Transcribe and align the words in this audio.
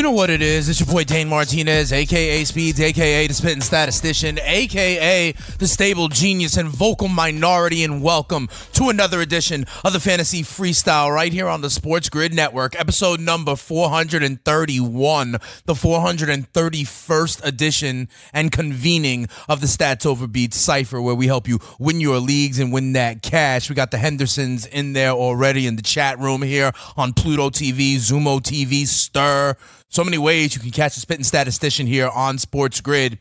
You 0.00 0.04
know 0.04 0.12
what 0.12 0.30
it 0.30 0.40
is. 0.40 0.66
It's 0.70 0.80
your 0.80 0.86
boy 0.86 1.04
Dane 1.04 1.28
Martinez, 1.28 1.92
aka 1.92 2.42
Speeds, 2.44 2.80
aka 2.80 3.26
the 3.26 3.34
Spitting 3.34 3.60
Statistician, 3.60 4.38
aka 4.38 5.32
the 5.58 5.66
Stable 5.66 6.08
Genius 6.08 6.56
and 6.56 6.70
Vocal 6.70 7.06
Minority, 7.06 7.84
and 7.84 8.02
welcome 8.02 8.48
to 8.80 8.88
another 8.88 9.20
edition 9.20 9.66
of 9.84 9.92
the 9.92 10.00
Fantasy 10.00 10.42
Freestyle 10.42 11.14
right 11.14 11.34
here 11.34 11.46
on 11.46 11.60
the 11.60 11.68
Sports 11.68 12.08
Grid 12.08 12.32
Network, 12.32 12.80
episode 12.80 13.20
number 13.20 13.54
431, 13.54 15.32
the 15.66 15.74
431st 15.74 17.44
edition 17.44 18.08
and 18.32 18.50
convening 18.50 19.28
of 19.50 19.60
the 19.60 19.66
Stats 19.66 20.06
Over 20.06 20.26
Beats 20.26 20.56
Cipher, 20.56 21.02
where 21.02 21.14
we 21.14 21.26
help 21.26 21.46
you 21.46 21.58
win 21.78 22.00
your 22.00 22.20
leagues 22.20 22.58
and 22.58 22.72
win 22.72 22.94
that 22.94 23.20
cash. 23.20 23.68
We 23.68 23.74
got 23.74 23.90
the 23.90 23.98
Hendersons 23.98 24.64
in 24.64 24.94
there 24.94 25.10
already 25.10 25.66
in 25.66 25.76
the 25.76 25.82
chat 25.82 26.18
room 26.18 26.40
here 26.40 26.72
on 26.96 27.12
Pluto 27.12 27.50
TV, 27.50 27.96
Xumo 27.96 28.40
TV, 28.40 28.84
Stirr 28.84 29.56
so 29.90 30.04
many 30.04 30.16
ways 30.16 30.54
you 30.54 30.60
can 30.62 30.70
catch 30.70 30.96
a 30.96 31.00
spitting 31.00 31.24
statistician 31.24 31.86
here 31.86 32.08
on 32.08 32.38
Sports 32.38 32.80
Grid. 32.80 33.18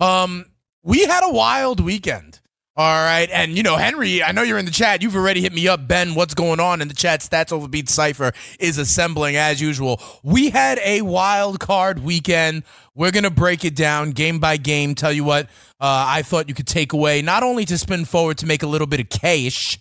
Um, 0.00 0.46
we 0.82 1.04
had 1.04 1.22
a 1.22 1.32
wild 1.32 1.80
weekend. 1.80 2.38
All 2.74 3.04
right. 3.04 3.28
And, 3.30 3.54
you 3.54 3.62
know, 3.62 3.76
Henry, 3.76 4.22
I 4.22 4.32
know 4.32 4.40
you're 4.40 4.56
in 4.56 4.64
the 4.64 4.70
chat. 4.70 5.02
You've 5.02 5.14
already 5.14 5.42
hit 5.42 5.52
me 5.52 5.68
up. 5.68 5.86
Ben, 5.86 6.14
what's 6.14 6.32
going 6.32 6.58
on 6.58 6.80
in 6.80 6.88
the 6.88 6.94
chat? 6.94 7.20
Stats 7.20 7.52
Overbeat 7.52 7.90
Cypher 7.90 8.32
is 8.58 8.78
assembling 8.78 9.36
as 9.36 9.60
usual. 9.60 10.00
We 10.22 10.48
had 10.48 10.78
a 10.82 11.02
wild 11.02 11.60
card 11.60 11.98
weekend. 11.98 12.62
We're 12.94 13.10
going 13.10 13.24
to 13.24 13.30
break 13.30 13.66
it 13.66 13.76
down 13.76 14.12
game 14.12 14.38
by 14.38 14.56
game. 14.56 14.94
Tell 14.94 15.12
you 15.12 15.22
what 15.22 15.46
uh, 15.80 16.06
I 16.08 16.22
thought 16.22 16.48
you 16.48 16.54
could 16.54 16.66
take 16.66 16.94
away, 16.94 17.20
not 17.20 17.42
only 17.42 17.66
to 17.66 17.76
spin 17.76 18.06
forward 18.06 18.38
to 18.38 18.46
make 18.46 18.62
a 18.62 18.66
little 18.66 18.86
bit 18.86 19.00
of 19.00 19.10
cash, 19.10 19.78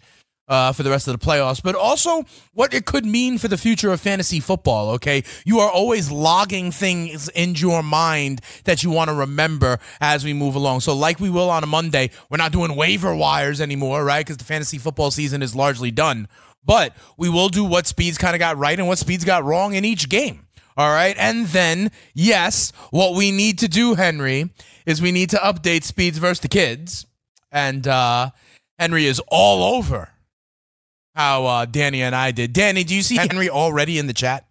uh, 0.51 0.73
for 0.73 0.83
the 0.83 0.89
rest 0.89 1.07
of 1.07 1.17
the 1.17 1.25
playoffs, 1.25 1.63
but 1.63 1.75
also 1.75 2.23
what 2.53 2.73
it 2.73 2.85
could 2.85 3.05
mean 3.05 3.37
for 3.37 3.47
the 3.47 3.57
future 3.57 3.91
of 3.93 4.01
fantasy 4.01 4.41
football. 4.41 4.89
Okay, 4.91 5.23
you 5.45 5.59
are 5.59 5.71
always 5.71 6.11
logging 6.11 6.71
things 6.71 7.29
in 7.29 7.55
your 7.55 7.81
mind 7.81 8.41
that 8.65 8.83
you 8.83 8.91
want 8.91 9.09
to 9.09 9.13
remember 9.13 9.79
as 10.01 10.25
we 10.25 10.33
move 10.33 10.55
along. 10.55 10.81
So, 10.81 10.93
like 10.93 11.21
we 11.21 11.29
will 11.29 11.49
on 11.49 11.63
a 11.63 11.67
Monday, 11.67 12.11
we're 12.29 12.37
not 12.37 12.51
doing 12.51 12.75
waiver 12.75 13.15
wires 13.15 13.61
anymore, 13.61 14.03
right? 14.03 14.25
Because 14.25 14.37
the 14.37 14.43
fantasy 14.43 14.77
football 14.77 15.09
season 15.09 15.41
is 15.41 15.55
largely 15.55 15.89
done. 15.89 16.27
But 16.65 16.95
we 17.17 17.29
will 17.29 17.49
do 17.49 17.63
what 17.63 17.87
Speeds 17.87 18.17
kind 18.17 18.35
of 18.35 18.39
got 18.39 18.57
right 18.57 18.77
and 18.77 18.87
what 18.89 18.97
Speeds 18.97 19.23
got 19.23 19.45
wrong 19.45 19.73
in 19.73 19.85
each 19.85 20.09
game. 20.09 20.47
All 20.75 20.91
right. 20.91 21.15
And 21.17 21.47
then, 21.47 21.91
yes, 22.13 22.71
what 22.91 23.15
we 23.15 23.31
need 23.31 23.57
to 23.59 23.67
do, 23.67 23.95
Henry, 23.95 24.49
is 24.85 25.01
we 25.01 25.11
need 25.11 25.29
to 25.31 25.37
update 25.37 25.83
Speeds 25.83 26.17
versus 26.17 26.41
the 26.41 26.47
kids. 26.49 27.05
And 27.51 27.87
uh, 27.87 28.29
Henry 28.77 29.05
is 29.05 29.19
all 29.27 29.75
over 29.75 30.09
how 31.15 31.45
uh, 31.45 31.65
Danny 31.65 32.01
and 32.01 32.15
I 32.15 32.31
did. 32.31 32.53
Danny, 32.53 32.83
do 32.83 32.95
you 32.95 33.01
see 33.01 33.15
Henry 33.17 33.49
already 33.49 33.97
in 33.99 34.07
the 34.07 34.13
chat? 34.13 34.45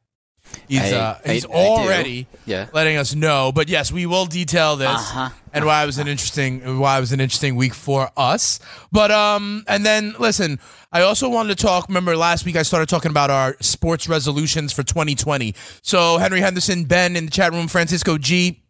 He's 0.68 0.80
I- 0.92 0.96
uh, 0.96 1.18
he's 1.24 1.44
I 1.44 1.48
already 1.48 2.26
Yeah. 2.44 2.66
letting 2.72 2.96
us 2.96 3.14
know. 3.14 3.52
But 3.52 3.68
yes, 3.68 3.92
we 3.92 4.04
will 4.06 4.26
detail 4.26 4.74
this 4.76 4.88
Uh-huh. 4.88 5.30
and 5.52 5.64
why 5.64 5.82
it 5.82 5.86
was 5.86 5.98
an 5.98 6.08
interesting 6.08 6.80
why 6.80 6.96
it 6.98 7.00
was 7.00 7.12
an 7.12 7.20
interesting 7.20 7.54
week 7.54 7.72
for 7.72 8.10
us. 8.16 8.58
But 8.90 9.10
um, 9.12 9.64
and 9.68 9.86
then 9.86 10.14
listen, 10.18 10.58
I 10.92 11.02
also 11.02 11.28
wanted 11.28 11.56
to 11.56 11.62
talk. 11.64 11.86
Remember 11.88 12.16
last 12.16 12.44
week 12.44 12.56
I 12.56 12.62
started 12.62 12.88
talking 12.88 13.12
about 13.12 13.30
our 13.30 13.56
sports 13.60 14.08
resolutions 14.08 14.72
for 14.72 14.82
2020. 14.82 15.54
So 15.82 16.18
Henry 16.18 16.40
Henderson, 16.40 16.84
Ben 16.84 17.14
in 17.16 17.26
the 17.26 17.30
chat 17.30 17.52
room, 17.52 17.68
Francisco 17.68 18.18
G. 18.18 18.62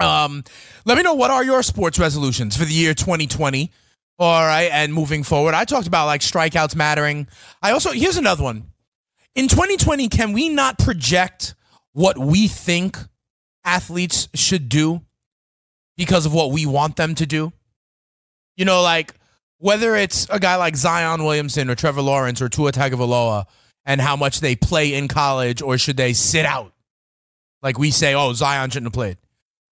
Um, 0.00 0.42
let 0.86 0.96
me 0.96 1.02
know 1.02 1.14
what 1.14 1.30
are 1.30 1.44
your 1.44 1.62
sports 1.62 1.98
resolutions 1.98 2.56
for 2.56 2.64
the 2.64 2.72
year 2.72 2.94
2020. 2.94 3.70
All 4.18 4.44
right, 4.44 4.70
and 4.72 4.92
moving 4.92 5.22
forward, 5.22 5.54
I 5.54 5.64
talked 5.64 5.86
about 5.86 6.06
like 6.06 6.22
strikeouts 6.22 6.74
mattering. 6.74 7.28
I 7.62 7.70
also 7.70 7.92
here's 7.92 8.16
another 8.16 8.42
one. 8.42 8.66
In 9.34 9.46
2020, 9.46 10.08
can 10.08 10.32
we 10.32 10.48
not 10.48 10.78
project 10.78 11.54
what 11.92 12.18
we 12.18 12.48
think 12.48 12.98
athletes 13.64 14.28
should 14.34 14.68
do 14.68 15.02
because 15.96 16.26
of 16.26 16.34
what 16.34 16.50
we 16.50 16.66
want 16.66 16.96
them 16.96 17.14
to 17.16 17.26
do? 17.26 17.52
You 18.56 18.64
know, 18.64 18.82
like 18.82 19.14
whether 19.58 19.94
it's 19.94 20.26
a 20.30 20.40
guy 20.40 20.56
like 20.56 20.74
Zion 20.74 21.22
Williamson 21.24 21.70
or 21.70 21.76
Trevor 21.76 22.02
Lawrence 22.02 22.42
or 22.42 22.48
Tua 22.48 22.72
Tagovailoa 22.72 23.46
and 23.84 24.00
how 24.00 24.16
much 24.16 24.40
they 24.40 24.56
play 24.56 24.94
in 24.94 25.06
college 25.06 25.62
or 25.62 25.78
should 25.78 25.96
they 25.96 26.12
sit 26.12 26.44
out? 26.44 26.72
Like 27.62 27.78
we 27.78 27.92
say, 27.92 28.14
oh, 28.14 28.32
Zion 28.32 28.70
shouldn't 28.70 28.86
have 28.86 28.92
played 28.92 29.18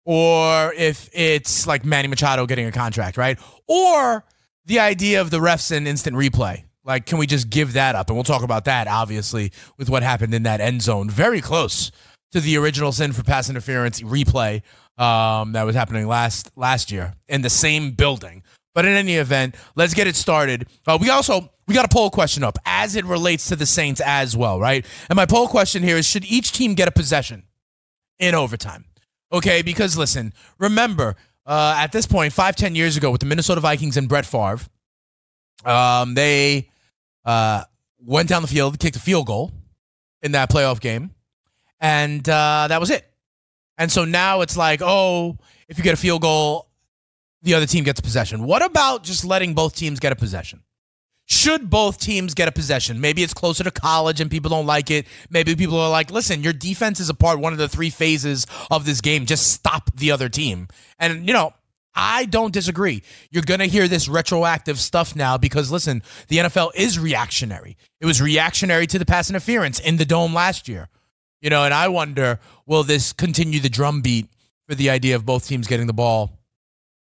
or 0.05 0.73
if 0.73 1.09
it's 1.13 1.65
like 1.65 1.85
Manny 1.85 2.07
Machado 2.07 2.45
getting 2.45 2.65
a 2.65 2.71
contract, 2.71 3.17
right? 3.17 3.39
Or 3.67 4.23
the 4.65 4.79
idea 4.79 5.21
of 5.21 5.29
the 5.29 5.39
refs 5.39 5.75
and 5.75 5.87
instant 5.87 6.15
replay. 6.15 6.63
Like, 6.85 7.05
can 7.05 7.17
we 7.17 7.27
just 7.27 7.49
give 7.49 7.73
that 7.73 7.95
up? 7.95 8.09
And 8.09 8.17
we'll 8.17 8.23
talk 8.23 8.43
about 8.43 8.65
that, 8.65 8.87
obviously, 8.87 9.51
with 9.77 9.89
what 9.89 10.03
happened 10.03 10.33
in 10.33 10.43
that 10.43 10.59
end 10.59 10.81
zone. 10.81 11.09
Very 11.09 11.39
close 11.39 11.91
to 12.31 12.41
the 12.41 12.57
original 12.57 12.91
sin 12.91 13.13
for 13.13 13.23
pass 13.23 13.49
interference 13.49 14.01
replay 14.01 14.61
um, 14.97 15.53
that 15.53 15.63
was 15.63 15.75
happening 15.75 16.07
last 16.07 16.51
last 16.55 16.91
year 16.91 17.13
in 17.27 17.41
the 17.41 17.49
same 17.49 17.91
building. 17.91 18.43
But 18.75 18.85
in 18.85 18.93
any 18.93 19.15
event, 19.15 19.55
let's 19.75 19.93
get 19.93 20.07
it 20.07 20.15
started. 20.15 20.67
Uh, 20.85 20.97
we 20.99 21.09
also 21.09 21.51
we 21.67 21.73
got 21.73 21.85
a 21.85 21.93
poll 21.93 22.09
question 22.09 22.43
up 22.43 22.57
as 22.65 22.95
it 22.95 23.05
relates 23.05 23.47
to 23.49 23.55
the 23.55 23.65
Saints 23.65 24.01
as 24.03 24.35
well, 24.35 24.59
right? 24.59 24.85
And 25.09 25.15
my 25.15 25.25
poll 25.25 25.47
question 25.47 25.83
here 25.83 25.97
is: 25.97 26.05
Should 26.05 26.25
each 26.25 26.51
team 26.51 26.73
get 26.73 26.87
a 26.87 26.91
possession 26.91 27.43
in 28.19 28.35
overtime? 28.35 28.85
Okay, 29.31 29.61
because 29.61 29.97
listen, 29.97 30.33
remember, 30.59 31.15
uh, 31.45 31.75
at 31.77 31.91
this 31.91 32.05
point, 32.05 32.33
five, 32.33 32.55
ten 32.55 32.75
years 32.75 32.97
ago 32.97 33.11
with 33.11 33.19
the 33.19 33.25
Minnesota 33.25 33.61
Vikings 33.61 33.97
and 33.97 34.07
Brett 34.07 34.25
Favre, 34.25 34.59
um, 35.65 36.13
they 36.13 36.69
uh, 37.25 37.63
went 37.99 38.29
down 38.29 38.41
the 38.41 38.47
field, 38.47 38.79
kicked 38.79 38.95
a 38.95 38.99
field 38.99 39.27
goal 39.27 39.51
in 40.21 40.33
that 40.33 40.49
playoff 40.49 40.79
game, 40.79 41.11
and 41.79 42.27
uh, 42.27 42.67
that 42.69 42.79
was 42.79 42.89
it. 42.89 43.05
And 43.77 43.91
so 43.91 44.05
now 44.05 44.41
it's 44.41 44.55
like, 44.55 44.81
oh, 44.81 45.37
if 45.67 45.77
you 45.77 45.83
get 45.83 45.93
a 45.93 45.97
field 45.97 46.21
goal, 46.21 46.69
the 47.41 47.55
other 47.55 47.65
team 47.65 47.83
gets 47.83 47.99
a 47.99 48.03
possession. 48.03 48.43
What 48.45 48.63
about 48.63 49.03
just 49.03 49.25
letting 49.25 49.53
both 49.53 49.75
teams 49.75 49.99
get 49.99 50.11
a 50.11 50.15
possession? 50.15 50.61
Should 51.25 51.69
both 51.69 51.99
teams 51.99 52.33
get 52.33 52.47
a 52.47 52.51
possession? 52.51 52.99
Maybe 52.99 53.23
it's 53.23 53.33
closer 53.33 53.63
to 53.63 53.71
college 53.71 54.19
and 54.19 54.29
people 54.29 54.49
don't 54.49 54.65
like 54.65 54.91
it. 54.91 55.07
Maybe 55.29 55.55
people 55.55 55.79
are 55.79 55.89
like, 55.89 56.11
listen, 56.11 56.43
your 56.43 56.53
defense 56.53 56.99
is 56.99 57.09
a 57.09 57.13
part 57.13 57.39
one 57.39 57.53
of 57.53 57.59
the 57.59 57.69
three 57.69 57.89
phases 57.89 58.45
of 58.69 58.85
this 58.85 58.99
game. 58.99 59.25
Just 59.25 59.51
stop 59.51 59.89
the 59.95 60.11
other 60.11 60.27
team. 60.27 60.67
And, 60.99 61.25
you 61.25 61.33
know, 61.33 61.53
I 61.95 62.25
don't 62.25 62.53
disagree. 62.53 63.03
You're 63.29 63.43
going 63.43 63.59
to 63.59 63.67
hear 63.67 63.87
this 63.87 64.09
retroactive 64.09 64.79
stuff 64.79 65.15
now 65.15 65.37
because, 65.37 65.71
listen, 65.71 66.03
the 66.27 66.37
NFL 66.37 66.71
is 66.75 66.99
reactionary. 66.99 67.77
It 68.01 68.05
was 68.05 68.21
reactionary 68.21 68.87
to 68.87 68.99
the 68.99 69.05
pass 69.05 69.29
interference 69.29 69.79
in 69.79 69.97
the 69.97 70.05
dome 70.05 70.33
last 70.33 70.67
year. 70.67 70.89
You 71.41 71.49
know, 71.49 71.63
and 71.63 71.73
I 71.73 71.89
wonder 71.89 72.39
will 72.65 72.83
this 72.83 73.13
continue 73.13 73.59
the 73.59 73.69
drumbeat 73.69 74.27
for 74.67 74.75
the 74.75 74.89
idea 74.89 75.15
of 75.15 75.25
both 75.25 75.47
teams 75.47 75.67
getting 75.67 75.87
the 75.87 75.93
ball 75.93 76.31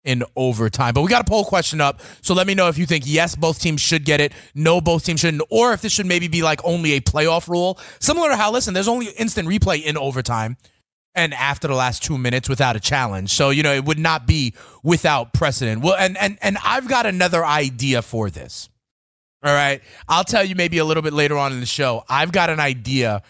in 0.07 0.23
overtime. 0.35 0.93
But 0.93 1.01
we 1.01 1.09
got 1.09 1.21
a 1.21 1.29
poll 1.29 1.45
question 1.45 1.81
up. 1.81 2.01
So 2.21 2.33
let 2.33 2.47
me 2.47 2.55
know 2.55 2.69
if 2.69 2.77
you 2.77 2.85
think 2.85 3.03
yes, 3.05 3.35
both 3.35 3.59
teams 3.59 3.81
should 3.81 4.05
get 4.05 4.21
it, 4.21 4.33
no, 4.55 4.81
both 4.81 5.05
teams 5.05 5.19
shouldn't, 5.19 5.43
or 5.49 5.73
if 5.73 5.81
this 5.81 5.91
should 5.91 6.05
maybe 6.05 6.27
be 6.27 6.41
like 6.41 6.61
only 6.63 6.93
a 6.93 7.01
playoff 7.01 7.47
rule. 7.47 7.77
Similar 7.99 8.29
to 8.29 8.37
how, 8.37 8.51
listen, 8.51 8.73
there's 8.73 8.87
only 8.87 9.07
instant 9.17 9.47
replay 9.47 9.83
in 9.83 9.97
overtime 9.97 10.57
and 11.13 11.33
after 11.33 11.67
the 11.67 11.75
last 11.75 12.03
two 12.03 12.17
minutes 12.17 12.47
without 12.47 12.75
a 12.75 12.79
challenge. 12.79 13.31
So, 13.31 13.49
you 13.49 13.63
know, 13.63 13.73
it 13.73 13.83
would 13.83 13.99
not 13.99 14.25
be 14.25 14.53
without 14.81 15.33
precedent. 15.33 15.81
Well, 15.81 15.95
and 15.95 16.17
and 16.17 16.37
and 16.41 16.57
I've 16.63 16.87
got 16.87 17.05
another 17.05 17.45
idea 17.45 18.01
for 18.01 18.29
this. 18.29 18.69
All 19.43 19.53
right. 19.53 19.81
I'll 20.07 20.23
tell 20.23 20.43
you 20.43 20.55
maybe 20.55 20.77
a 20.77 20.85
little 20.85 21.03
bit 21.03 21.13
later 21.13 21.37
on 21.37 21.51
in 21.51 21.59
the 21.59 21.65
show. 21.65 22.03
I've 22.09 22.31
got 22.31 22.49
an 22.49 22.59
idea 22.59 23.21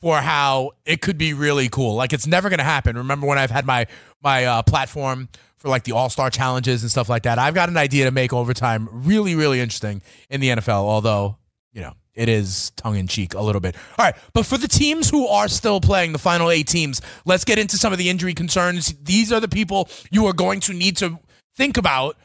for 0.00 0.18
how 0.18 0.72
it 0.84 1.00
could 1.00 1.18
be 1.18 1.32
really 1.32 1.68
cool. 1.68 1.94
Like 1.94 2.12
it's 2.12 2.26
never 2.26 2.48
going 2.48 2.58
to 2.58 2.64
happen. 2.64 2.96
Remember 2.96 3.26
when 3.26 3.38
I've 3.38 3.50
had 3.50 3.64
my 3.66 3.86
my 4.26 4.44
uh, 4.44 4.62
platform 4.62 5.28
for 5.56 5.68
like 5.68 5.84
the 5.84 5.92
All 5.92 6.10
Star 6.10 6.30
challenges 6.30 6.82
and 6.82 6.90
stuff 6.90 7.08
like 7.08 7.22
that? 7.22 7.38
I've 7.38 7.54
got 7.54 7.68
an 7.68 7.76
idea 7.76 8.04
to 8.04 8.10
make 8.10 8.32
overtime 8.32 8.88
really 8.92 9.34
really 9.34 9.60
interesting 9.60 10.02
in 10.28 10.40
the 10.40 10.48
NFL. 10.48 10.82
Although 10.84 11.36
you 11.72 11.80
know 11.80 11.94
it 12.14 12.28
is 12.28 12.72
tongue 12.76 12.96
in 12.96 13.06
cheek 13.06 13.34
a 13.34 13.40
little 13.40 13.60
bit. 13.60 13.76
All 13.98 14.04
right, 14.04 14.16
but 14.32 14.44
for 14.44 14.58
the 14.58 14.68
teams 14.68 15.08
who 15.08 15.28
are 15.28 15.48
still 15.48 15.80
playing, 15.80 16.12
the 16.12 16.18
final 16.18 16.50
eight 16.50 16.66
teams, 16.66 17.00
let's 17.24 17.44
get 17.44 17.58
into 17.58 17.78
some 17.78 17.92
of 17.92 17.98
the 17.98 18.10
injury 18.10 18.34
concerns. 18.34 18.94
These 19.02 19.32
are 19.32 19.40
the 19.40 19.48
people 19.48 19.88
you 20.10 20.26
are 20.26 20.32
going 20.32 20.60
to 20.60 20.72
need 20.72 20.96
to 20.98 21.18
think 21.56 21.76
about 21.76 22.16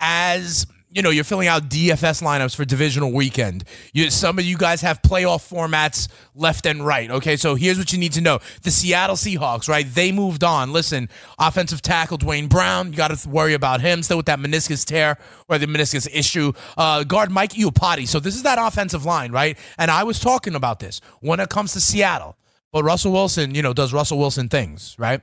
as 0.00 0.66
you 0.94 1.00
know, 1.00 1.10
you're 1.10 1.24
filling 1.24 1.48
out 1.48 1.70
DFS 1.70 2.22
lineups 2.22 2.54
for 2.54 2.64
divisional 2.64 3.12
weekend. 3.12 3.64
You, 3.92 4.10
some 4.10 4.38
of 4.38 4.44
you 4.44 4.58
guys 4.58 4.82
have 4.82 5.00
playoff 5.00 5.48
formats 5.48 6.08
left 6.34 6.66
and 6.66 6.84
right. 6.84 7.10
Okay, 7.10 7.36
so 7.36 7.54
here's 7.54 7.78
what 7.78 7.92
you 7.92 7.98
need 7.98 8.12
to 8.12 8.20
know: 8.20 8.40
the 8.62 8.70
Seattle 8.70 9.16
Seahawks, 9.16 9.68
right? 9.68 9.86
They 9.86 10.12
moved 10.12 10.44
on. 10.44 10.72
Listen, 10.72 11.08
offensive 11.38 11.80
tackle 11.80 12.18
Duane 12.18 12.46
Brown, 12.46 12.90
you 12.90 12.96
got 12.96 13.16
to 13.16 13.28
worry 13.28 13.54
about 13.54 13.80
him 13.80 14.02
still 14.02 14.18
with 14.18 14.26
that 14.26 14.38
meniscus 14.38 14.84
tear 14.84 15.16
or 15.48 15.58
the 15.58 15.66
meniscus 15.66 16.08
issue. 16.12 16.52
Uh, 16.76 17.04
guard 17.04 17.30
Mike 17.30 17.52
Iupati. 17.52 18.06
So 18.06 18.20
this 18.20 18.34
is 18.34 18.42
that 18.42 18.58
offensive 18.60 19.04
line, 19.04 19.32
right? 19.32 19.56
And 19.78 19.90
I 19.90 20.04
was 20.04 20.20
talking 20.20 20.54
about 20.54 20.80
this 20.80 21.00
when 21.20 21.40
it 21.40 21.48
comes 21.48 21.72
to 21.72 21.80
Seattle, 21.80 22.36
but 22.70 22.84
Russell 22.84 23.12
Wilson, 23.12 23.54
you 23.54 23.62
know, 23.62 23.72
does 23.72 23.92
Russell 23.92 24.18
Wilson 24.18 24.48
things, 24.48 24.94
right? 24.98 25.22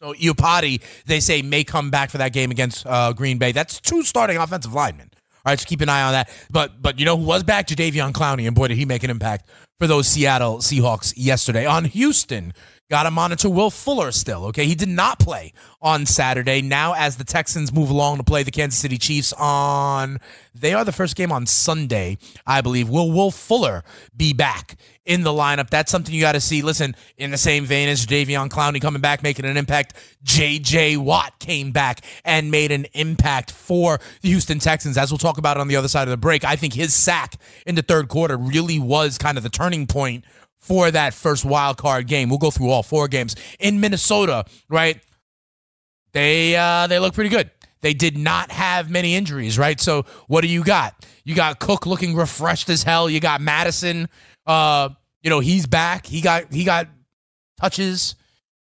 So 0.00 0.14
Iupati, 0.14 0.80
they 1.04 1.20
say, 1.20 1.42
may 1.42 1.62
come 1.62 1.90
back 1.90 2.08
for 2.08 2.16
that 2.18 2.32
game 2.32 2.50
against 2.50 2.86
uh, 2.86 3.12
Green 3.12 3.36
Bay. 3.36 3.52
That's 3.52 3.78
two 3.80 4.02
starting 4.02 4.38
offensive 4.38 4.72
linemen. 4.72 5.10
All 5.12 5.52
right, 5.52 5.60
so 5.60 5.66
keep 5.66 5.82
an 5.82 5.90
eye 5.90 6.02
on 6.02 6.12
that. 6.12 6.30
But 6.50 6.80
but 6.80 6.98
you 6.98 7.04
know 7.04 7.18
who 7.18 7.24
was 7.24 7.42
back? 7.42 7.66
Jadeveon 7.66 8.12
Clowney, 8.12 8.46
and 8.46 8.54
boy, 8.54 8.68
did 8.68 8.78
he 8.78 8.86
make 8.86 9.02
an 9.02 9.10
impact 9.10 9.48
for 9.78 9.86
those 9.86 10.06
Seattle 10.06 10.58
Seahawks 10.58 11.12
yesterday. 11.16 11.66
On 11.66 11.84
Houston, 11.84 12.54
got 12.90 13.04
to 13.04 13.10
monitor 13.10 13.48
Will 13.48 13.70
Fuller 13.70 14.10
still. 14.12 14.46
Okay, 14.46 14.66
he 14.66 14.74
did 14.74 14.88
not 14.88 15.18
play 15.20 15.52
on 15.80 16.04
Saturday. 16.04 16.60
Now, 16.60 16.94
as 16.94 17.16
the 17.16 17.24
Texans 17.24 17.72
move 17.72 17.88
along 17.88 18.18
to 18.18 18.24
play 18.24 18.42
the 18.42 18.50
Kansas 18.50 18.78
City 18.78 18.98
Chiefs 18.98 19.32
on, 19.38 20.18
they 20.54 20.74
are 20.74 20.84
the 20.84 20.92
first 20.92 21.16
game 21.16 21.30
on 21.30 21.46
Sunday, 21.46 22.18
I 22.46 22.60
believe. 22.60 22.88
Will 22.88 23.10
Will 23.10 23.30
Fuller 23.30 23.84
be 24.14 24.32
back 24.32 24.76
in 25.06 25.22
the 25.22 25.30
lineup? 25.30 25.70
That's 25.70 25.90
something 25.90 26.12
you 26.12 26.20
got 26.20 26.32
to 26.32 26.40
see. 26.40 26.62
Listen, 26.62 26.96
in 27.16 27.30
the 27.30 27.38
same 27.38 27.64
vein 27.64 27.88
as 27.88 28.04
Davion 28.04 28.48
Clowney 28.48 28.82
coming 28.82 29.00
back, 29.00 29.22
making 29.22 29.44
an 29.44 29.56
impact, 29.56 29.94
J.J. 30.24 30.96
Watt 30.96 31.38
came 31.38 31.70
back 31.70 32.00
and 32.24 32.50
made 32.50 32.72
an 32.72 32.86
impact 32.92 33.52
for 33.52 34.00
the 34.20 34.28
Houston 34.28 34.58
Texans. 34.58 34.98
As 34.98 35.12
we'll 35.12 35.18
talk 35.18 35.38
about 35.38 35.58
on 35.58 35.68
the 35.68 35.76
other 35.76 35.88
side 35.88 36.08
of 36.08 36.10
the 36.10 36.16
break, 36.16 36.44
I 36.44 36.56
think 36.56 36.74
his 36.74 36.92
sack 36.92 37.36
in 37.66 37.76
the 37.76 37.82
third 37.82 38.08
quarter 38.08 38.36
really 38.36 38.80
was 38.80 39.16
kind 39.16 39.38
of 39.38 39.44
the 39.44 39.48
turning 39.48 39.86
point 39.86 40.24
for 40.60 40.90
that 40.90 41.14
first 41.14 41.44
wild 41.44 41.76
card 41.76 42.06
game. 42.06 42.28
We'll 42.28 42.38
go 42.38 42.50
through 42.50 42.70
all 42.70 42.82
four 42.82 43.08
games 43.08 43.34
in 43.58 43.80
Minnesota, 43.80 44.44
right? 44.68 45.00
They 46.12 46.56
uh, 46.56 46.86
they 46.86 46.98
look 46.98 47.14
pretty 47.14 47.30
good. 47.30 47.50
They 47.82 47.94
did 47.94 48.18
not 48.18 48.50
have 48.50 48.90
many 48.90 49.14
injuries, 49.14 49.58
right? 49.58 49.80
So 49.80 50.04
what 50.26 50.42
do 50.42 50.48
you 50.48 50.62
got? 50.62 50.94
You 51.24 51.34
got 51.34 51.58
Cook 51.58 51.86
looking 51.86 52.14
refreshed 52.14 52.68
as 52.68 52.82
hell. 52.82 53.08
You 53.08 53.20
got 53.20 53.40
Mattison. 53.40 54.08
Uh, 54.46 54.90
you 55.22 55.30
know 55.30 55.40
he's 55.40 55.66
back. 55.66 56.06
He 56.06 56.20
got 56.20 56.52
he 56.52 56.64
got 56.64 56.88
touches 57.58 58.14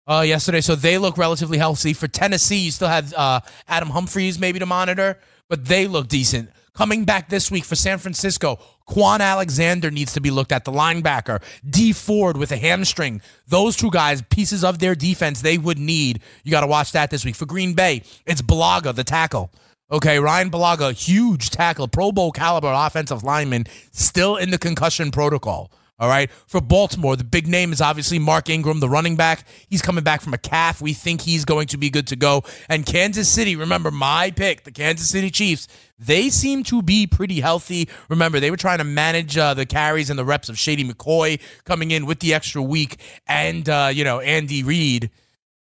uh, 0.07 0.25
yesterday, 0.27 0.61
so 0.61 0.75
they 0.75 0.99
look 0.99 1.17
relatively 1.17 1.59
healthy. 1.59 1.93
For 1.93 2.09
Tennessee, 2.09 2.59
you 2.59 2.71
still 2.71 2.89
have 2.89 3.13
uh, 3.15 3.41
Adam 3.67 3.91
Humphries 3.91 4.39
maybe 4.39 4.59
to 4.59 4.67
monitor, 4.67 5.19
but 5.49 5.65
they 5.65 5.87
look 5.87 6.09
decent. 6.09 6.51
Coming 6.75 7.05
back 7.05 7.29
this 7.29 7.51
week 7.51 7.65
for 7.65 7.75
San 7.75 7.99
Francisco, 7.99 8.59
Kwon 8.89 9.21
Alexander 9.21 9.91
needs 9.91 10.13
to 10.15 10.21
be 10.21 10.31
looked 10.31 10.53
at, 10.53 10.65
the 10.65 10.73
linebacker. 10.73 11.43
Dee 11.69 11.93
Ford 11.93 12.37
with 12.37 12.53
a 12.53 12.57
hamstring. 12.57 13.21
Those 13.47 13.77
two 13.77 13.91
guys, 13.91 14.23
pieces 14.23 14.65
of 14.65 14.79
their 14.79 14.95
defense 14.95 15.43
they 15.43 15.59
would 15.59 15.79
need. 15.79 16.21
You 16.45 16.51
got 16.51 16.63
to 16.63 16.67
watch 16.67 16.93
that 16.93 17.11
this 17.11 17.25
week. 17.25 17.37
For 17.37 17.47
Green 17.47 17.75
Bay, 17.75 18.03
it's 18.27 18.43
Bulaga, 18.43 18.95
the 18.95 19.05
tackle. 19.05 19.51
Okay, 19.91 20.19
Ryan 20.19 20.51
Bulaga, 20.51 20.93
huge 20.93 21.51
tackle, 21.51 21.89
Pro 21.89 22.13
Bowl 22.13 22.31
caliber 22.31 22.73
offensive 22.75 23.23
lineman, 23.23 23.65
still 23.93 24.37
in 24.37 24.51
the 24.51 24.59
concussion 24.59 25.11
protocol. 25.11 25.71
All 26.01 26.09
right. 26.09 26.31
For 26.47 26.61
Baltimore, 26.61 27.17
the 27.17 27.25
big 27.25 27.49
name 27.49 27.73
is 27.73 27.81
obviously 27.81 28.21
Mark 28.21 28.49
Ingram, 28.49 28.79
the 28.79 28.89
running 28.89 29.17
back. 29.17 29.45
He's 29.69 29.83
coming 29.83 30.05
back 30.05 30.21
from 30.21 30.33
a 30.33 30.39
calf. 30.39 30.81
We 30.81 30.93
think 30.93 31.23
he's 31.23 31.45
going 31.45 31.67
to 31.69 31.77
be 31.77 31.91
good 31.91 32.07
to 32.09 32.17
go. 32.17 32.45
And 32.69 32.87
Kansas 32.87 33.29
City, 33.29 33.57
remember 33.57 33.91
my 33.91 34.31
pick, 34.31 34.63
the 34.63 34.71
Kansas 34.71 35.11
City 35.11 35.29
Chiefs, 35.29 35.67
they 35.99 36.31
seem 36.31 36.63
to 36.65 36.83
be 36.83 37.07
pretty 37.07 37.41
healthy. 37.41 37.89
Remember, 38.09 38.41
they 38.41 38.51
were 38.51 38.57
trying 38.57 38.79
to 38.79 38.85
manage 38.85 39.37
uh, 39.37 39.55
the 39.55 39.67
carries 39.67 40.11
and 40.11 40.19
the 40.19 40.25
reps 40.25 40.49
of 40.49 40.59
Shady 40.59 40.85
McCoy 40.85 41.41
coming 41.65 41.91
in 41.91 42.07
with 42.07 42.21
the 42.21 42.35
extra 42.35 42.63
week 42.63 43.01
and, 43.27 43.69
uh, 43.69 43.91
you 43.93 44.05
know, 44.05 44.21
Andy 44.21 44.63
Reid 44.63 45.11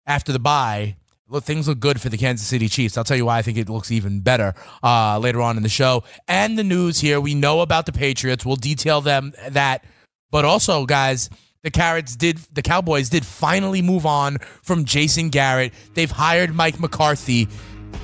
after 0.06 0.32
the 0.32 0.40
bye. 0.40 0.96
Look, 1.28 1.44
things 1.44 1.68
look 1.68 1.80
good 1.80 2.02
for 2.02 2.10
the 2.10 2.18
Kansas 2.18 2.48
City 2.48 2.68
Chiefs. 2.68 2.98
I'll 2.98 3.04
tell 3.04 3.18
you 3.18 3.26
why 3.26 3.38
I 3.38 3.44
think 3.44 3.60
it 3.60 3.70
looks 3.70 3.92
even 3.92 4.22
better 4.22 4.56
uh, 4.82 5.20
later 5.20 5.42
on 5.42 5.58
in 5.58 5.64
the 5.64 5.70
show. 5.70 6.04
And 6.28 6.58
the 6.58 6.64
news 6.64 7.00
here, 7.00 7.22
we 7.22 7.36
know 7.36 7.62
about 7.62 7.86
the 7.86 7.92
Patriots. 7.92 8.44
We'll 8.46 8.56
detail 8.56 9.02
them 9.02 9.34
that– 9.50 9.84
but 10.32 10.46
also, 10.46 10.86
guys, 10.86 11.30
the 11.64 11.72
Carrots 11.72 12.16
did 12.16 12.38
the 12.54 12.62
Cowboys 12.62 13.10
did 13.10 13.26
finally 13.26 13.82
move 13.82 14.06
on 14.06 14.38
from 14.62 14.86
Jason 14.86 15.30
Garrett. 15.30 15.74
They've 15.94 16.12
hired 16.12 16.54
Mike 16.54 16.80
McCarthy. 16.80 17.48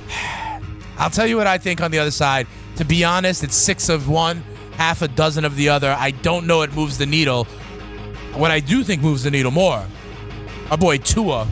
I'll 0.98 1.10
tell 1.10 1.26
you 1.26 1.36
what 1.36 1.46
I 1.46 1.58
think 1.58 1.80
on 1.80 1.90
the 1.90 1.98
other 1.98 2.10
side. 2.10 2.46
To 2.76 2.84
be 2.84 3.04
honest, 3.04 3.44
it's 3.44 3.54
six 3.54 3.88
of 3.88 4.08
one, 4.08 4.42
half 4.72 5.02
a 5.02 5.08
dozen 5.08 5.44
of 5.44 5.56
the 5.56 5.68
other. 5.68 5.94
I 5.98 6.10
don't 6.10 6.46
know 6.46 6.62
it 6.62 6.74
moves 6.74 6.98
the 6.98 7.06
needle. 7.06 7.44
What 8.34 8.50
I 8.50 8.60
do 8.60 8.82
think 8.82 9.02
moves 9.02 9.22
the 9.22 9.30
needle 9.30 9.50
more, 9.50 9.86
our 10.70 10.78
boy 10.78 10.98
Tua 10.98 11.48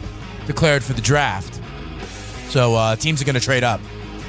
declared 0.46 0.84
for 0.84 0.92
the 0.92 1.00
draft. 1.00 1.60
So 2.48 2.74
uh, 2.74 2.96
teams 2.96 3.22
are 3.22 3.24
going 3.24 3.34
to 3.34 3.40
trade 3.40 3.64
up 3.64 3.80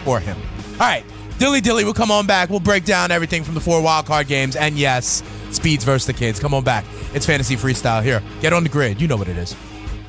for 0.03 0.19
him. 0.19 0.37
All 0.73 0.79
right, 0.79 1.03
Dilly 1.37 1.61
Dilly 1.61 1.83
we'll 1.83 1.93
come 1.93 2.11
on 2.11 2.25
back. 2.25 2.49
We'll 2.49 2.59
break 2.59 2.85
down 2.85 3.11
everything 3.11 3.43
from 3.43 3.55
the 3.55 3.61
four 3.61 3.81
wild 3.81 4.05
card 4.05 4.27
games. 4.27 4.55
And 4.55 4.77
yes, 4.77 5.21
Speeds 5.55 5.83
versus 5.83 6.05
the 6.05 6.13
kids. 6.13 6.39
Come 6.39 6.53
on 6.53 6.63
back. 6.63 6.85
It's 7.13 7.25
fantasy 7.25 7.55
freestyle 7.55 8.03
here. 8.03 8.21
Get 8.41 8.53
on 8.53 8.63
the 8.63 8.69
grid. 8.69 9.01
You 9.01 9.07
know 9.07 9.15
what 9.15 9.27
it 9.27 9.37
is. 9.37 9.55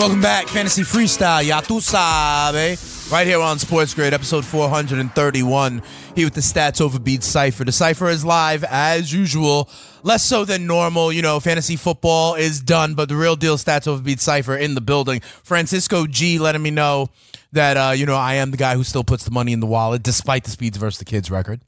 Welcome 0.00 0.22
back, 0.22 0.48
Fantasy 0.48 0.80
Freestyle. 0.80 1.44
Ya 1.46 1.60
tu 1.60 1.78
sabe. 1.78 2.78
Right 3.12 3.26
here 3.26 3.38
on 3.38 3.58
Sports 3.58 3.92
Grid, 3.92 4.14
episode 4.14 4.46
431. 4.46 5.82
Here 6.16 6.26
with 6.26 6.32
the 6.32 6.40
Stats 6.40 6.80
Over 6.80 6.98
Beats 6.98 7.26
Cypher. 7.26 7.64
The 7.64 7.72
Cypher 7.72 8.08
is 8.08 8.24
live 8.24 8.64
as 8.64 9.12
usual. 9.12 9.68
Less 10.02 10.24
so 10.24 10.46
than 10.46 10.66
normal. 10.66 11.12
You 11.12 11.20
know, 11.20 11.38
fantasy 11.38 11.76
football 11.76 12.34
is 12.34 12.62
done, 12.62 12.94
but 12.94 13.10
the 13.10 13.14
real 13.14 13.36
deal 13.36 13.58
Stats 13.58 13.86
Over 13.86 14.00
Beats 14.02 14.22
Cypher 14.22 14.56
in 14.56 14.74
the 14.74 14.80
building. 14.80 15.20
Francisco 15.20 16.06
G 16.06 16.38
letting 16.38 16.62
me 16.62 16.70
know 16.70 17.08
that, 17.52 17.76
uh, 17.76 17.90
you 17.90 18.06
know, 18.06 18.16
I 18.16 18.36
am 18.36 18.52
the 18.52 18.56
guy 18.56 18.76
who 18.76 18.84
still 18.84 19.04
puts 19.04 19.24
the 19.24 19.30
money 19.30 19.52
in 19.52 19.60
the 19.60 19.66
wallet 19.66 20.02
despite 20.02 20.44
the 20.44 20.50
Speeds 20.50 20.78
versus 20.78 20.98
the 20.98 21.04
Kids 21.04 21.30
record. 21.30 21.60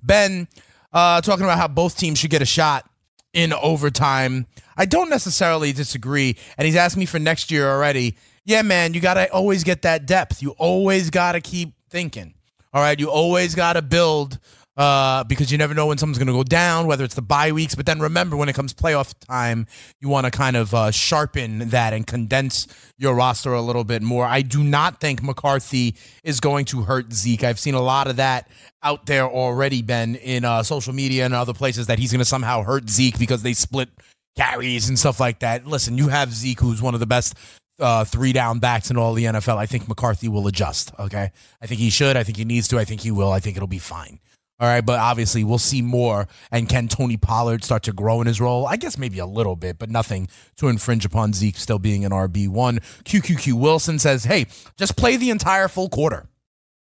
Ben 0.00 0.46
uh, 0.92 1.22
talking 1.22 1.42
about 1.42 1.58
how 1.58 1.66
both 1.66 1.98
teams 1.98 2.20
should 2.20 2.30
get 2.30 2.40
a 2.40 2.46
shot 2.46 2.88
in 3.32 3.52
overtime. 3.52 4.46
I 4.80 4.86
don't 4.86 5.10
necessarily 5.10 5.74
disagree. 5.74 6.38
And 6.56 6.64
he's 6.64 6.74
asked 6.74 6.96
me 6.96 7.04
for 7.04 7.18
next 7.18 7.50
year 7.50 7.68
already. 7.70 8.16
Yeah, 8.46 8.62
man, 8.62 8.94
you 8.94 9.00
got 9.00 9.14
to 9.14 9.30
always 9.30 9.62
get 9.62 9.82
that 9.82 10.06
depth. 10.06 10.40
You 10.40 10.52
always 10.52 11.10
got 11.10 11.32
to 11.32 11.42
keep 11.42 11.74
thinking. 11.90 12.32
All 12.72 12.80
right. 12.80 12.98
You 12.98 13.10
always 13.10 13.54
got 13.54 13.74
to 13.74 13.82
build 13.82 14.38
uh, 14.78 15.24
because 15.24 15.52
you 15.52 15.58
never 15.58 15.74
know 15.74 15.88
when 15.88 15.98
someone's 15.98 16.16
going 16.16 16.28
to 16.28 16.32
go 16.32 16.42
down, 16.42 16.86
whether 16.86 17.04
it's 17.04 17.14
the 17.14 17.20
bye 17.20 17.52
weeks. 17.52 17.74
But 17.74 17.84
then 17.84 18.00
remember, 18.00 18.38
when 18.38 18.48
it 18.48 18.54
comes 18.54 18.72
playoff 18.72 19.12
time, 19.28 19.66
you 20.00 20.08
want 20.08 20.24
to 20.24 20.30
kind 20.30 20.56
of 20.56 20.72
uh, 20.72 20.90
sharpen 20.90 21.68
that 21.68 21.92
and 21.92 22.06
condense 22.06 22.66
your 22.96 23.14
roster 23.14 23.52
a 23.52 23.60
little 23.60 23.84
bit 23.84 24.00
more. 24.00 24.24
I 24.24 24.40
do 24.40 24.64
not 24.64 24.98
think 24.98 25.22
McCarthy 25.22 25.94
is 26.24 26.40
going 26.40 26.64
to 26.66 26.84
hurt 26.84 27.12
Zeke. 27.12 27.44
I've 27.44 27.58
seen 27.58 27.74
a 27.74 27.82
lot 27.82 28.06
of 28.06 28.16
that 28.16 28.48
out 28.82 29.04
there 29.04 29.28
already, 29.28 29.82
Ben, 29.82 30.14
in 30.14 30.46
uh, 30.46 30.62
social 30.62 30.94
media 30.94 31.26
and 31.26 31.34
other 31.34 31.52
places 31.52 31.88
that 31.88 31.98
he's 31.98 32.12
going 32.12 32.20
to 32.20 32.24
somehow 32.24 32.62
hurt 32.62 32.88
Zeke 32.88 33.18
because 33.18 33.42
they 33.42 33.52
split 33.52 33.90
carries 34.36 34.88
and 34.88 34.98
stuff 34.98 35.20
like 35.20 35.40
that. 35.40 35.66
Listen, 35.66 35.98
you 35.98 36.08
have 36.08 36.32
Zeke, 36.32 36.60
who's 36.60 36.82
one 36.82 36.94
of 36.94 37.00
the 37.00 37.06
best 37.06 37.34
uh, 37.78 38.04
three 38.04 38.32
down 38.32 38.58
backs 38.58 38.90
in 38.90 38.96
all 38.96 39.14
the 39.14 39.24
NFL. 39.24 39.56
I 39.56 39.66
think 39.66 39.88
McCarthy 39.88 40.28
will 40.28 40.46
adjust. 40.46 40.92
Okay, 40.98 41.30
I 41.60 41.66
think 41.66 41.80
he 41.80 41.90
should. 41.90 42.16
I 42.16 42.22
think 42.22 42.36
he 42.36 42.44
needs 42.44 42.68
to. 42.68 42.78
I 42.78 42.84
think 42.84 43.00
he 43.00 43.10
will. 43.10 43.32
I 43.32 43.40
think 43.40 43.56
it'll 43.56 43.66
be 43.66 43.78
fine. 43.78 44.20
All 44.60 44.68
right, 44.68 44.84
but 44.84 44.98
obviously 45.00 45.42
we'll 45.42 45.56
see 45.56 45.80
more. 45.80 46.28
And 46.52 46.68
can 46.68 46.86
Tony 46.86 47.16
Pollard 47.16 47.64
start 47.64 47.82
to 47.84 47.94
grow 47.94 48.20
in 48.20 48.26
his 48.26 48.42
role? 48.42 48.66
I 48.66 48.76
guess 48.76 48.98
maybe 48.98 49.18
a 49.18 49.24
little 49.26 49.56
bit, 49.56 49.78
but 49.78 49.88
nothing 49.88 50.28
to 50.56 50.68
infringe 50.68 51.06
upon 51.06 51.32
Zeke 51.32 51.56
still 51.56 51.78
being 51.78 52.04
an 52.04 52.12
RB 52.12 52.46
one. 52.46 52.80
QQQ 53.04 53.54
Wilson 53.54 53.98
says, 53.98 54.24
"Hey, 54.24 54.46
just 54.76 54.96
play 54.96 55.16
the 55.16 55.30
entire 55.30 55.68
full 55.68 55.88
quarter," 55.88 56.28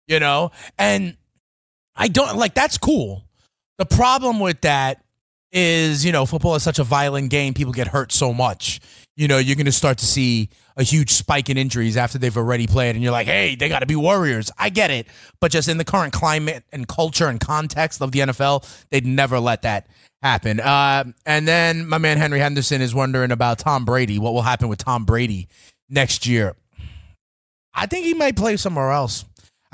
you 0.07 0.21
know, 0.21 0.51
and 0.77 1.17
I 1.97 2.07
don't 2.07 2.37
like 2.37 2.53
that's 2.53 2.77
cool. 2.77 3.27
The 3.77 3.85
problem 3.85 4.39
with 4.39 4.61
that 4.61 5.04
is, 5.55 6.03
you 6.05 6.11
know, 6.11 6.25
football 6.25 6.55
is 6.55 6.63
such 6.63 6.79
a 6.79 6.83
violent 6.83 7.29
game. 7.29 7.53
People 7.53 7.71
get 7.71 7.87
hurt 7.87 8.11
so 8.11 8.33
much. 8.33 8.81
You 9.15 9.29
know, 9.29 9.37
you're 9.37 9.55
going 9.55 9.65
to 9.65 9.71
start 9.71 9.97
to 9.99 10.05
see 10.05 10.49
a 10.75 10.83
huge 10.83 11.11
spike 11.11 11.49
in 11.49 11.57
injuries 11.57 11.95
after 11.95 12.17
they've 12.17 12.35
already 12.35 12.67
played. 12.67 12.95
And 12.95 13.01
you're 13.01 13.13
like, 13.13 13.27
hey, 13.27 13.55
they 13.55 13.69
got 13.69 13.79
to 13.79 13.85
be 13.85 13.95
warriors. 13.95 14.51
I 14.59 14.69
get 14.69 14.91
it. 14.91 15.07
But 15.39 15.51
just 15.51 15.69
in 15.69 15.77
the 15.77 15.85
current 15.85 16.11
climate 16.11 16.65
and 16.73 16.85
culture 16.85 17.27
and 17.27 17.39
context 17.39 18.01
of 18.01 18.11
the 18.11 18.19
NFL, 18.19 18.69
they'd 18.89 19.05
never 19.05 19.39
let 19.39 19.61
that 19.61 19.87
happen. 20.21 20.59
Uh, 20.59 21.05
and 21.25 21.47
then 21.47 21.87
my 21.87 21.99
man 21.99 22.17
Henry 22.17 22.39
Henderson 22.39 22.81
is 22.81 22.93
wondering 22.93 23.31
about 23.31 23.57
Tom 23.57 23.85
Brady. 23.85 24.19
What 24.19 24.33
will 24.33 24.41
happen 24.41 24.67
with 24.67 24.79
Tom 24.79 25.05
Brady 25.05 25.47
next 25.89 26.27
year? 26.27 26.57
I 27.73 27.85
think 27.85 28.05
he 28.05 28.13
might 28.13 28.35
play 28.35 28.57
somewhere 28.57 28.91
else. 28.91 29.23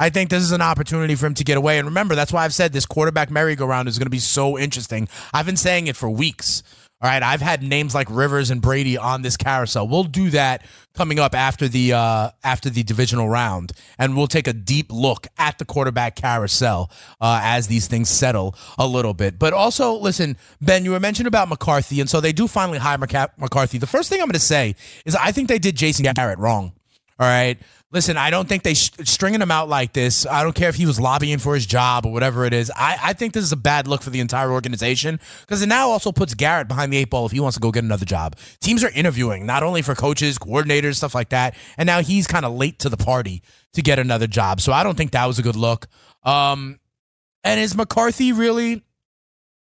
I 0.02 0.10
think 0.10 0.32
this 0.32 0.42
is 0.42 0.52
an 0.52 0.64
opportunity 0.64 1.14
for 1.14 1.28
him 1.28 1.36
to 1.36 1.44
get 1.44 1.58
away. 1.58 1.78
And 1.78 1.88
remember, 1.88 2.16
that's 2.16 2.34
why 2.34 2.44
I've 2.44 2.56
said 2.56 2.74
this 2.74 2.88
quarterback 2.88 3.30
merry-go-round 3.30 3.88
is 3.88 4.00
going 4.00 4.08
to 4.08 4.10
be 4.10 4.18
so 4.18 4.58
interesting. 4.58 5.08
I've 5.32 5.46
been 5.46 5.56
saying 5.56 5.86
it 5.86 5.96
for 5.96 6.10
weeks. 6.10 6.64
All 7.04 7.10
right, 7.10 7.22
I've 7.22 7.42
had 7.42 7.62
names 7.62 7.94
like 7.94 8.08
Rivers 8.10 8.50
and 8.50 8.62
Brady 8.62 8.98
on 8.98 9.22
this 9.22 9.38
carousel. 9.38 9.88
We'll 9.88 10.04
do 10.04 10.32
that 10.32 10.66
coming 10.96 11.20
up 11.20 11.36
after 11.36 11.68
the 11.68 11.94
uh, 11.94 12.30
after 12.44 12.70
the 12.70 12.84
divisional 12.84 13.28
round, 13.28 13.74
and 13.98 14.16
we'll 14.16 14.28
take 14.28 14.48
a 14.48 14.54
deep 14.54 14.92
look 14.92 15.26
at 15.38 15.58
the 15.58 15.66
quarterback 15.66 16.16
carousel 16.16 16.92
uh, 17.20 17.40
as 17.44 17.68
these 17.68 17.88
things 17.88 18.08
settle 18.08 18.56
a 18.78 18.86
little 18.86 19.16
bit. 19.16 19.40
But 19.40 19.54
also, 19.54 19.94
listen, 19.94 20.38
Ben, 20.62 20.86
you 20.86 20.92
were 20.92 21.00
mentioned 21.00 21.28
about 21.28 21.50
McCarthy, 21.50 22.02
and 22.02 22.10
so 22.10 22.22
they 22.22 22.34
do 22.34 22.48
finally 22.48 22.78
hire 22.78 23.00
McCarthy. 23.00 23.80
The 23.80 23.88
first 23.88 24.10
thing 24.10 24.20
I'm 24.20 24.28
going 24.28 24.34
to 24.34 24.40
say 24.40 24.76
is 25.04 25.16
I 25.16 25.32
think 25.32 25.48
they 25.48 25.60
did 25.60 25.76
Jason 25.76 26.06
Garrett 26.14 26.38
wrong. 26.38 26.72
All 27.20 27.28
right. 27.28 27.60
Listen, 27.94 28.16
I 28.16 28.30
don't 28.30 28.48
think 28.48 28.64
they 28.64 28.74
sh- 28.74 28.92
stringing 29.04 29.42
him 29.42 29.52
out 29.52 29.68
like 29.68 29.92
this. 29.92 30.26
I 30.26 30.44
don't 30.44 30.56
care 30.56 30.70
if 30.70 30.76
he 30.76 30.86
was 30.86 30.98
lobbying 30.98 31.40
for 31.40 31.56
his 31.56 31.66
job 31.66 32.06
or 32.06 32.14
whatever 32.14 32.46
it 32.46 32.54
is. 32.54 32.72
I, 32.74 32.98
I 33.04 33.14
think 33.14 33.34
this 33.34 33.44
is 33.44 33.52
a 33.52 33.58
bad 33.58 33.86
look 33.86 34.02
for 34.02 34.12
the 34.12 34.22
entire 34.22 34.50
organization 34.50 35.20
because 35.42 35.62
it 35.62 35.68
now 35.68 35.90
also 35.90 36.14
puts 36.14 36.34
Garrett 36.34 36.70
behind 36.70 36.94
the 36.94 36.98
eight 36.98 37.10
ball 37.10 37.26
if 37.26 37.34
he 37.34 37.42
wants 37.42 37.58
to 37.58 37.62
go 37.62 37.70
get 37.70 37.84
another 37.84 38.06
job. 38.06 38.38
Teams 38.62 38.82
are 38.86 38.92
interviewing 38.92 39.46
not 39.46 39.62
only 39.62 39.82
for 39.82 39.94
coaches, 39.94 40.40
coordinators, 40.40 40.96
stuff 40.96 41.14
like 41.14 41.30
that, 41.30 41.54
and 41.78 41.86
now 41.86 42.00
he's 42.02 42.28
kind 42.28 42.46
of 42.46 42.54
late 42.54 42.80
to 42.80 42.88
the 42.88 42.96
party 42.96 43.44
to 43.74 43.82
get 43.82 44.00
another 44.00 44.28
job. 44.28 44.62
So 44.62 44.72
I 44.72 44.84
don't 44.84 44.96
think 44.96 45.12
that 45.12 45.26
was 45.26 45.38
a 45.38 45.44
good 45.44 45.58
look. 45.58 45.88
Um, 46.24 46.80
and 47.44 47.60
is 47.60 47.76
McCarthy 47.76 48.32
really 48.32 48.84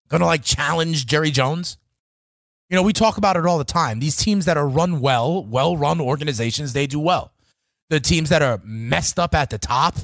gonna 0.09 0.26
like 0.26 0.45
challenge 0.45 1.07
Jerry 1.07 1.33
Jones? 1.33 1.76
You 2.69 2.76
know, 2.76 2.83
we 2.85 2.93
talk 2.93 3.19
about 3.19 3.37
it 3.37 3.47
all 3.47 3.59
the 3.59 3.64
time. 3.64 3.99
These 3.99 4.17
teams 4.17 4.45
that 4.45 4.57
are 4.57 4.69
run 4.69 5.00
well, 5.00 5.45
well 5.45 5.76
run 5.76 6.00
organizations, 6.00 6.73
they 6.73 6.87
do 6.87 7.00
well 7.00 7.32
the 7.93 8.01
teams 8.01 8.31
that 8.31 8.41
are 8.41 8.59
messed 8.65 9.19
up 9.19 9.35
at 9.35 9.51
the 9.51 9.59
top 9.59 9.97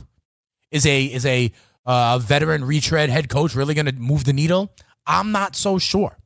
is 0.71 0.85
a 0.85 1.05
is 1.07 1.25
a 1.25 1.51
uh, 1.87 2.19
veteran 2.19 2.63
retread 2.63 3.09
head 3.09 3.31
coach 3.31 3.55
really 3.55 3.73
going 3.73 3.87
to 3.87 3.95
move 3.95 4.25
the 4.25 4.35
needle? 4.35 4.71
I'm 5.07 5.33
not 5.33 5.57
so 5.57 5.79
sure. 5.79 6.19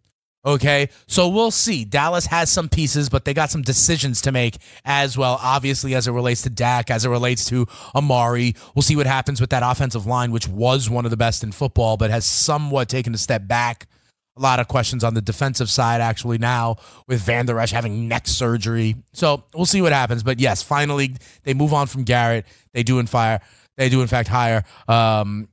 Okay, 0.45 0.89
so 1.07 1.29
we'll 1.29 1.53
see. 1.53 1.85
Dallas 1.85 2.27
has 2.27 2.51
some 2.51 2.69
pieces, 2.69 3.09
but 3.09 3.25
they 3.25 3.33
got 3.33 3.53
some 3.53 3.63
decisions 3.63 4.23
to 4.23 4.33
make 4.33 4.59
as 4.85 5.17
well. 5.17 5.39
Obviously, 5.41 5.95
as 5.95 6.09
it 6.09 6.11
relates 6.11 6.43
to 6.43 6.51
Dak, 6.51 6.91
as 6.91 7.05
it 7.05 7.11
relates 7.11 7.45
to 7.45 7.69
Amari, 7.95 8.57
we'll 8.75 8.83
see 8.83 8.97
what 8.97 9.07
happens 9.07 9.41
with 9.41 9.51
that 9.51 9.63
offensive 9.65 10.05
line, 10.05 10.33
which 10.33 10.49
was 10.49 10.91
one 10.91 11.05
of 11.05 11.13
the 11.13 11.17
best 11.17 11.45
in 11.45 11.53
football, 11.53 11.97
but 11.97 12.11
has 12.11 12.27
somewhat 12.27 12.89
taken 12.89 13.15
a 13.15 13.19
step 13.19 13.47
back 13.47 13.87
a 14.37 14.41
lot 14.41 14.61
of 14.61 14.69
questions 14.69 15.05
on 15.05 15.15
the 15.15 15.21
defensive 15.21 15.69
side 15.69 16.01
actually 16.01 16.39
now 16.39 16.77
with 17.07 17.21
Vander 17.21 17.59
Esch 17.59 17.71
having 17.71 18.09
neck 18.09 18.27
surgery. 18.27 18.97
So 19.13 19.45
we'll 19.55 19.67
see 19.67 19.83
what 19.83 19.93
happens. 19.93 20.23
But 20.23 20.41
yes, 20.41 20.63
finally 20.63 21.17
they 21.43 21.55
move 21.55 21.75
on 21.75 21.87
from 21.87 22.05
Garrett. 22.05 22.47
They 22.73 22.83
do 22.83 22.99
in 22.99 23.07
fire. 23.07 23.41
They 23.77 23.89
do 23.89 24.01
in 24.01 24.09
fact 24.09 24.29
hire 24.29 24.65
um, 24.89 25.49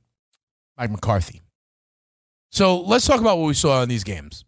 Mike 0.78 0.90
McCarthy. 0.90 1.42
So 2.50 2.80
let's 2.80 3.06
talk 3.06 3.20
about 3.20 3.38
what 3.38 3.46
we 3.46 3.54
saw 3.54 3.82
in 3.82 3.88
these 3.88 4.04
games. 4.04 4.44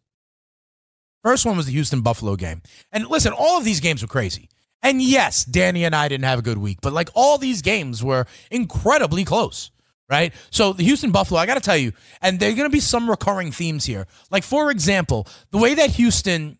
First 1.22 1.46
one 1.46 1.56
was 1.56 1.66
the 1.66 1.72
Houston 1.72 2.00
Buffalo 2.00 2.34
game. 2.34 2.62
And 2.90 3.06
listen, 3.06 3.32
all 3.32 3.58
of 3.58 3.64
these 3.64 3.80
games 3.80 4.02
were 4.02 4.08
crazy. 4.08 4.48
And 4.82 5.00
yes, 5.00 5.44
Danny 5.44 5.84
and 5.84 5.94
I 5.94 6.08
didn't 6.08 6.24
have 6.24 6.40
a 6.40 6.42
good 6.42 6.58
week, 6.58 6.78
but 6.82 6.92
like 6.92 7.10
all 7.14 7.38
these 7.38 7.62
games 7.62 8.02
were 8.02 8.26
incredibly 8.50 9.24
close 9.24 9.70
right? 10.12 10.32
So 10.50 10.72
the 10.74 10.84
Houston 10.84 11.10
Buffalo, 11.10 11.40
I 11.40 11.46
got 11.46 11.54
to 11.54 11.60
tell 11.60 11.76
you, 11.76 11.92
and 12.20 12.38
there 12.38 12.50
are 12.50 12.54
going 12.54 12.68
to 12.68 12.72
be 12.72 12.80
some 12.80 13.10
recurring 13.10 13.50
themes 13.50 13.86
here. 13.86 14.06
Like 14.30 14.44
for 14.44 14.70
example, 14.70 15.26
the 15.50 15.58
way 15.58 15.74
that 15.74 15.90
Houston 15.90 16.58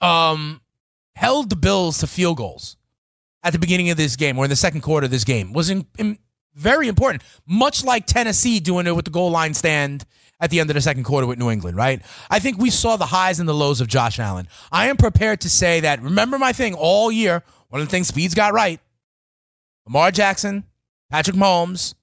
um, 0.00 0.62
held 1.16 1.50
the 1.50 1.56
Bills 1.56 1.98
to 1.98 2.06
field 2.06 2.38
goals 2.38 2.76
at 3.42 3.52
the 3.52 3.58
beginning 3.58 3.90
of 3.90 3.96
this 3.96 4.16
game 4.16 4.38
or 4.38 4.44
in 4.44 4.50
the 4.50 4.56
second 4.56 4.82
quarter 4.82 5.04
of 5.04 5.10
this 5.10 5.24
game 5.24 5.52
was 5.52 5.68
in, 5.68 5.84
in 5.98 6.16
very 6.54 6.86
important. 6.86 7.24
Much 7.46 7.84
like 7.84 8.06
Tennessee 8.06 8.60
doing 8.60 8.86
it 8.86 8.94
with 8.94 9.04
the 9.04 9.10
goal 9.10 9.30
line 9.30 9.52
stand 9.52 10.04
at 10.38 10.50
the 10.50 10.60
end 10.60 10.70
of 10.70 10.74
the 10.74 10.80
second 10.80 11.02
quarter 11.04 11.26
with 11.26 11.38
New 11.38 11.50
England, 11.50 11.76
right? 11.76 12.02
I 12.30 12.38
think 12.38 12.58
we 12.58 12.70
saw 12.70 12.96
the 12.96 13.06
highs 13.06 13.40
and 13.40 13.48
the 13.48 13.54
lows 13.54 13.80
of 13.80 13.88
Josh 13.88 14.18
Allen. 14.18 14.46
I 14.70 14.88
am 14.88 14.96
prepared 14.96 15.40
to 15.42 15.50
say 15.50 15.80
that. 15.80 16.02
Remember 16.02 16.38
my 16.38 16.52
thing 16.52 16.74
all 16.74 17.10
year. 17.10 17.42
One 17.68 17.80
of 17.80 17.86
the 17.86 17.90
things 17.90 18.08
Speeds 18.08 18.34
got 18.34 18.52
right. 18.52 18.80
Lamar 19.86 20.10
Jackson, 20.10 20.64
Patrick 21.10 21.36
Mahomes, 21.36 21.94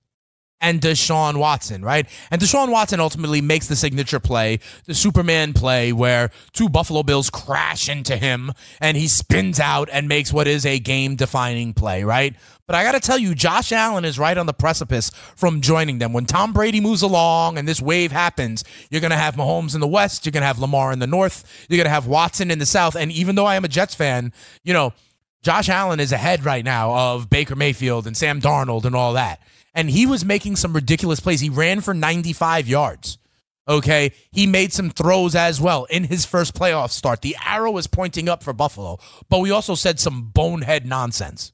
and 0.62 0.82
Deshaun 0.82 1.38
Watson, 1.38 1.84
right? 1.84 2.08
And 2.32 2.42
Deshaun 2.42 2.70
Watson 2.70 3.00
ultimately 3.00 3.42
makes 3.42 3.68
the 3.68 3.76
signature 3.76 4.20
play, 4.20 4.60
the 4.86 4.94
Superman 4.94 5.54
play, 5.54 5.94
where 5.94 6.32
two 6.52 6.70
Buffalo 6.70 7.04
Bills 7.04 7.30
crash 7.30 7.88
into 7.88 8.18
him 8.18 8.52
and 8.82 8.98
he 8.98 9.08
spins 9.08 9.60
out 9.60 9.90
and 9.92 10.08
makes 10.08 10.34
what 10.34 10.48
is 10.48 10.66
a 10.66 10.80
game 10.80 11.16
defining 11.16 11.74
play, 11.74 12.04
right? 12.04 12.36
But 12.68 12.76
I 12.76 12.84
got 12.84 12.92
to 12.92 13.00
tell 13.00 13.18
you, 13.18 13.34
Josh 13.34 13.72
Allen 13.72 14.06
is 14.06 14.20
right 14.20 14.38
on 14.38 14.46
the 14.46 14.54
precipice 14.54 15.10
from 15.36 15.62
joining 15.62 15.98
them. 15.98 16.14
When 16.14 16.26
Tom 16.26 16.54
Brady 16.54 16.80
moves 16.80 17.02
along 17.02 17.58
and 17.58 17.68
this 17.68 17.82
wave 17.82 18.12
happens, 18.12 18.64
you're 18.92 19.02
going 19.02 19.10
to 19.10 19.18
have 19.18 19.36
Mahomes 19.36 19.74
in 19.74 19.82
the 19.82 19.88
West, 19.88 20.26
you're 20.26 20.32
going 20.32 20.42
to 20.42 20.48
have 20.48 20.60
Lamar 20.60 20.92
in 20.92 21.00
the 21.00 21.08
North, 21.08 21.66
you're 21.68 21.78
going 21.78 21.86
to 21.86 21.92
have 21.92 22.06
Watson 22.06 22.52
in 22.52 22.60
the 22.60 22.68
South. 22.68 22.96
And 22.96 23.12
even 23.12 23.36
though 23.36 23.48
I 23.48 23.56
am 23.56 23.66
a 23.66 23.70
Jets 23.70 23.96
fan, 23.96 24.34
you 24.64 24.74
know, 24.74 24.94
Josh 25.42 25.70
Allen 25.70 26.00
is 26.00 26.12
ahead 26.12 26.44
right 26.46 26.66
now 26.66 26.94
of 26.94 27.30
Baker 27.30 27.56
Mayfield 27.56 28.06
and 28.06 28.16
Sam 28.16 28.42
Darnold 28.42 28.84
and 28.84 28.96
all 28.96 29.14
that 29.14 29.42
and 29.80 29.90
he 29.90 30.06
was 30.06 30.26
making 30.26 30.58
some 30.58 30.74
ridiculous 30.74 31.22
plays. 31.22 31.40
He 31.40 31.50
ran 31.50 31.80
for 31.80 31.94
95 31.94 32.68
yards. 32.68 33.18
Okay. 33.66 34.12
He 34.30 34.46
made 34.46 34.74
some 34.74 34.90
throws 34.90 35.36
as 35.36 35.62
well 35.62 35.86
in 35.86 36.04
his 36.04 36.26
first 36.26 36.54
playoff 36.54 36.90
start. 36.90 37.22
The 37.22 37.38
arrow 37.46 37.72
was 37.72 37.88
pointing 37.88 38.28
up 38.28 38.44
for 38.44 38.52
Buffalo, 38.52 39.00
but 39.30 39.40
we 39.40 39.52
also 39.52 39.76
said 39.76 39.98
some 39.98 40.32
bonehead 40.34 40.86
nonsense. 40.86 41.54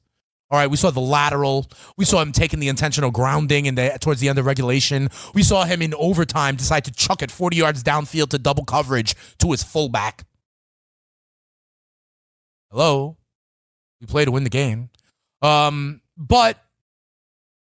All 0.50 0.58
right, 0.58 0.68
we 0.68 0.76
saw 0.76 0.90
the 0.90 1.00
lateral. 1.00 1.70
We 1.96 2.04
saw 2.04 2.20
him 2.20 2.32
taking 2.32 2.58
the 2.58 2.66
intentional 2.66 3.12
grounding 3.12 3.66
in 3.66 3.76
the 3.76 3.96
towards 4.00 4.20
the 4.20 4.28
end 4.28 4.40
of 4.40 4.46
regulation. 4.46 5.08
We 5.32 5.44
saw 5.44 5.64
him 5.64 5.80
in 5.80 5.94
overtime 5.94 6.56
decide 6.56 6.84
to 6.86 6.92
chuck 6.92 7.22
it 7.22 7.30
40 7.30 7.56
yards 7.56 7.84
downfield 7.84 8.30
to 8.30 8.38
double 8.38 8.64
coverage 8.64 9.14
to 9.38 9.52
his 9.52 9.62
fullback. 9.62 10.24
Hello. 12.72 13.18
We 14.00 14.08
play 14.08 14.24
to 14.24 14.32
win 14.32 14.42
the 14.42 14.50
game. 14.50 14.90
Um, 15.42 16.00
but 16.16 16.58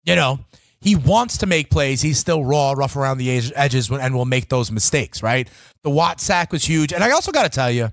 you 0.10 0.16
know, 0.16 0.40
he 0.82 0.96
wants 0.96 1.38
to 1.38 1.46
make 1.46 1.70
plays. 1.70 2.02
He's 2.02 2.18
still 2.18 2.44
raw, 2.44 2.72
rough 2.72 2.96
around 2.96 3.20
the 3.20 3.30
edges, 3.56 3.92
and 3.92 4.16
will 4.16 4.26
make 4.26 4.50
those 4.50 4.72
mistakes, 4.72 5.22
right? 5.22 5.48
The 5.84 5.92
Watt 5.92 6.20
sack 6.20 6.52
was 6.52 6.66
huge. 6.66 6.94
And 6.94 7.04
I 7.04 7.12
also 7.12 7.32
got 7.32 7.44
to 7.44 7.50
tell 7.50 7.70
you, 7.70 7.92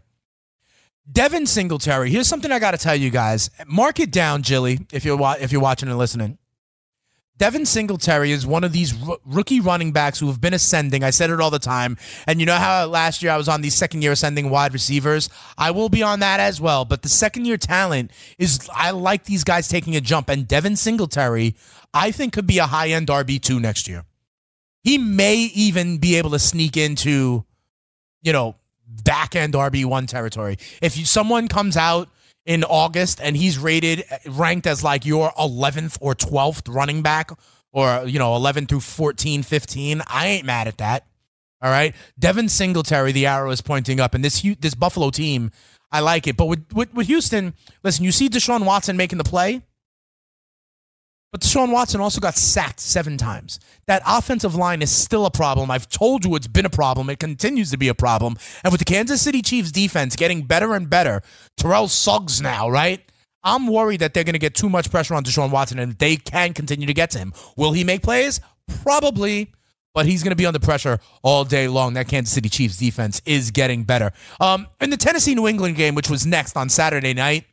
Devin 1.11 1.47
Singletary, 1.47 2.11
here's 2.11 2.27
something 2.27 2.51
I 2.51 2.59
got 2.59 2.71
to 2.71 2.79
tell 2.79 2.97
you 2.97 3.11
guys. 3.11 3.51
Mark 3.67 4.01
it 4.01 4.11
down, 4.11 4.43
Jilly, 4.43 4.79
if 4.93 5.05
you're, 5.05 5.19
if 5.39 5.53
you're 5.53 5.61
watching 5.61 5.89
and 5.89 5.99
listening. 5.99 6.39
Devin 7.39 7.67
Singletary 7.67 8.33
is 8.33 8.47
one 8.47 8.65
of 8.65 8.73
these 8.73 8.95
r- 9.07 9.19
rookie 9.27 9.61
running 9.61 9.93
backs 9.93 10.19
who 10.19 10.27
have 10.29 10.41
been 10.41 10.55
ascending. 10.55 11.05
I 11.05 11.11
said 11.11 11.29
it 11.29 11.41
all 11.41 11.51
the 11.51 11.59
time. 11.59 11.99
And 12.27 12.41
you 12.41 12.47
know 12.47 12.55
how 12.57 12.87
last 12.87 13.23
year 13.23 13.31
I 13.31 13.37
was 13.37 13.49
on 13.49 13.61
these 13.61 13.75
second 13.75 14.03
year 14.03 14.13
ascending 14.13 14.49
wide 14.49 14.73
receivers? 14.73 15.29
I 15.59 15.71
will 15.71 15.91
be 15.91 16.03
on 16.03 16.21
that 16.21 16.41
as 16.41 16.61
well. 16.61 16.87
But 16.87 17.03
the 17.03 17.11
second 17.11 17.45
year 17.45 17.59
talent 17.59 18.11
is, 18.39 18.69
I 18.73 18.93
like 18.93 19.25
these 19.25 19.45
guys 19.45 19.69
taking 19.69 19.97
a 19.97 20.01
jump. 20.01 20.31
And 20.31 20.49
Devin 20.49 20.77
Singletary, 20.77 21.57
I 21.93 22.11
think, 22.11 22.33
could 22.33 22.47
be 22.47 22.59
a 22.59 22.67
high 22.67 22.89
end 22.89 23.09
RB2 23.09 23.61
next 23.61 23.87
year. 23.87 24.05
He 24.83 24.97
may 24.97 25.37
even 25.37 25.99
be 25.99 26.17
able 26.17 26.31
to 26.31 26.39
sneak 26.39 26.77
into, 26.77 27.45
you 28.23 28.33
know, 28.33 28.55
back 29.05 29.37
end 29.37 29.53
RB1 29.55 30.09
territory. 30.09 30.57
If 30.81 30.97
you, 30.97 31.05
someone 31.05 31.49
comes 31.49 31.77
out 31.77 32.09
in 32.47 32.65
August 32.65 33.21
and 33.21 33.37
he's 33.37 33.59
rated 33.59 34.05
ranked 34.27 34.67
as 34.67 34.83
like 34.83 35.05
your 35.05 35.31
11th 35.33 35.99
or 36.01 36.15
12th 36.15 36.73
running 36.73 37.03
back 37.03 37.31
or 37.73 38.05
you 38.07 38.19
know 38.19 38.35
11 38.37 38.67
through 38.67 38.81
14 38.81 39.43
15 39.43 40.03
I 40.07 40.27
ain't 40.29 40.47
mad 40.47 40.69
at 40.69 40.79
that. 40.79 41.07
All 41.61 41.71
right? 41.71 41.95
Devin 42.19 42.49
Singletary 42.49 43.13
the 43.13 43.27
arrow 43.27 43.51
is 43.51 43.61
pointing 43.61 44.01
up 44.01 44.15
and 44.15 44.25
this 44.25 44.41
this 44.61 44.75
Buffalo 44.75 45.11
team 45.11 45.51
I 45.91 46.01
like 46.01 46.27
it. 46.27 46.37
But 46.37 46.47
with, 46.47 46.73
with 46.73 46.95
with 46.95 47.09
Houston 47.09 47.55
listen 47.83 48.05
you 48.05 48.13
see 48.13 48.29
Deshaun 48.29 48.65
Watson 48.65 48.97
making 48.97 49.19
the 49.19 49.25
play 49.25 49.63
but 51.37 51.43
Deshaun 51.43 51.71
Watson 51.71 52.01
also 52.01 52.19
got 52.19 52.35
sacked 52.35 52.81
seven 52.81 53.19
times. 53.19 53.61
That 53.89 54.01
offensive 54.07 54.55
line 54.55 54.81
is 54.81 54.91
still 54.91 55.27
a 55.27 55.31
problem. 55.31 55.71
I've 55.71 55.87
told 55.87 56.25
you 56.25 56.35
it's 56.35 56.47
been 56.47 56.65
a 56.65 56.71
problem. 56.71 57.11
It 57.11 57.19
continues 57.19 57.71
to 57.73 57.77
be 57.77 57.89
a 57.89 57.95
problem. 57.95 58.39
And 58.65 58.73
with 58.73 58.79
the 58.79 58.87
Kansas 58.87 59.21
City 59.21 59.43
Chiefs 59.43 59.71
defense 59.71 60.17
getting 60.17 60.45
better 60.45 60.73
and 60.73 60.89
better, 60.89 61.21
Terrell 61.59 61.89
Suggs 61.89 62.41
now, 62.41 62.71
right? 62.71 63.03
I'm 63.45 63.67
worried 63.67 64.01
that 64.01 64.15
they're 64.15 64.25
going 64.25 64.33
to 64.33 64.39
get 64.39 64.55
too 64.55 64.71
much 64.71 64.91
pressure 64.91 65.15
on 65.15 65.25
Deshaun 65.25 65.51
Watson 65.51 65.79
and 65.79 65.93
they 65.99 66.17
can 66.17 66.55
continue 66.55 66.87
to 66.87 66.95
get 66.95 67.11
to 67.11 67.19
him. 67.19 67.35
Will 67.55 67.73
he 67.73 67.85
make 67.85 68.03
plays? 68.03 68.41
Probably. 68.83 69.53
But 69.93 70.07
he's 70.07 70.23
going 70.23 70.33
to 70.33 70.37
be 70.37 70.47
under 70.47 70.59
pressure 70.59 71.01
all 71.23 71.45
day 71.45 71.69
long. 71.69 71.93
That 71.93 72.09
Kansas 72.09 72.33
City 72.33 72.49
Chiefs 72.49 72.79
defense 72.79 73.21
is 73.27 73.51
getting 73.51 73.85
better. 73.85 74.13
Um, 74.41 74.69
in 74.81 74.89
the 74.89 74.97
Tennessee 74.97 75.35
New 75.35 75.47
England 75.47 75.77
game, 75.77 75.95
which 75.95 76.09
was 76.09 76.25
next 76.25 76.57
on 76.57 76.71
Saturday 76.71 77.13
night, 77.13 77.45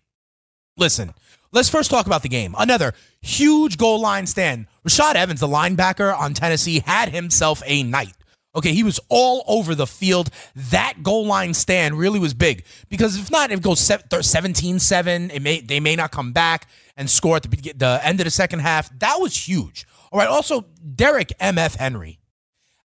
listen, 0.78 1.14
Let's 1.54 1.70
first 1.70 1.92
talk 1.92 2.08
about 2.08 2.24
the 2.24 2.30
game. 2.30 2.56
Another 2.58 2.94
huge 3.24 3.78
goal 3.78 4.00
line 4.00 4.28
stand. 4.28 4.68
Rashaan 4.88 5.16
Evans, 5.16 5.40
the 5.40 5.48
linebacker 5.48 6.16
on 6.16 6.34
Tennessee, 6.34 6.84
had 6.86 7.10
himself 7.10 7.64
a 7.66 7.84
night. 7.84 8.14
Okay, 8.56 8.74
he 8.74 8.84
was 8.84 9.00
all 9.10 9.44
over 9.48 9.74
the 9.74 9.88
field. 9.88 10.30
That 10.56 11.02
goal 11.02 11.26
line 11.26 11.56
stand 11.56 11.98
really 11.98 12.20
was 12.20 12.36
big 12.36 12.66
because 12.88 13.18
if 13.18 13.32
not, 13.32 13.52
it 13.52 13.62
goes 13.62 13.80
17 13.80 14.80
7, 14.80 15.32
it 15.32 15.42
may, 15.42 15.60
they 15.62 15.80
may 15.80 15.96
not 15.96 16.12
come 16.12 16.34
back 16.34 16.70
and 16.96 17.10
score 17.10 17.38
at 17.38 17.44
the, 17.44 17.74
the 17.76 18.00
end 18.04 18.20
of 18.20 18.26
the 18.26 18.32
second 18.32 18.60
half. 18.60 18.92
That 19.00 19.18
was 19.20 19.48
huge. 19.48 19.88
All 20.12 20.20
right, 20.20 20.28
also, 20.28 20.66
Derrick 20.96 21.34
M.F. 21.40 21.76
Henry. 21.76 22.20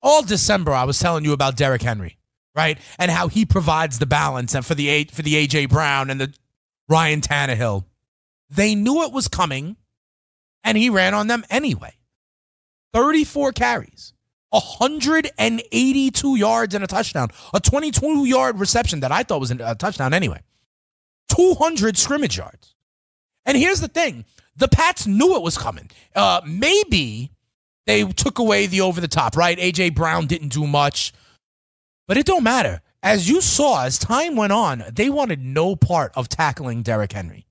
All 0.02 0.22
December, 0.22 0.72
I 0.72 0.82
was 0.82 0.98
telling 0.98 1.24
you 1.24 1.32
about 1.32 1.56
Derrick 1.56 1.82
Henry, 1.82 2.18
right? 2.56 2.76
And 2.98 3.12
how 3.12 3.28
he 3.28 3.46
provides 3.46 4.00
the 4.00 4.06
balance 4.06 4.56
and 4.56 4.66
for 4.66 4.74
the, 4.74 5.04
for 5.04 5.22
the 5.22 5.36
A.J. 5.36 5.66
Brown 5.66 6.10
and 6.10 6.20
the 6.20 6.34
Ryan 6.88 7.20
Tannehill. 7.20 7.84
They 8.50 8.74
knew 8.74 9.04
it 9.04 9.12
was 9.12 9.28
coming, 9.28 9.76
and 10.64 10.78
he 10.78 10.90
ran 10.90 11.14
on 11.14 11.26
them 11.26 11.44
anyway. 11.50 11.94
34 12.92 13.52
carries, 13.52 14.12
182 14.50 16.36
yards 16.36 16.74
and 16.74 16.84
a 16.84 16.86
touchdown, 16.86 17.28
a 17.54 17.60
22 17.60 18.26
yard 18.26 18.60
reception 18.60 19.00
that 19.00 19.12
I 19.12 19.22
thought 19.22 19.40
was 19.40 19.50
a 19.50 19.74
touchdown 19.74 20.12
anyway, 20.12 20.40
200 21.30 21.96
scrimmage 21.96 22.36
yards. 22.36 22.74
And 23.44 23.56
here's 23.56 23.80
the 23.80 23.88
thing 23.88 24.24
the 24.56 24.68
Pats 24.68 25.06
knew 25.06 25.36
it 25.36 25.42
was 25.42 25.56
coming. 25.56 25.90
Uh, 26.14 26.42
maybe 26.46 27.32
they 27.86 28.04
took 28.04 28.38
away 28.38 28.66
the 28.66 28.82
over 28.82 29.00
the 29.00 29.08
top, 29.08 29.36
right? 29.36 29.58
AJ 29.58 29.94
Brown 29.94 30.26
didn't 30.26 30.48
do 30.48 30.66
much, 30.66 31.12
but 32.06 32.16
it 32.16 32.26
don't 32.26 32.44
matter. 32.44 32.82
As 33.02 33.28
you 33.28 33.40
saw, 33.40 33.84
as 33.84 33.98
time 33.98 34.36
went 34.36 34.52
on, 34.52 34.84
they 34.92 35.10
wanted 35.10 35.40
no 35.40 35.74
part 35.74 36.12
of 36.14 36.28
tackling 36.28 36.82
Derrick 36.82 37.12
Henry. 37.12 37.46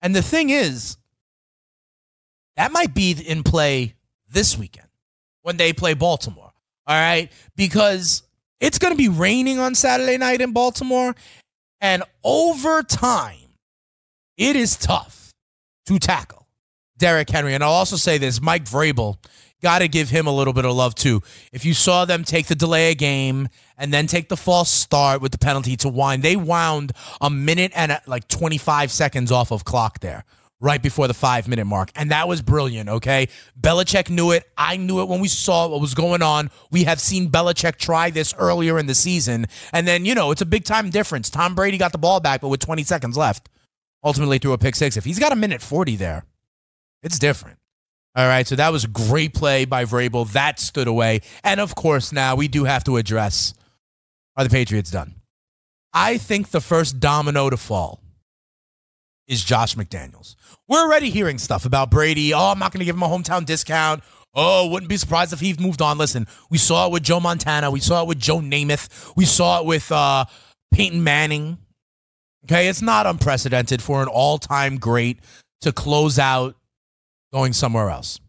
And 0.00 0.14
the 0.14 0.22
thing 0.22 0.50
is, 0.50 0.96
that 2.56 2.72
might 2.72 2.94
be 2.94 3.12
in 3.12 3.42
play 3.42 3.94
this 4.30 4.58
weekend 4.58 4.88
when 5.42 5.56
they 5.56 5.72
play 5.72 5.94
Baltimore. 5.94 6.52
All 6.86 6.96
right. 6.96 7.30
Because 7.56 8.22
it's 8.60 8.78
going 8.78 8.92
to 8.92 8.98
be 8.98 9.08
raining 9.08 9.58
on 9.58 9.74
Saturday 9.74 10.18
night 10.18 10.40
in 10.40 10.52
Baltimore. 10.52 11.14
And 11.80 12.02
over 12.22 12.82
time, 12.82 13.38
it 14.36 14.56
is 14.56 14.76
tough 14.76 15.32
to 15.86 15.98
tackle 15.98 16.46
Derrick 16.98 17.28
Henry. 17.28 17.54
And 17.54 17.64
I'll 17.64 17.70
also 17.70 17.96
say 17.96 18.18
this 18.18 18.40
Mike 18.40 18.64
Vrabel, 18.64 19.16
got 19.62 19.78
to 19.80 19.88
give 19.88 20.10
him 20.10 20.26
a 20.26 20.32
little 20.32 20.52
bit 20.52 20.64
of 20.64 20.74
love 20.74 20.94
too. 20.94 21.22
If 21.52 21.64
you 21.64 21.74
saw 21.74 22.04
them 22.04 22.24
take 22.24 22.46
the 22.46 22.54
delay 22.54 22.90
a 22.90 22.94
game 22.94 23.48
and 23.78 23.92
then 23.92 24.06
take 24.06 24.28
the 24.28 24.36
false 24.36 24.70
start 24.70 25.20
with 25.20 25.32
the 25.32 25.38
penalty 25.38 25.76
to 25.78 25.88
wind, 25.88 26.22
they 26.22 26.36
wound 26.36 26.92
a 27.20 27.30
minute 27.30 27.72
and 27.74 27.98
like 28.06 28.28
25 28.28 28.90
seconds 28.90 29.32
off 29.32 29.50
of 29.50 29.64
clock 29.64 30.00
there 30.00 30.24
right 30.62 30.80
before 30.80 31.08
the 31.08 31.14
five 31.14 31.48
minute 31.48 31.66
mark. 31.66 31.90
And 31.96 32.10
that 32.12 32.28
was 32.28 32.40
brilliant, 32.40 32.88
okay? 32.88 33.28
Belichick 33.60 34.08
knew 34.08 34.30
it. 34.30 34.48
I 34.56 34.76
knew 34.78 35.02
it 35.02 35.08
when 35.08 35.20
we 35.20 35.28
saw 35.28 35.66
what 35.66 35.80
was 35.80 35.92
going 35.92 36.22
on. 36.22 36.50
We 36.70 36.84
have 36.84 37.00
seen 37.00 37.30
Belichick 37.30 37.76
try 37.76 38.10
this 38.10 38.32
earlier 38.38 38.78
in 38.78 38.86
the 38.86 38.94
season. 38.94 39.46
And 39.72 39.86
then, 39.86 40.06
you 40.06 40.14
know, 40.14 40.30
it's 40.30 40.40
a 40.40 40.46
big 40.46 40.64
time 40.64 40.88
difference. 40.88 41.28
Tom 41.28 41.54
Brady 41.54 41.76
got 41.76 41.92
the 41.92 41.98
ball 41.98 42.20
back, 42.20 42.40
but 42.40 42.48
with 42.48 42.60
20 42.60 42.84
seconds 42.84 43.16
left, 43.16 43.48
ultimately 44.04 44.38
threw 44.38 44.52
a 44.52 44.58
pick 44.58 44.76
six. 44.76 44.96
If 44.96 45.04
he's 45.04 45.18
got 45.18 45.32
a 45.32 45.36
minute 45.36 45.60
40 45.60 45.96
there, 45.96 46.24
it's 47.02 47.18
different. 47.18 47.58
All 48.14 48.28
right, 48.28 48.46
so 48.46 48.56
that 48.56 48.70
was 48.70 48.84
a 48.84 48.88
great 48.88 49.34
play 49.34 49.64
by 49.64 49.84
Vrabel. 49.84 50.30
That 50.32 50.60
stood 50.60 50.86
away. 50.86 51.22
And 51.42 51.60
of 51.60 51.74
course, 51.74 52.12
now 52.12 52.36
we 52.36 52.46
do 52.46 52.64
have 52.64 52.84
to 52.84 52.98
address 52.98 53.54
are 54.36 54.44
the 54.44 54.50
Patriots 54.50 54.90
done? 54.90 55.16
I 55.92 56.16
think 56.18 56.50
the 56.50 56.60
first 56.60 57.00
domino 57.00 57.50
to 57.50 57.56
fall 57.56 58.01
is 59.32 59.42
Josh 59.42 59.74
McDaniels. 59.76 60.36
We're 60.68 60.84
already 60.84 61.08
hearing 61.08 61.38
stuff 61.38 61.64
about 61.64 61.90
Brady. 61.90 62.34
Oh, 62.34 62.50
I'm 62.50 62.58
not 62.58 62.70
going 62.70 62.80
to 62.80 62.84
give 62.84 62.94
him 62.94 63.02
a 63.02 63.08
hometown 63.08 63.46
discount. 63.46 64.04
Oh, 64.34 64.68
wouldn't 64.68 64.90
be 64.90 64.98
surprised 64.98 65.32
if 65.32 65.40
he 65.40 65.54
moved 65.58 65.80
on. 65.80 65.96
Listen, 65.96 66.26
we 66.50 66.58
saw 66.58 66.86
it 66.86 66.92
with 66.92 67.02
Joe 67.02 67.18
Montana. 67.18 67.70
We 67.70 67.80
saw 67.80 68.02
it 68.02 68.08
with 68.08 68.18
Joe 68.18 68.38
Namath. 68.38 69.12
We 69.16 69.24
saw 69.24 69.60
it 69.60 69.66
with 69.66 69.90
uh, 69.90 70.26
Peyton 70.72 71.02
Manning. 71.02 71.58
Okay, 72.44 72.68
it's 72.68 72.82
not 72.82 73.06
unprecedented 73.06 73.80
for 73.80 74.02
an 74.02 74.08
all 74.08 74.36
time 74.36 74.78
great 74.78 75.18
to 75.62 75.72
close 75.72 76.18
out 76.18 76.56
going 77.32 77.54
somewhere 77.54 77.88
else. 77.88 78.20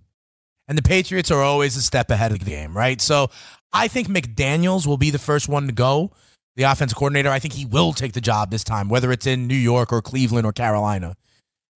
And 0.68 0.78
the 0.78 0.84
Patriots 0.84 1.32
are 1.32 1.42
always 1.42 1.76
a 1.76 1.82
step 1.82 2.10
ahead 2.12 2.32
of 2.32 2.40
the 2.40 2.46
game, 2.46 2.76
right? 2.76 3.02
So 3.02 3.30
I 3.74 3.90
think 3.90 4.08
McDaniels 4.08 4.88
will 4.88 4.98
be 4.98 5.10
the 5.10 5.20
first 5.20 5.50
one 5.50 5.68
to 5.68 5.74
go. 5.74 6.12
The 6.56 6.64
offensive 6.64 6.98
coordinator, 6.98 7.30
I 7.30 7.40
think 7.40 7.56
he 7.56 7.66
will 7.66 7.94
take 7.94 8.14
the 8.14 8.22
job 8.22 8.52
this 8.52 8.64
time, 8.64 8.90
whether 8.90 9.12
it's 9.12 9.26
in 9.26 9.48
New 9.48 9.56
York 9.56 9.92
or 9.92 10.02
Cleveland 10.02 10.46
or 10.46 10.54
Carolina. 10.54 11.16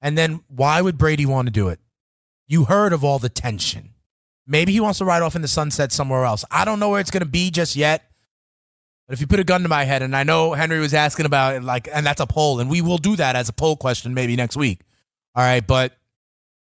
And 0.01 0.17
then 0.17 0.41
why 0.47 0.81
would 0.81 0.97
Brady 0.97 1.25
want 1.25 1.47
to 1.47 1.51
do 1.51 1.67
it? 1.69 1.79
You 2.47 2.65
heard 2.65 2.93
of 2.93 3.03
all 3.03 3.19
the 3.19 3.29
tension 3.29 3.95
Maybe 4.47 4.71
he 4.71 4.79
wants 4.79 4.99
to 4.99 5.05
ride 5.05 5.21
off 5.21 5.35
in 5.35 5.41
the 5.41 5.47
sunset 5.47 5.91
somewhere 5.91 6.23
else. 6.23 6.45
I 6.49 6.63
don't 6.63 6.79
know 6.79 6.89
where 6.89 7.01
it's 7.01 7.11
going 7.11 7.21
to 7.21 7.29
be 7.29 7.51
just 7.51 7.75
yet. 7.75 8.09
But 9.05 9.13
if 9.13 9.21
you 9.21 9.27
put 9.27 9.41
a 9.41 9.43
gun 9.43 9.61
to 9.63 9.69
my 9.69 9.83
head, 9.83 10.01
and 10.01 10.15
I 10.15 10.23
know 10.23 10.53
Henry 10.53 10.79
was 10.79 10.93
asking 10.93 11.25
about 11.25 11.55
it, 11.55 11.63
like, 11.63 11.89
and 11.93 12.05
that's 12.05 12.21
a 12.21 12.25
poll, 12.25 12.59
and 12.59 12.69
we 12.69 12.81
will 12.81 12.97
do 12.97 13.15
that 13.17 13.35
as 13.35 13.49
a 13.49 13.53
poll 13.53 13.75
question 13.75 14.13
maybe 14.13 14.35
next 14.35 14.57
week. 14.57 14.81
All 15.35 15.43
right, 15.43 15.65
but 15.65 15.97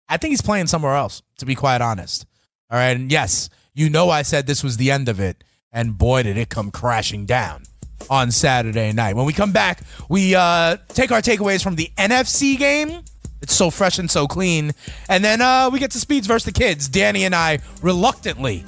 I 0.09 0.17
think 0.17 0.31
he's 0.31 0.43
playing 0.43 0.67
somewhere 0.67 0.95
else, 0.95 1.23
to 1.39 1.47
be 1.47 1.55
quite 1.55 1.81
honest. 1.81 2.27
All 2.71 2.79
right, 2.79 2.97
and 2.97 3.11
yes, 3.11 3.49
you 3.75 3.89
know 3.89 4.11
I 4.11 4.23
said 4.23 4.47
this 4.47 4.63
was 4.63 4.77
the 4.77 4.91
end 4.91 5.09
of 5.09 5.19
it, 5.19 5.43
and 5.73 5.99
boy, 5.99 6.23
did 6.23 6.37
it 6.37 6.49
come 6.49 6.71
crashing 6.71 7.27
down 7.27 7.65
on 8.11 8.31
Saturday 8.31 8.93
night. 8.93 9.17
When 9.17 9.27
we 9.27 9.33
come 9.33 9.53
back, 9.53 9.81
we 10.09 10.35
uh, 10.35 10.77
take 10.89 11.13
our 11.13 11.21
takeaways 11.21 11.63
from 11.63 11.77
the 11.77 11.91
NFC 11.97 12.59
game. 12.59 13.03
It's 13.43 13.55
so 13.55 13.71
fresh 13.71 13.99
and 13.99 14.11
so 14.11 14.27
clean. 14.27 14.73
And 15.09 15.25
then 15.25 15.41
uh, 15.41 15.71
we 15.73 15.79
get 15.79 15.91
to 15.93 16.01
Speeds 16.01 16.27
versus 16.27 16.45
the 16.45 16.53
Kids. 16.53 16.89
Danny 16.89 17.25
and 17.25 17.35
I 17.35 17.59
reluctantly 17.83 18.65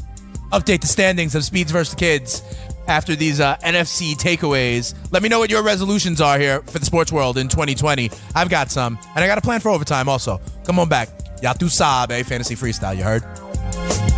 update 0.53 0.81
the 0.81 0.87
standings 0.87 1.35
of 1.35 1.45
Speeds 1.45 1.73
versus 1.73 1.95
the 1.95 2.01
Kids 2.01 2.43
after 2.87 3.15
these 3.15 3.41
uh, 3.41 3.57
NFC 3.59 4.15
takeaways. 4.15 4.95
Let 5.13 5.23
me 5.23 5.29
know 5.29 5.39
what 5.39 5.51
your 5.51 5.63
resolutions 5.63 6.21
are 6.21 6.39
here 6.39 6.61
for 6.63 6.79
the 6.79 6.87
sports 6.87 7.13
world 7.13 7.39
in 7.39 7.49
2020. 7.49 8.11
I've 8.35 8.49
got 8.49 8.71
some, 8.71 8.99
and 9.15 9.25
I 9.25 9.27
got 9.27 9.39
a 9.39 9.43
plan 9.43 9.61
for 9.61 9.69
overtime 9.69 10.09
also. 10.09 10.41
Come 10.65 10.79
on 10.79 10.89
back. 10.89 11.09
Y'all 11.43 11.55
Yatu 11.55 11.71
Sabe, 11.71 12.25
Fantasy 12.25 12.57
Freestyle, 12.57 12.97
you 12.97 13.05
heard? 13.05 14.18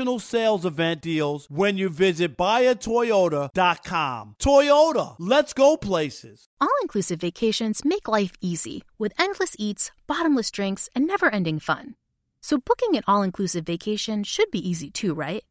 national 0.01 0.19
sales 0.19 0.65
event 0.65 1.01
deals 1.01 1.47
when 1.49 1.77
you 1.77 1.87
visit 1.87 2.35
buyatoyota.com. 2.35 4.35
Toyota, 4.39 5.15
let's 5.19 5.53
go 5.53 5.77
places. 5.77 6.47
All 6.59 6.69
inclusive 6.81 7.21
vacations 7.21 7.85
make 7.85 8.07
life 8.07 8.31
easy 8.41 8.83
with 8.97 9.13
endless 9.19 9.55
eats, 9.59 9.91
bottomless 10.07 10.49
drinks, 10.49 10.89
and 10.95 11.05
never 11.05 11.29
ending 11.29 11.59
fun. 11.59 11.95
So 12.41 12.57
booking 12.57 12.97
an 12.97 13.03
all 13.07 13.21
inclusive 13.21 13.65
vacation 13.65 14.23
should 14.23 14.49
be 14.51 14.69
easy 14.69 14.89
too, 14.89 15.13
right? 15.13 15.43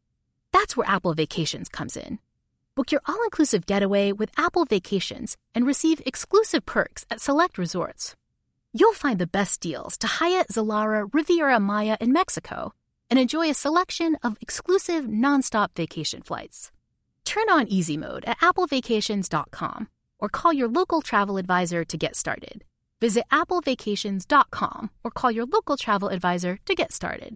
That's 0.51 0.75
where 0.75 0.89
Apple 0.89 1.13
Vacations 1.13 1.69
comes 1.69 1.95
in. 1.95 2.19
Book 2.75 2.91
your 2.91 3.01
all 3.05 3.23
inclusive 3.23 3.65
getaway 3.65 4.11
with 4.11 4.31
Apple 4.37 4.65
Vacations 4.65 5.37
and 5.55 5.65
receive 5.65 6.01
exclusive 6.05 6.65
perks 6.65 7.05
at 7.09 7.21
select 7.21 7.57
resorts. 7.57 8.15
You'll 8.73 8.93
find 8.93 9.17
the 9.17 9.27
best 9.27 9.61
deals 9.61 9.97
to 9.99 10.07
Hyatt, 10.07 10.49
Zilara, 10.49 11.07
Riviera 11.13 11.59
Maya 11.59 11.95
in 12.01 12.11
Mexico 12.11 12.73
and 13.11 13.19
enjoy 13.19 13.49
a 13.49 13.53
selection 13.53 14.17
of 14.23 14.37
exclusive 14.41 15.05
nonstop 15.05 15.75
vacation 15.75 16.23
flights. 16.23 16.71
Turn 17.25 17.49
on 17.51 17.67
easy 17.67 17.97
mode 17.97 18.25
at 18.25 18.39
applevacations.com 18.39 19.89
or 20.17 20.29
call 20.29 20.53
your 20.53 20.69
local 20.69 21.01
travel 21.01 21.37
advisor 21.37 21.83
to 21.83 21.97
get 21.97 22.15
started. 22.15 22.63
Visit 23.01 23.25
applevacations.com 23.31 24.89
or 25.03 25.11
call 25.11 25.31
your 25.31 25.45
local 25.45 25.77
travel 25.77 26.09
advisor 26.09 26.57
to 26.65 26.73
get 26.73 26.93
started. 26.93 27.35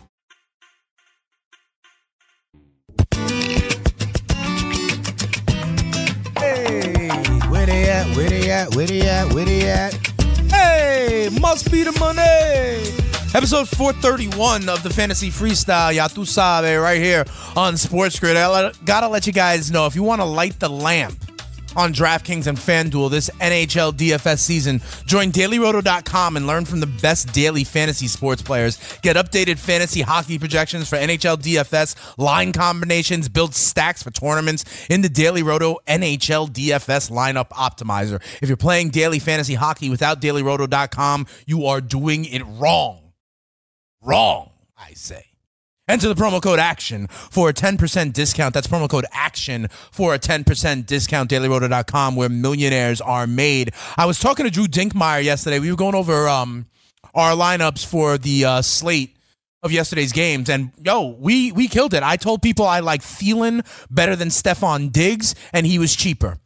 At? 8.01 8.15
Where 8.17 8.29
they 8.29 8.49
at? 8.49 8.75
Where 8.75 8.87
they 8.87 9.01
at? 9.01 9.33
Where 9.33 9.45
they 9.45 9.69
at? 9.69 9.93
Hey, 10.49 11.29
must 11.39 11.71
be 11.71 11.83
the 11.83 11.91
money. 11.99 12.97
Episode 13.33 13.69
431 13.69 14.67
of 14.67 14.83
the 14.83 14.89
Fantasy 14.89 15.29
Freestyle, 15.29 15.93
ya 15.93 16.07
tu 16.07 16.25
Sabe, 16.25 16.81
right 16.81 17.01
here 17.01 17.23
on 17.55 17.77
Sports 17.77 18.19
Grid. 18.19 18.35
I 18.35 18.71
gotta 18.83 19.07
let 19.07 19.25
you 19.25 19.33
guys 19.33 19.71
know 19.71 19.85
if 19.85 19.95
you 19.95 20.03
want 20.03 20.19
to 20.19 20.25
light 20.25 20.59
the 20.59 20.69
lamp 20.69 21.30
on 21.75 21.93
DraftKings 21.93 22.47
and 22.47 22.57
FanDuel 22.57 23.09
this 23.09 23.29
NHL 23.39 23.93
DFS 23.93 24.39
season, 24.39 24.81
join 25.05 25.31
dailyroto.com 25.31 26.37
and 26.37 26.47
learn 26.47 26.65
from 26.65 26.79
the 26.79 26.87
best 26.87 27.33
daily 27.33 27.63
fantasy 27.63 28.07
sports 28.07 28.41
players. 28.41 28.77
Get 29.01 29.15
updated 29.15 29.57
fantasy 29.57 30.01
hockey 30.01 30.39
projections 30.39 30.89
for 30.89 30.97
NHL 30.97 31.37
DFS, 31.37 32.17
line 32.17 32.51
combinations, 32.53 33.29
build 33.29 33.55
stacks 33.55 34.03
for 34.03 34.11
tournaments 34.11 34.65
in 34.89 35.01
the 35.01 35.09
Daily 35.09 35.43
Roto 35.43 35.77
NHL 35.87 36.49
DFS 36.49 37.11
lineup 37.11 37.49
optimizer. 37.49 38.21
If 38.41 38.49
you're 38.49 38.57
playing 38.57 38.89
daily 38.89 39.19
fantasy 39.19 39.55
hockey 39.55 39.89
without 39.89 40.21
dailyroto.com, 40.21 41.27
you 41.45 41.65
are 41.65 41.81
doing 41.81 42.25
it 42.25 42.43
wrong. 42.43 43.13
Wrong, 44.01 44.49
I 44.77 44.93
say. 44.93 45.30
Enter 45.91 46.07
the 46.07 46.15
promo 46.15 46.41
code 46.41 46.57
ACTION 46.57 47.07
for 47.07 47.49
a 47.49 47.53
10% 47.53 48.13
discount. 48.13 48.53
That's 48.53 48.65
promo 48.65 48.89
code 48.89 49.05
ACTION 49.11 49.67
for 49.91 50.13
a 50.13 50.19
10% 50.19 50.85
discount. 50.85 51.29
DailyRoto.com, 51.29 52.15
where 52.15 52.29
millionaires 52.29 53.01
are 53.01 53.27
made. 53.27 53.73
I 53.97 54.05
was 54.05 54.17
talking 54.17 54.45
to 54.45 54.49
Drew 54.49 54.67
Dinkmeyer 54.67 55.21
yesterday. 55.21 55.59
We 55.59 55.69
were 55.69 55.75
going 55.75 55.95
over 55.95 56.29
um, 56.29 56.67
our 57.13 57.33
lineups 57.35 57.85
for 57.85 58.17
the 58.17 58.45
uh, 58.45 58.61
slate 58.61 59.17
of 59.63 59.73
yesterday's 59.73 60.13
games, 60.13 60.49
and 60.49 60.71
yo, 60.81 61.09
we 61.19 61.51
we 61.51 61.67
killed 61.67 61.93
it. 61.93 62.03
I 62.03 62.15
told 62.15 62.41
people 62.41 62.65
I 62.65 62.79
like 62.79 63.01
Thielen 63.01 63.67
better 63.91 64.15
than 64.15 64.29
Stefon 64.29 64.93
Diggs, 64.93 65.35
and 65.51 65.67
he 65.67 65.77
was 65.77 65.93
cheaper. 65.93 66.37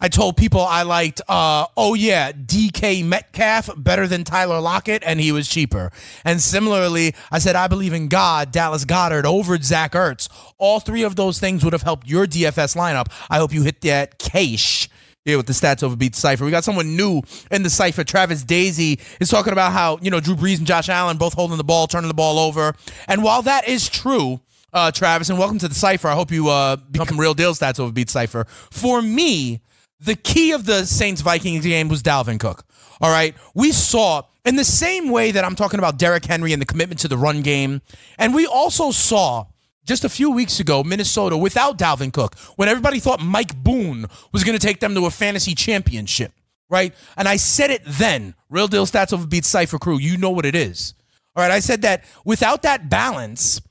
I 0.00 0.08
told 0.08 0.36
people 0.36 0.60
I 0.60 0.82
liked, 0.82 1.20
uh, 1.28 1.66
oh 1.76 1.94
yeah, 1.94 2.30
DK 2.30 3.04
Metcalf 3.04 3.68
better 3.76 4.06
than 4.06 4.22
Tyler 4.22 4.60
Lockett, 4.60 5.02
and 5.04 5.18
he 5.18 5.32
was 5.32 5.48
cheaper. 5.48 5.90
And 6.24 6.40
similarly, 6.40 7.16
I 7.32 7.40
said 7.40 7.56
I 7.56 7.66
believe 7.66 7.92
in 7.92 8.06
God, 8.06 8.52
Dallas 8.52 8.84
Goedert 8.84 9.24
over 9.24 9.58
Zach 9.58 9.94
Ertz. 9.94 10.28
All 10.56 10.78
three 10.78 11.02
of 11.02 11.16
those 11.16 11.40
things 11.40 11.64
would 11.64 11.72
have 11.72 11.82
helped 11.82 12.06
your 12.06 12.26
DFS 12.26 12.76
lineup. 12.76 13.06
I 13.28 13.38
hope 13.38 13.52
you 13.52 13.64
hit 13.64 13.80
that 13.80 14.20
cash. 14.20 14.88
here 15.24 15.36
with 15.36 15.46
the 15.46 15.52
stats 15.52 15.82
over 15.82 15.96
beat 15.96 16.14
cipher. 16.14 16.44
We 16.44 16.52
got 16.52 16.62
someone 16.62 16.94
new 16.94 17.22
in 17.50 17.64
the 17.64 17.70
cipher. 17.70 18.04
Travis 18.04 18.44
Daisy 18.44 19.00
is 19.18 19.28
talking 19.28 19.52
about 19.52 19.72
how 19.72 19.98
you 20.00 20.12
know 20.12 20.20
Drew 20.20 20.36
Brees 20.36 20.58
and 20.58 20.66
Josh 20.66 20.88
Allen 20.88 21.16
both 21.16 21.34
holding 21.34 21.58
the 21.58 21.64
ball, 21.64 21.88
turning 21.88 22.06
the 22.06 22.14
ball 22.14 22.38
over, 22.38 22.72
and 23.08 23.24
while 23.24 23.42
that 23.42 23.66
is 23.66 23.88
true, 23.88 24.40
uh, 24.72 24.92
Travis, 24.92 25.28
and 25.28 25.40
welcome 25.40 25.58
to 25.58 25.66
the 25.66 25.74
cipher. 25.74 26.06
I 26.06 26.14
hope 26.14 26.30
you 26.30 26.48
uh, 26.50 26.76
become 26.76 27.18
real 27.18 27.34
deal 27.34 27.52
stats 27.52 27.80
over 27.80 27.90
beat 27.90 28.10
cipher. 28.10 28.44
For 28.70 29.02
me, 29.02 29.60
the 30.00 30.14
key 30.14 30.52
of 30.52 30.64
the 30.64 30.84
Saints 30.84 31.20
Vikings 31.20 31.64
game 31.64 31.88
was 31.88 32.02
Dalvin 32.02 32.38
Cook. 32.38 32.64
All 33.00 33.10
right, 33.10 33.34
we 33.54 33.72
saw 33.72 34.22
in 34.44 34.56
the 34.56 34.64
same 34.64 35.10
way 35.10 35.30
that 35.30 35.44
I'm 35.44 35.54
talking 35.54 35.78
about 35.78 35.98
Derrick 35.98 36.24
Henry 36.24 36.52
and 36.52 36.60
the 36.60 36.66
commitment 36.66 37.00
to 37.00 37.08
the 37.08 37.16
run 37.16 37.42
game, 37.42 37.82
and 38.18 38.34
we 38.34 38.46
also 38.46 38.90
saw 38.90 39.46
just 39.88 40.04
a 40.04 40.08
few 40.08 40.30
weeks 40.30 40.60
ago, 40.60 40.84
Minnesota 40.84 41.36
without 41.36 41.78
Dalvin 41.78 42.12
Cook, 42.12 42.36
when 42.56 42.68
everybody 42.68 43.00
thought 43.00 43.20
Mike 43.20 43.56
Boone 43.64 44.04
was 44.32 44.44
going 44.44 44.56
to 44.56 44.64
take 44.64 44.80
them 44.80 44.94
to 44.94 45.06
a 45.06 45.10
fantasy 45.10 45.54
championship, 45.54 46.30
right? 46.68 46.94
And 47.16 47.26
I 47.26 47.36
said 47.36 47.70
it 47.70 47.82
then. 47.86 48.34
Real 48.50 48.68
deal 48.68 48.84
stats 48.84 49.14
over 49.14 49.26
beat 49.26 49.46
Cypher 49.46 49.78
Crew. 49.78 49.98
You 49.98 50.18
know 50.18 50.30
what 50.30 50.44
it 50.44 50.54
is. 50.54 50.94
All 51.34 51.42
right. 51.42 51.50
I 51.50 51.60
said 51.60 51.82
that 51.82 52.04
without 52.24 52.62
that 52.62 52.90
balance, 52.90 53.62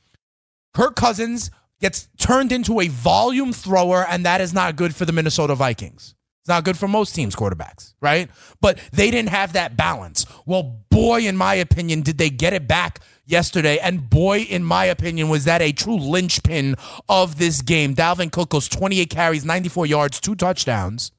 Kirk 0.74 0.96
Cousins 0.96 1.52
gets 1.80 2.08
turned 2.18 2.52
into 2.52 2.80
a 2.80 2.88
volume 2.88 3.54
thrower, 3.54 4.06
and 4.08 4.26
that 4.26 4.42
is 4.42 4.54
not 4.54 4.76
good 4.76 4.96
for 4.96 5.06
the 5.06 5.12
Minnesota 5.12 5.54
Vikings. 5.54 6.16
It's 6.48 6.54
not 6.54 6.64
good 6.64 6.78
for 6.78 6.88
most 6.88 7.14
teams' 7.14 7.36
quarterbacks, 7.36 7.94
right? 8.00 8.30
But 8.62 8.80
they 8.94 9.12
didn't 9.12 9.32
have 9.32 9.52
that 9.52 9.76
balance. 9.76 10.26
Well, 10.46 10.80
boy, 10.90 11.24
in 11.24 11.36
my 11.36 11.56
opinion, 11.56 12.04
did 12.04 12.18
they 12.18 12.30
get 12.30 12.54
it 12.54 12.70
back 12.70 13.02
yesterday. 13.26 13.80
And 13.80 14.10
boy, 14.10 14.44
in 14.44 14.64
my 14.64 14.86
opinion, 14.86 15.28
was 15.28 15.44
that 15.44 15.62
a 15.62 15.74
true 15.74 15.98
linchpin 15.98 16.76
of 17.10 17.38
this 17.38 17.62
game. 17.62 17.96
Dalvin 17.96 18.32
Cook 18.32 18.52
goes 18.52 18.70
28 18.70 19.10
carries, 19.10 19.44
94 19.44 19.88
yards, 19.88 20.22
two 20.22 20.36
touchdowns. 20.36 21.12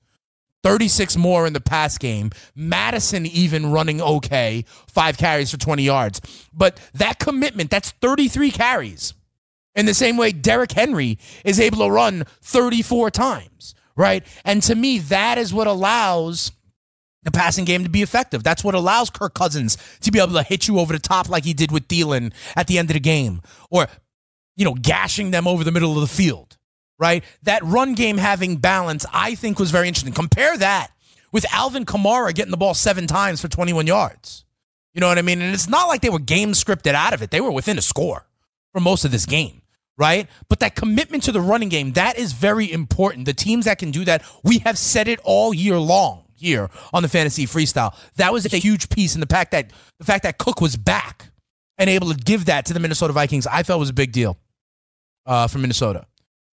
36 0.62 1.18
more 1.18 1.46
in 1.46 1.52
the 1.52 1.60
pass 1.60 1.98
game. 1.98 2.30
Mattison 2.54 3.26
even 3.26 3.70
running 3.70 4.00
okay, 4.00 4.64
five 4.86 5.18
carries 5.18 5.50
for 5.50 5.58
20 5.58 5.82
yards. 5.82 6.22
But 6.54 6.80
that 6.94 7.18
commitment, 7.18 7.70
that's 7.70 7.90
33 7.90 8.50
carries. 8.50 9.12
In 9.76 9.84
the 9.84 9.92
same 9.92 10.16
way, 10.16 10.32
Derrick 10.32 10.72
Henry 10.72 11.18
is 11.44 11.60
able 11.60 11.78
to 11.78 11.90
run 11.90 12.24
34 12.42 13.10
times, 13.12 13.74
right? 13.98 14.24
And 14.44 14.62
to 14.62 14.74
me, 14.74 15.00
that 15.00 15.36
is 15.36 15.52
what 15.52 15.66
allows 15.66 16.52
the 17.24 17.30
passing 17.32 17.66
game 17.66 17.82
to 17.82 17.90
be 17.90 18.00
effective. 18.00 18.42
That's 18.42 18.64
what 18.64 18.74
allows 18.74 19.10
Kirk 19.10 19.34
Cousins 19.34 19.76
to 20.00 20.10
be 20.10 20.20
able 20.20 20.34
to 20.34 20.42
hit 20.42 20.68
you 20.68 20.78
over 20.78 20.94
the 20.94 21.00
top 21.00 21.28
like 21.28 21.44
he 21.44 21.52
did 21.52 21.72
with 21.72 21.88
Thielen 21.88 22.32
at 22.56 22.68
the 22.68 22.78
end 22.78 22.88
of 22.88 22.94
the 22.94 23.00
game, 23.00 23.42
or 23.70 23.88
you 24.56 24.64
know, 24.64 24.74
gashing 24.74 25.30
them 25.30 25.46
over 25.46 25.62
the 25.62 25.72
middle 25.72 25.94
of 25.94 26.00
the 26.00 26.06
field. 26.06 26.56
Right? 27.00 27.22
That 27.44 27.62
run 27.62 27.94
game 27.94 28.18
having 28.18 28.56
balance, 28.56 29.06
I 29.12 29.36
think, 29.36 29.60
was 29.60 29.70
very 29.70 29.86
interesting. 29.86 30.14
Compare 30.14 30.56
that 30.58 30.90
with 31.30 31.46
Alvin 31.52 31.84
Kamara 31.84 32.34
getting 32.34 32.50
the 32.50 32.56
ball 32.56 32.74
seven 32.74 33.06
times 33.06 33.40
for 33.40 33.46
21 33.46 33.86
yards. 33.86 34.44
You 34.94 35.00
know 35.00 35.06
what 35.06 35.18
I 35.18 35.22
mean? 35.22 35.40
And 35.40 35.54
it's 35.54 35.68
not 35.68 35.86
like 35.86 36.00
they 36.00 36.10
were 36.10 36.18
game 36.18 36.52
scripted 36.52 36.94
out 36.94 37.14
of 37.14 37.22
it. 37.22 37.30
They 37.30 37.40
were 37.40 37.52
within 37.52 37.78
a 37.78 37.82
score 37.82 38.26
for 38.72 38.80
most 38.80 39.04
of 39.04 39.12
this 39.12 39.26
game 39.26 39.62
right? 39.98 40.28
But 40.48 40.60
that 40.60 40.76
commitment 40.76 41.24
to 41.24 41.32
the 41.32 41.40
running 41.40 41.68
game, 41.68 41.92
that 41.92 42.16
is 42.18 42.32
very 42.32 42.70
important. 42.72 43.26
The 43.26 43.34
teams 43.34 43.66
that 43.66 43.78
can 43.78 43.90
do 43.90 44.04
that, 44.06 44.22
we 44.42 44.58
have 44.60 44.78
said 44.78 45.08
it 45.08 45.20
all 45.24 45.52
year 45.52 45.76
long 45.76 46.24
here 46.34 46.70
on 46.94 47.02
the 47.02 47.08
fantasy 47.08 47.46
freestyle. 47.46 47.94
That 48.16 48.32
was 48.32 48.50
a 48.52 48.56
huge 48.56 48.88
piece 48.88 49.14
in 49.14 49.20
the 49.20 49.26
fact 49.26 49.50
that 49.50 49.70
the 49.98 50.04
fact 50.04 50.22
that 50.22 50.38
Cook 50.38 50.60
was 50.60 50.76
back 50.76 51.30
and 51.76 51.90
able 51.90 52.12
to 52.12 52.16
give 52.16 52.46
that 52.46 52.64
to 52.66 52.72
the 52.72 52.80
Minnesota 52.80 53.12
Vikings, 53.12 53.46
I 53.46 53.64
felt 53.64 53.80
was 53.80 53.90
a 53.90 53.94
big 53.94 54.12
deal 54.12 54.38
uh, 55.26 55.48
for 55.48 55.58
Minnesota 55.58 56.06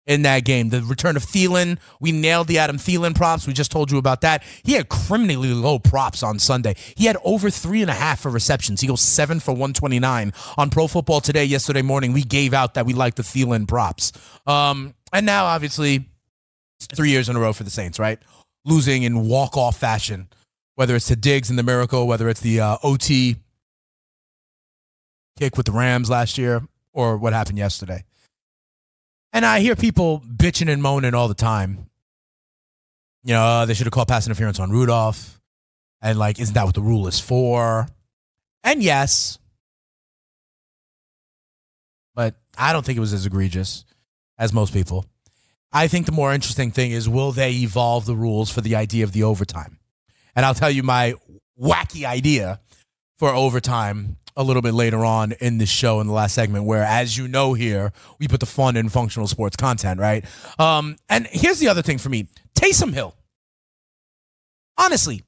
in 0.06 0.22
that 0.22 0.44
game. 0.44 0.70
The 0.70 0.82
return 0.82 1.16
of 1.16 1.24
Thielen, 1.24 1.78
we 2.00 2.12
nailed 2.12 2.48
the 2.48 2.58
Adam 2.58 2.78
Thielen 2.78 3.14
props. 3.14 3.46
We 3.46 3.52
just 3.52 3.70
told 3.70 3.90
you 3.90 3.98
about 3.98 4.20
that. 4.22 4.42
He 4.62 4.72
had 4.72 4.88
criminally 4.88 5.52
low 5.52 5.78
props 5.78 6.22
on 6.22 6.38
Sunday. 6.38 6.74
He 6.96 7.06
had 7.06 7.16
over 7.24 7.50
three 7.50 7.82
and 7.82 7.90
a 7.90 7.94
half 7.94 8.20
for 8.20 8.30
receptions. 8.30 8.80
He 8.80 8.86
goes 8.86 9.02
seven 9.02 9.40
for 9.40 9.52
129 9.52 10.32
on 10.56 10.70
Pro 10.70 10.86
Football 10.86 11.20
Today. 11.20 11.44
Yesterday 11.44 11.82
morning, 11.82 12.12
we 12.12 12.22
gave 12.22 12.54
out 12.54 12.74
that 12.74 12.86
we 12.86 12.94
like 12.94 13.16
the 13.16 13.22
Thielen 13.22 13.66
props. 13.66 14.12
Um, 14.46 14.94
and 15.12 15.26
now, 15.26 15.46
obviously, 15.46 16.06
three 16.80 17.10
years 17.10 17.28
in 17.28 17.36
a 17.36 17.40
row 17.40 17.52
for 17.52 17.64
the 17.64 17.70
Saints, 17.70 17.98
right? 17.98 18.18
losing 18.66 19.04
in 19.04 19.28
walk 19.28 19.56
off 19.56 19.78
fashion, 19.78 20.28
whether 20.74 20.94
it's 20.96 21.06
to 21.06 21.16
Diggs 21.16 21.48
and 21.48 21.58
the 21.58 21.62
Miracle, 21.62 22.06
whether 22.06 22.28
it's 22.28 22.40
the 22.40 22.60
uh, 22.60 22.76
OT 22.82 23.36
kick 25.38 25.56
with 25.56 25.66
the 25.66 25.72
Rams 25.72 26.10
last 26.10 26.36
year, 26.36 26.62
or 26.92 27.16
what 27.16 27.32
happened 27.32 27.58
yesterday. 27.58 28.04
And 29.36 29.44
I 29.44 29.60
hear 29.60 29.76
people 29.76 30.22
bitching 30.26 30.72
and 30.72 30.82
moaning 30.82 31.12
all 31.12 31.28
the 31.28 31.34
time. 31.34 31.90
You 33.22 33.34
know, 33.34 33.44
uh, 33.44 33.66
they 33.66 33.74
should 33.74 33.84
have 33.84 33.92
called 33.92 34.08
pass 34.08 34.26
interference 34.26 34.58
on 34.58 34.70
Rudolph. 34.70 35.38
And, 36.00 36.18
like, 36.18 36.40
isn't 36.40 36.54
that 36.54 36.64
what 36.64 36.74
the 36.74 36.80
rule 36.80 37.06
is 37.06 37.20
for? 37.20 37.86
And 38.64 38.82
yes, 38.82 39.38
but 42.14 42.36
I 42.56 42.72
don't 42.72 42.82
think 42.82 42.96
it 42.96 43.00
was 43.00 43.12
as 43.12 43.26
egregious 43.26 43.84
as 44.38 44.54
most 44.54 44.72
people. 44.72 45.04
I 45.70 45.86
think 45.86 46.06
the 46.06 46.12
more 46.12 46.32
interesting 46.32 46.70
thing 46.70 46.92
is 46.92 47.06
will 47.06 47.32
they 47.32 47.50
evolve 47.56 48.06
the 48.06 48.16
rules 48.16 48.50
for 48.50 48.62
the 48.62 48.74
idea 48.74 49.04
of 49.04 49.12
the 49.12 49.24
overtime? 49.24 49.78
And 50.34 50.46
I'll 50.46 50.54
tell 50.54 50.70
you 50.70 50.82
my 50.82 51.12
wacky 51.60 52.06
idea 52.06 52.58
for 53.18 53.34
overtime 53.34 54.16
a 54.36 54.42
little 54.42 54.62
bit 54.62 54.74
later 54.74 55.04
on 55.04 55.32
in 55.32 55.58
the 55.58 55.66
show 55.66 56.00
in 56.00 56.06
the 56.06 56.12
last 56.12 56.34
segment, 56.34 56.64
where, 56.64 56.84
as 56.84 57.16
you 57.16 57.26
know, 57.26 57.54
here 57.54 57.92
we 58.18 58.28
put 58.28 58.40
the 58.40 58.46
fun 58.46 58.76
in 58.76 58.88
functional 58.88 59.26
sports 59.26 59.56
content, 59.56 60.00
right? 60.00 60.24
Um, 60.58 60.96
and 61.08 61.26
here's 61.26 61.58
the 61.58 61.68
other 61.68 61.82
thing 61.82 61.98
for 61.98 62.08
me 62.08 62.28
Taysom 62.54 62.92
Hill. 62.92 63.14
Honestly, 64.78 65.22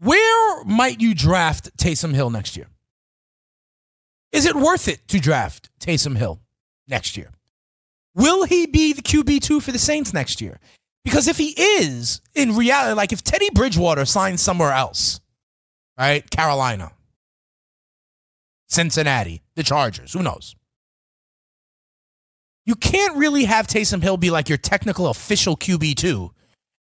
where 0.00 0.64
might 0.64 1.00
you 1.00 1.14
draft 1.14 1.76
Taysom 1.78 2.14
Hill 2.14 2.30
next 2.30 2.56
year? 2.56 2.68
Is 4.32 4.44
it 4.44 4.54
worth 4.54 4.88
it 4.88 5.08
to 5.08 5.18
draft 5.18 5.70
Taysom 5.80 6.16
Hill 6.16 6.40
next 6.86 7.16
year? 7.16 7.30
Will 8.14 8.44
he 8.44 8.66
be 8.66 8.92
the 8.92 9.02
QB2 9.02 9.62
for 9.62 9.72
the 9.72 9.78
Saints 9.78 10.12
next 10.12 10.40
year? 10.40 10.60
Because 11.04 11.28
if 11.28 11.38
he 11.38 11.54
is, 11.56 12.20
in 12.34 12.54
reality, 12.56 12.94
like 12.94 13.12
if 13.12 13.24
Teddy 13.24 13.48
Bridgewater 13.50 14.04
signs 14.04 14.42
somewhere 14.42 14.72
else, 14.72 15.20
right? 15.98 16.28
Carolina, 16.30 16.92
Cincinnati, 18.68 19.42
the 19.54 19.62
Chargers, 19.62 20.12
who 20.12 20.22
knows? 20.22 20.54
You 22.66 22.74
can't 22.74 23.16
really 23.16 23.44
have 23.44 23.66
Taysom 23.66 24.02
Hill 24.02 24.18
be 24.18 24.30
like 24.30 24.48
your 24.48 24.58
technical 24.58 25.08
official 25.08 25.56
QB2 25.56 26.30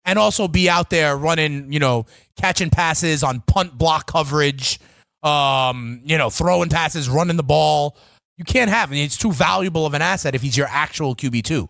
and 0.04 0.20
also 0.20 0.48
be 0.48 0.70
out 0.70 0.90
there 0.90 1.16
running, 1.16 1.72
you 1.72 1.80
know, 1.80 2.06
catching 2.36 2.70
passes 2.70 3.24
on 3.24 3.42
punt 3.42 3.78
block 3.78 4.08
coverage, 4.08 4.80
um, 5.24 6.02
you 6.04 6.18
know, 6.18 6.30
throwing 6.30 6.70
passes, 6.70 7.10
running 7.10 7.38
the 7.38 7.44
ball. 7.44 7.98
You 8.38 8.44
can't 8.44 8.70
have 8.70 8.92
him. 8.92 8.98
It's 8.98 9.18
too 9.18 9.32
valuable 9.32 9.86
of 9.86 9.94
an 9.94 10.02
asset 10.02 10.36
if 10.36 10.42
he's 10.42 10.58
your 10.58 10.68
actual 10.70 11.16
QB2. 11.16 11.70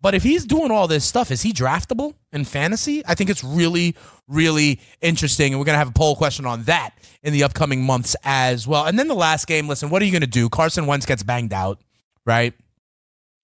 But 0.00 0.14
if 0.14 0.22
he's 0.22 0.44
doing 0.44 0.70
all 0.70 0.86
this 0.86 1.04
stuff, 1.04 1.30
is 1.30 1.42
he 1.42 1.52
draftable 1.52 2.14
in 2.32 2.44
fantasy? 2.44 3.02
I 3.06 3.14
think 3.14 3.30
it's 3.30 3.42
really, 3.42 3.96
really 4.28 4.80
interesting. 5.00 5.52
And 5.52 5.60
we're 5.60 5.66
going 5.66 5.74
to 5.74 5.78
have 5.78 5.88
a 5.88 5.92
poll 5.92 6.14
question 6.16 6.46
on 6.46 6.64
that 6.64 6.90
in 7.22 7.32
the 7.32 7.42
upcoming 7.42 7.82
months 7.82 8.14
as 8.24 8.66
well. 8.66 8.86
And 8.86 8.98
then 8.98 9.08
the 9.08 9.14
last 9.14 9.46
game, 9.46 9.68
listen, 9.68 9.90
what 9.90 10.02
are 10.02 10.04
you 10.04 10.12
going 10.12 10.20
to 10.22 10.26
do? 10.26 10.48
Carson 10.48 10.86
Wentz 10.86 11.06
gets 11.06 11.22
banged 11.22 11.52
out, 11.52 11.80
right? 12.24 12.54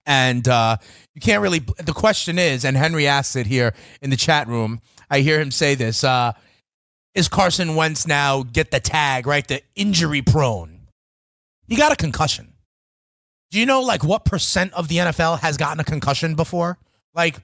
And 0.07 0.47
uh, 0.47 0.77
you 1.14 1.20
can't 1.20 1.42
really. 1.42 1.61
The 1.61 1.94
question 1.94 2.38
is, 2.38 2.64
and 2.64 2.77
Henry 2.77 3.07
asks 3.07 3.37
it 3.37 3.47
here 3.47 3.73
in 4.03 4.11
the 4.11 4.16
chat 4.16 4.47
room. 4.49 4.83
I 5.11 5.20
hear 5.20 5.40
him 5.40 5.51
say 5.51 5.75
this: 5.75 6.05
uh, 6.05 6.33
Is 7.14 7.27
Carson 7.29 7.75
Wentz 7.75 8.07
now 8.07 8.42
get 8.42 8.70
the 8.70 8.81
tag 8.81 9.27
right? 9.27 9.49
The 9.49 9.62
injury 9.75 10.20
prone 10.20 10.75
he 11.66 11.77
got 11.77 11.92
a 11.92 11.97
concussion. 11.97 12.53
Do 13.51 13.59
you 13.59 13.66
know 13.66 13.81
like 13.83 14.05
what 14.05 14.25
percent 14.25 14.73
of 14.75 14.88
the 14.88 14.97
NFL 14.97 15.40
has 15.40 15.57
gotten 15.57 15.81
a 15.81 15.85
concussion 15.85 16.35
before? 16.35 16.79
Like 17.14 17.37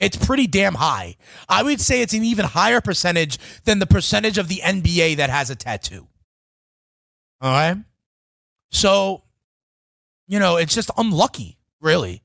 it's 0.00 0.16
pretty 0.16 0.46
damn 0.46 0.74
high. 0.74 1.16
I 1.48 1.62
would 1.62 1.80
say 1.80 2.02
it's 2.02 2.14
an 2.14 2.24
even 2.24 2.46
higher 2.46 2.80
percentage 2.80 3.38
than 3.64 3.78
the 3.78 3.86
percentage 3.86 4.38
of 4.38 4.48
the 4.48 4.60
NBA 4.64 5.18
that 5.18 5.30
has 5.30 5.50
a 5.50 5.54
tattoo. 5.54 6.06
All 7.40 7.52
right? 7.52 7.76
So, 8.70 9.22
you 10.26 10.38
know, 10.38 10.56
it's 10.56 10.74
just 10.74 10.90
unlucky, 10.96 11.58
really. 11.80 12.22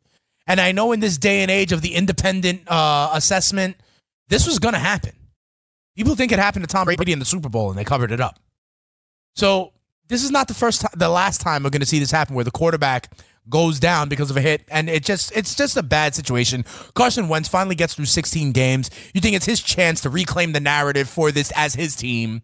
And 0.48 0.62
I 0.62 0.72
know 0.72 0.92
in 0.92 1.00
this 1.00 1.18
day 1.18 1.42
and 1.42 1.52
age 1.52 1.72
of 1.72 1.82
the 1.82 1.96
independent 1.96 2.68
uh, 2.68 3.10
assessment, 3.14 3.78
this 4.30 4.46
was 4.48 4.60
going 4.60 4.74
to 4.74 4.80
happen. 4.80 5.14
People 5.96 6.16
think 6.16 6.32
it 6.32 6.40
happened 6.40 6.68
to 6.68 6.72
Tom 6.72 6.86
Brady 6.86 7.12
in 7.12 7.20
the 7.20 7.26
Super 7.26 7.50
Bowl 7.50 7.70
and 7.70 7.78
they 7.78 7.84
covered 7.84 8.12
it 8.12 8.20
up. 8.20 8.40
So 9.36 9.74
this 10.08 10.24
is 10.24 10.32
not 10.32 10.48
the 10.48 10.54
first 10.54 10.82
time, 10.82 10.92
the 10.96 11.10
last 11.10 11.42
time 11.42 11.64
we're 11.64 11.70
going 11.70 11.82
to 11.82 11.86
see 11.86 12.00
this 12.00 12.12
happen 12.12 12.36
where 12.36 12.44
the 12.44 12.52
quarterback 12.52 13.12
goes 13.50 13.80
down 13.80 14.10
because 14.10 14.32
of 14.32 14.38
a 14.38 14.42
hit 14.42 14.64
and 14.70 14.90
it 14.90 15.04
just 15.04 15.32
it's 15.36 15.56
just 15.56 15.78
a 15.78 15.84
bad 15.84 16.16
situation. 16.16 16.66
Carson 16.96 17.28
Wentz 17.30 17.48
finally 17.48 17.76
gets 17.76 17.94
through 17.94 18.06
16 18.06 18.52
games. 18.54 18.90
You 19.14 19.22
think 19.22 19.36
it's 19.36 19.46
his 19.46 19.62
chance 19.62 20.02
to 20.02 20.10
reclaim 20.10 20.52
the 20.54 20.60
narrative 20.60 21.10
for 21.10 21.32
this 21.32 21.52
as 21.56 21.76
his 21.76 21.96
team. 21.96 22.42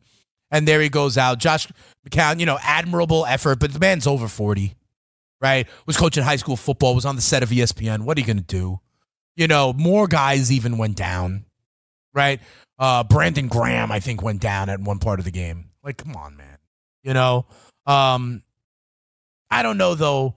And 0.52 0.68
there 0.68 0.82
he 0.82 0.90
goes 0.90 1.18
out. 1.18 1.40
Josh 1.40 1.68
McCown, 2.08 2.40
you 2.40 2.46
know, 2.46 2.60
admirable 2.62 3.26
effort, 3.26 3.60
but 3.60 3.74
the 3.74 3.80
man's 3.80 4.06
over 4.08 4.28
40. 4.28 4.76
Right? 5.42 5.68
Was 5.88 5.98
coaching 5.98 6.24
high 6.24 6.36
school 6.36 6.56
football, 6.58 6.94
was 6.94 7.06
on 7.06 7.16
the 7.16 7.22
set 7.22 7.42
of 7.42 7.50
ESPN. 7.50 8.02
What 8.04 8.18
are 8.18 8.22
you 8.22 8.28
to 8.28 8.42
do? 8.42 8.80
You 9.36 9.48
know, 9.48 9.74
more 9.74 10.08
guys 10.08 10.52
even 10.52 10.78
went 10.78 10.96
down. 10.98 11.46
right? 12.14 12.40
Uh, 12.78 13.04
Brandon 13.04 13.48
Graham, 13.48 13.92
I 13.92 14.00
think, 14.00 14.22
went 14.22 14.42
down 14.42 14.70
at 14.70 14.80
one 14.82 15.00
part 15.00 15.20
of 15.20 15.26
the 15.26 15.32
game. 15.32 15.70
Like, 15.84 15.98
come 15.98 16.16
on, 16.16 16.36
man. 16.38 16.58
You 17.04 17.14
know, 17.14 17.46
um, 17.88 18.44
I 19.50 19.64
don't 19.64 19.78
know 19.78 19.96
though. 19.96 20.36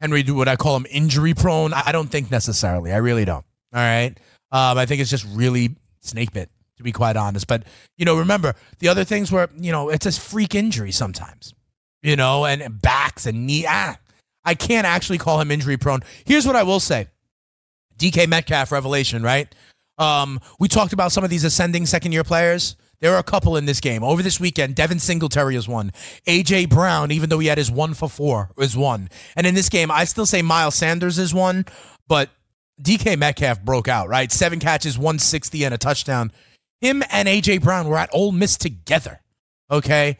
Henry, 0.00 0.22
what 0.22 0.48
I 0.48 0.56
call 0.56 0.76
him 0.76 0.86
injury 0.90 1.34
prone. 1.34 1.72
I 1.72 1.92
don't 1.92 2.08
think 2.08 2.30
necessarily. 2.30 2.92
I 2.92 2.98
really 2.98 3.24
don't. 3.24 3.44
All 3.72 3.80
right. 3.80 4.14
Um, 4.52 4.78
I 4.78 4.86
think 4.86 5.00
it's 5.00 5.10
just 5.10 5.26
really 5.30 5.76
snake 6.00 6.32
bit, 6.32 6.50
to 6.78 6.82
be 6.82 6.92
quite 6.92 7.16
honest. 7.16 7.46
But 7.46 7.64
you 7.96 8.04
know, 8.04 8.18
remember 8.18 8.54
the 8.78 8.88
other 8.88 9.04
things 9.04 9.30
where 9.30 9.48
you 9.56 9.72
know 9.72 9.90
it's 9.90 10.06
a 10.06 10.12
freak 10.12 10.54
injury 10.54 10.92
sometimes. 10.92 11.54
You 12.02 12.16
know, 12.16 12.46
and 12.46 12.80
backs 12.80 13.26
and 13.26 13.46
knee. 13.46 13.66
Ah, 13.68 13.98
I 14.44 14.54
can't 14.54 14.86
actually 14.86 15.18
call 15.18 15.40
him 15.40 15.50
injury 15.50 15.76
prone. 15.76 16.00
Here's 16.24 16.46
what 16.46 16.56
I 16.56 16.62
will 16.62 16.80
say: 16.80 17.08
DK 17.98 18.26
Metcalf 18.26 18.72
revelation, 18.72 19.22
right? 19.22 19.54
Um, 19.98 20.40
we 20.58 20.66
talked 20.66 20.94
about 20.94 21.12
some 21.12 21.24
of 21.24 21.30
these 21.30 21.44
ascending 21.44 21.84
second 21.84 22.12
year 22.12 22.24
players. 22.24 22.76
There 23.00 23.14
are 23.14 23.18
a 23.18 23.24
couple 23.24 23.56
in 23.56 23.64
this 23.64 23.80
game. 23.80 24.02
Over 24.04 24.22
this 24.22 24.38
weekend, 24.38 24.74
Devin 24.74 24.98
Singletary 24.98 25.56
is 25.56 25.66
one. 25.66 25.92
AJ 26.26 26.68
Brown, 26.68 27.10
even 27.10 27.30
though 27.30 27.38
he 27.38 27.46
had 27.46 27.56
his 27.56 27.70
one 27.70 27.94
for 27.94 28.08
four, 28.10 28.50
is 28.58 28.76
one. 28.76 29.08
And 29.36 29.46
in 29.46 29.54
this 29.54 29.70
game, 29.70 29.90
I 29.90 30.04
still 30.04 30.26
say 30.26 30.42
Miles 30.42 30.74
Sanders 30.74 31.18
is 31.18 31.32
one, 31.32 31.64
but 32.08 32.28
DK 32.82 33.18
Metcalf 33.18 33.62
broke 33.62 33.88
out, 33.88 34.08
right? 34.08 34.30
Seven 34.30 34.58
catches, 34.60 34.98
160, 34.98 35.64
and 35.64 35.74
a 35.74 35.78
touchdown. 35.78 36.30
Him 36.80 37.02
and 37.10 37.26
AJ 37.26 37.62
Brown 37.62 37.88
were 37.88 37.96
at 37.96 38.10
Ole 38.12 38.32
Miss 38.32 38.56
together. 38.56 39.20
Okay. 39.70 40.18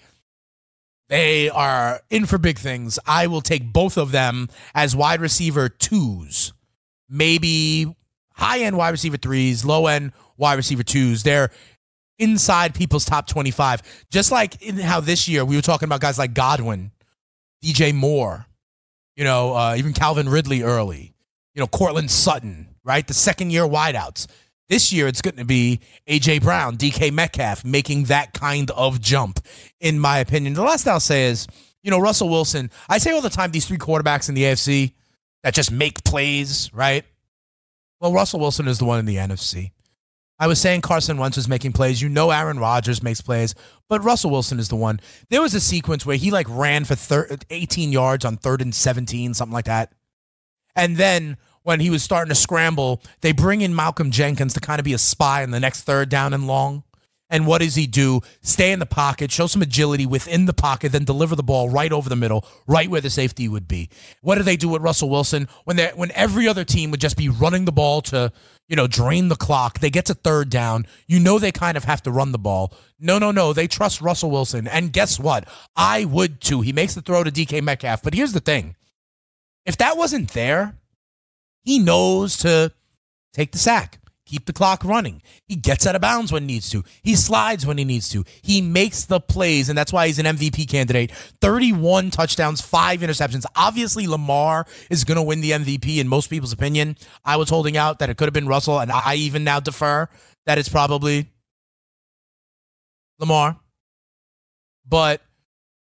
They 1.09 1.51
are 1.51 2.01
in 2.09 2.25
for 2.25 2.38
big 2.38 2.59
things. 2.59 2.99
I 3.05 3.27
will 3.27 3.40
take 3.40 3.73
both 3.73 3.99
of 3.99 4.12
them 4.12 4.49
as 4.75 4.95
wide 4.95 5.21
receiver 5.21 5.69
twos, 5.69 6.53
maybe 7.09 7.95
high 8.35 8.61
end 8.61 8.77
wide 8.77 8.90
receiver 8.90 9.16
threes, 9.16 9.64
low 9.64 9.88
end 9.88 10.12
wide 10.37 10.55
receiver 10.55 10.85
twos. 10.85 11.25
They're 11.25 11.51
inside 12.21 12.75
people's 12.75 13.05
top 13.05 13.27
25. 13.27 14.07
Just 14.11 14.31
like 14.31 14.63
in 14.63 14.77
how 14.79 15.01
this 15.01 15.27
year 15.27 15.45
we 15.45 15.57
were 15.57 15.63
talking 15.63 15.87
about 15.87 16.01
guys 16.01 16.19
like 16.19 16.35
Godwin, 16.35 16.93
DJ 17.65 17.93
Moore, 17.95 18.47
you 19.17 19.25
know, 19.25 19.55
uh, 19.55 19.75
even 19.77 19.93
Calvin 19.93 20.29
Ridley 20.29 20.63
early, 20.63 21.15
you 21.55 21.61
know, 21.61 21.67
Courtland 21.67 22.11
Sutton, 22.11 22.69
right? 22.85 23.07
The 23.07 23.15
second 23.15 23.51
year 23.51 23.65
wideouts. 23.65 24.27
This 24.69 24.93
year 24.93 25.09
it's 25.09 25.21
going 25.21 25.37
to 25.37 25.45
be 25.45 25.81
AJ 26.09 26.43
Brown, 26.43 26.77
DK 26.77 27.13
Metcalf 27.13 27.65
making 27.65 28.05
that 28.05 28.33
kind 28.33 28.71
of 28.71 29.01
jump, 29.01 29.45
in 29.81 29.99
my 29.99 30.19
opinion. 30.19 30.55
The 30.55 30.63
last 30.63 30.87
I'll 30.87 31.01
say 31.01 31.25
is, 31.25 31.49
you 31.83 31.91
know, 31.91 31.99
Russell 31.99 32.29
Wilson. 32.29 32.71
I 32.89 32.99
say 32.99 33.11
all 33.11 33.21
the 33.21 33.31
time 33.31 33.51
these 33.51 33.67
three 33.67 33.79
quarterbacks 33.79 34.29
in 34.29 34.37
the 34.37 34.45
AFC 34.45 34.93
that 35.43 35.55
just 35.55 35.73
make 35.73 36.05
plays, 36.05 36.71
right? 36.73 37.05
Well, 38.01 38.13
Russell 38.13 38.41
Wilson 38.41 38.69
is 38.69 38.79
the 38.79 38.85
one 38.85 38.99
in 39.01 39.07
the 39.07 39.17
NFC. 39.17 39.73
I 40.40 40.46
was 40.46 40.59
saying 40.59 40.81
Carson 40.81 41.18
Wentz 41.18 41.37
was 41.37 41.48
making 41.48 41.72
plays. 41.72 42.00
You 42.00 42.09
know 42.09 42.31
Aaron 42.31 42.59
Rodgers 42.59 43.03
makes 43.03 43.20
plays, 43.20 43.55
but 43.90 44.03
Russell 44.03 44.31
Wilson 44.31 44.59
is 44.59 44.70
the 44.70 44.76
one. 44.76 44.98
There 45.29 45.42
was 45.42 45.55
a 45.55 45.61
sequence 45.61 46.07
where 46.07 46.16
he 46.16 46.31
like 46.31 46.46
ran 46.48 46.87
for 46.87 46.94
thir- 46.94 47.37
18 47.50 47.92
yards 47.92 48.24
on 48.24 48.38
third 48.38 48.62
and 48.62 48.74
17, 48.74 49.35
something 49.35 49.53
like 49.53 49.66
that. 49.66 49.92
And 50.74 50.96
then 50.96 51.37
when 51.62 51.81
he 51.81 51.90
was 51.90 52.03
starting 52.03 52.31
to 52.31 52.35
scramble, 52.35 53.03
they 53.20 53.33
bring 53.33 53.61
in 53.61 53.76
Malcolm 53.76 54.11
Jenkins 54.11 54.55
to 54.55 54.61
kind 54.61 54.81
of 54.81 54.85
be 54.85 54.94
a 54.94 54.98
spy 54.98 55.42
in 55.42 55.50
the 55.50 55.61
next 55.61 55.83
third 55.83 56.09
down 56.09 56.33
and 56.33 56.46
long. 56.46 56.85
And 57.31 57.47
what 57.47 57.61
does 57.61 57.77
he 57.77 57.87
do? 57.87 58.21
Stay 58.43 58.73
in 58.73 58.81
the 58.81 58.87
pocket, 58.87 59.31
show 59.31 59.47
some 59.47 59.62
agility 59.62 60.05
within 60.05 60.47
the 60.47 60.53
pocket, 60.53 60.90
then 60.90 61.05
deliver 61.05 61.37
the 61.37 61.45
ball 61.45 61.71
right 61.71 61.93
over 61.93 62.09
the 62.09 62.16
middle, 62.16 62.45
right 62.66 62.90
where 62.90 63.01
the 63.01 63.09
safety 63.09 63.49
would 63.49 63.69
be. 63.69 63.88
What 64.21 64.35
do 64.35 64.43
they 64.43 64.57
do 64.57 64.69
with 64.69 64.83
Russell 64.83 65.09
Wilson 65.09 65.49
when 65.64 65.77
they 65.77 65.93
when 65.95 66.11
every 66.12 66.49
other 66.49 66.64
team 66.64 66.90
would 66.90 67.01
just 67.01 67.16
be 67.16 67.29
running 67.29 67.64
the 67.64 67.73
ball 67.73 68.03
to, 68.03 68.33
you 68.69 68.75
know, 68.75 68.88
drain 68.88 69.29
the 69.29 69.37
clock? 69.37 69.79
They 69.79 69.90
get 69.90 70.07
to 70.07 70.14
third 70.14 70.51
down. 70.51 70.87
You 71.07 71.21
know 71.21 71.38
they 71.38 71.53
kind 71.53 71.77
of 71.77 71.85
have 71.85 72.03
to 72.03 72.11
run 72.11 72.33
the 72.33 72.38
ball. 72.38 72.75
No, 72.99 73.19
no, 73.19 73.31
no. 73.31 73.53
They 73.53 73.69
trust 73.69 74.01
Russell 74.01 74.33
Wilson. 74.33 74.66
And 74.66 74.93
guess 74.93 75.21
what? 75.21 75.49
I 75.77 76.05
would 76.07 76.40
too. 76.40 76.62
He 76.62 76.73
makes 76.73 76.95
the 76.95 77.01
throw 77.01 77.23
to 77.23 77.31
DK 77.31 77.62
Metcalf. 77.62 78.03
But 78.03 78.14
here's 78.14 78.33
the 78.33 78.40
thing. 78.40 78.75
If 79.64 79.77
that 79.77 79.97
wasn't 79.97 80.33
there, 80.33 80.75
he 81.62 81.79
knows 81.79 82.38
to 82.38 82.73
take 83.33 83.53
the 83.53 83.59
sack 83.59 84.00
keep 84.31 84.47
the 84.47 84.53
clock 84.53 84.85
running. 84.85 85.21
He 85.47 85.57
gets 85.57 85.87
out 85.87 85.97
of 85.97 86.01
bounds 86.01 86.33
when 86.33 86.43
he 86.45 86.55
needs 86.55 86.71
to. 86.71 86.85
He 87.03 87.16
slides 87.16 87.66
when 87.66 87.79
he 87.79 87.85
needs 87.85 88.09
to. 88.11 88.25
He 88.43 88.62
makes 88.62 89.05
the 89.05 89.21
plays, 89.21 89.69
and 89.69 89.77
that's 89.77 89.93
why 89.93 90.07
he's 90.07 90.19
an 90.19 90.27
MVP 90.27 90.69
candidate. 90.69 91.11
31 91.40 92.11
touchdowns, 92.11 92.61
five 92.61 93.01
interceptions. 93.01 93.45
Obviously, 93.57 94.07
Lamar 94.07 94.66
is 94.88 95.05
going 95.05 95.16
to 95.16 95.23
win 95.23 95.40
the 95.40 95.51
MVP 95.51 95.99
in 95.99 96.09
most 96.09 96.31
people's 96.31 96.53
opinion. 96.53 96.97
I 97.25 97.37
was 97.37 97.49
holding 97.49 97.77
out 97.77 97.99
that 97.99 98.09
it 98.09 98.16
could 98.16 98.27
have 98.27 98.35
been 98.35 98.47
Russell, 98.47 98.79
and 98.79 98.93
I 98.93 99.16
even 99.16 99.43
now 99.45 99.61
defer 99.61 100.09
that 100.47 100.59
it's 100.59 100.69
probably 100.69 101.29
Lamar. 103.19 103.59
But 104.88 105.21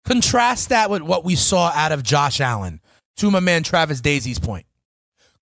contrast 0.05 0.69
that 0.69 0.89
with 0.89 1.01
what 1.01 1.25
we 1.25 1.35
saw 1.35 1.71
out 1.73 1.91
of 1.91 2.01
Josh 2.01 2.39
Allen, 2.39 2.79
to 3.17 3.29
my 3.29 3.39
man 3.39 3.63
Travis 3.63 3.99
Daisy's 3.99 4.39
point. 4.39 4.65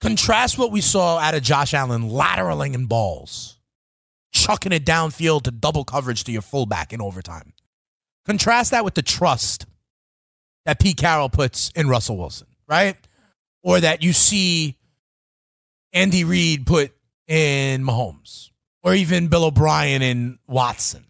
Contrast 0.02 0.58
what 0.58 0.72
we 0.72 0.82
saw 0.82 1.18
out 1.18 1.36
of 1.36 1.42
Josh 1.44 1.74
Allen 1.74 2.10
lateraling 2.10 2.74
in 2.74 2.86
balls, 2.86 3.58
chucking 4.34 4.72
it 4.72 4.86
downfield 4.86 5.44
to 5.44 5.52
double 5.52 5.84
coverage 5.84 6.24
to 6.26 6.32
your 6.32 6.42
fullback 6.42 6.94
in 6.94 7.02
overtime. 7.02 7.54
Contrast 8.26 8.72
that 8.72 8.84
with 8.84 8.96
the 8.96 9.02
trust 9.02 9.66
that 10.66 10.80
Pete 10.80 10.98
Carroll 10.98 11.30
puts 11.30 11.72
in 11.76 11.88
Russell 11.88 12.18
Wilson, 12.18 12.48
right? 12.68 12.98
Or 13.64 13.80
that 13.80 14.04
you 14.04 14.14
see 14.14 14.78
Andy 15.94 16.24
Reid 16.24 16.66
put 16.66 16.92
in 17.28 17.84
Mahomes, 17.84 18.50
or 18.84 18.94
even 18.94 19.28
Bill 19.28 19.46
O'Brien 19.46 20.02
in 20.02 20.40
Watson, 20.48 21.06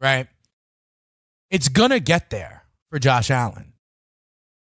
right? 0.00 0.28
It's 1.50 1.68
going 1.68 1.90
to 1.90 2.00
get 2.00 2.30
there 2.30 2.64
for 2.90 2.98
Josh 2.98 3.30
Allen. 3.30 3.72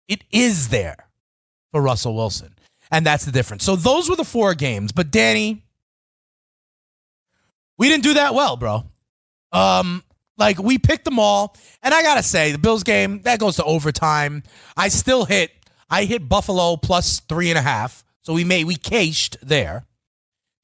It 0.07 0.23
is 0.31 0.69
there 0.69 1.07
for 1.71 1.81
Russell 1.81 2.15
Wilson. 2.15 2.54
And 2.95 3.05
that's 3.05 3.25
the 3.25 3.31
difference. 3.33 3.65
So 3.65 3.75
those 3.75 4.09
were 4.09 4.15
the 4.15 4.23
four 4.23 4.53
games. 4.53 4.93
But 4.93 5.11
Danny, 5.11 5.65
we 7.77 7.89
didn't 7.89 8.03
do 8.03 8.13
that 8.13 8.33
well, 8.33 8.55
bro. 8.55 8.85
Um, 9.51 10.01
like 10.37 10.59
we 10.59 10.77
picked 10.77 11.03
them 11.03 11.19
all, 11.19 11.57
and 11.83 11.93
I 11.93 12.03
gotta 12.03 12.23
say, 12.23 12.53
the 12.53 12.57
Bills 12.57 12.83
game 12.83 13.21
that 13.23 13.37
goes 13.37 13.57
to 13.57 13.65
overtime. 13.65 14.43
I 14.77 14.87
still 14.87 15.25
hit. 15.25 15.51
I 15.89 16.05
hit 16.05 16.29
Buffalo 16.29 16.77
plus 16.77 17.19
three 17.19 17.49
and 17.49 17.59
a 17.59 17.61
half, 17.61 18.05
so 18.21 18.31
we 18.31 18.45
made 18.45 18.63
we 18.63 18.77
cashed 18.77 19.35
there. 19.43 19.85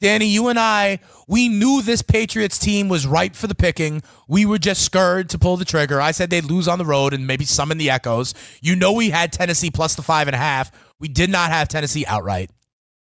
Danny, 0.02 0.26
you 0.26 0.48
and 0.48 0.60
I, 0.60 1.00
we 1.28 1.48
knew 1.48 1.84
this 1.84 2.02
Patriots 2.02 2.58
team 2.58 2.90
was 2.90 3.06
ripe 3.06 3.36
for 3.36 3.46
the 3.46 3.54
picking. 3.54 4.02
We 4.28 4.48
were 4.48 4.58
just 4.58 4.82
scared 4.82 5.30
to 5.30 5.38
pull 5.38 5.58
the 5.58 5.66
trigger. 5.66 6.02
I 6.02 6.10
said 6.12 6.32
they'd 6.32 6.44
lose 6.44 6.68
on 6.68 6.80
the 6.80 6.86
road 6.86 7.14
and 7.14 7.28
maybe 7.28 7.46
summon 7.46 7.78
the 7.78 7.92
echoes. 7.92 8.34
You 8.62 8.76
know 8.76 8.94
we 8.94 9.12
had 9.12 9.32
Tennessee 9.32 9.70
plus 9.70 9.94
the 9.94 10.02
five 10.02 10.28
and 10.28 10.36
a 10.36 10.40
half. 10.40 10.72
We 11.00 11.08
did 11.08 11.30
not 11.30 11.52
have 11.52 11.68
Tennessee 11.68 12.04
outright. 12.08 12.50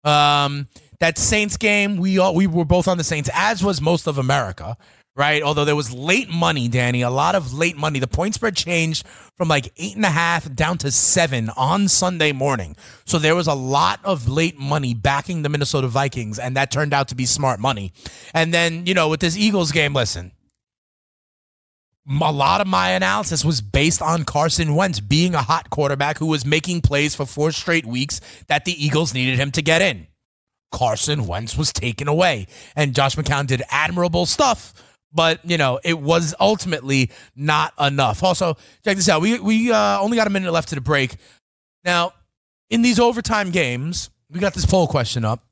Um, 0.06 0.70
that 1.00 1.18
Saints 1.18 1.58
game, 1.58 1.98
we 1.98 2.18
all 2.18 2.34
we 2.34 2.48
were 2.48 2.66
both 2.66 2.88
on 2.88 2.98
the 2.98 3.04
Saints, 3.04 3.30
as 3.34 3.62
was 3.62 3.82
most 3.82 4.08
of 4.08 4.18
America 4.18 4.78
right? 5.18 5.42
Although 5.42 5.66
there 5.66 5.76
was 5.76 5.92
late 5.92 6.30
money, 6.30 6.68
Danny, 6.68 7.02
a 7.02 7.10
lot 7.10 7.34
of 7.34 7.52
late 7.52 7.76
money. 7.76 8.00
The 8.00 8.08
point 8.08 8.36
spread 8.36 8.56
changed 8.56 9.06
from 9.36 9.48
like 9.48 9.74
eight 9.78 9.96
and 9.96 10.06
a 10.06 10.10
half 10.10 10.54
down 10.54 10.78
to 10.80 10.92
seven 10.92 11.50
on 11.58 11.88
Sunday 11.88 12.32
morning. 12.32 12.76
So 13.06 13.18
there 13.18 13.36
was 13.36 13.48
a 13.48 13.56
lot 13.56 14.00
of 14.04 14.30
late 14.30 14.60
money 14.60 14.94
backing 14.94 15.42
the 15.42 15.50
Minnesota 15.50 15.88
Vikings, 15.88 16.38
and 16.38 16.56
that 16.56 16.72
turned 16.72 16.94
out 16.94 17.08
to 17.10 17.16
be 17.16 17.26
smart 17.26 17.60
money. 17.60 17.92
And 18.34 18.54
then, 18.54 18.86
you 18.86 18.94
know, 18.94 19.10
with 19.10 19.20
this 19.20 19.36
Eagles 19.36 19.72
game, 19.72 19.94
listen. 19.94 20.32
A 22.10 22.32
lot 22.32 22.62
of 22.62 22.68
my 22.68 22.92
analysis 22.92 23.44
was 23.44 23.60
based 23.60 24.02
on 24.02 24.24
Carson 24.24 24.76
Wentz 24.76 25.02
being 25.02 25.36
a 25.36 25.42
hot 25.42 25.70
quarterback 25.70 26.20
who 26.20 26.28
was 26.28 26.46
making 26.46 26.80
plays 26.80 27.16
for 27.16 27.26
four 27.26 27.52
straight 27.52 27.86
weeks 27.86 28.22
that 28.48 28.64
the 28.64 28.86
Eagles 28.86 29.14
needed 29.14 29.38
him 29.38 29.52
to 29.52 29.62
get 29.62 29.82
in. 29.82 30.08
Carson 30.72 31.28
Wentz 31.28 31.58
was 31.58 31.74
taken 31.74 32.08
away, 32.08 32.48
and 32.78 32.96
Josh 32.96 33.16
McCown 33.16 33.46
did 33.46 33.62
admirable 33.70 34.26
stuff 34.26 34.74
but 35.12 35.40
you 35.44 35.58
know 35.58 35.80
it 35.84 36.00
was 36.00 36.36
ultimately 36.40 37.12
not 37.36 37.74
enough. 37.80 38.24
Also, 38.24 38.56
check 38.84 38.98
this 38.98 39.10
out. 39.10 39.22
We 39.22 39.40
we 39.40 39.72
uh, 39.72 40.00
only 40.00 40.18
got 40.18 40.28
a 40.28 40.30
minute 40.30 40.52
left 40.52 40.70
to 40.70 40.76
the 40.76 40.82
break. 40.82 41.16
Now, 41.84 42.14
in 42.70 42.82
these 42.82 43.00
overtime 43.00 43.52
games, 43.52 44.10
we 44.30 44.40
got 44.40 44.54
this 44.54 44.66
poll 44.66 44.88
question 44.88 45.26
up, 45.26 45.44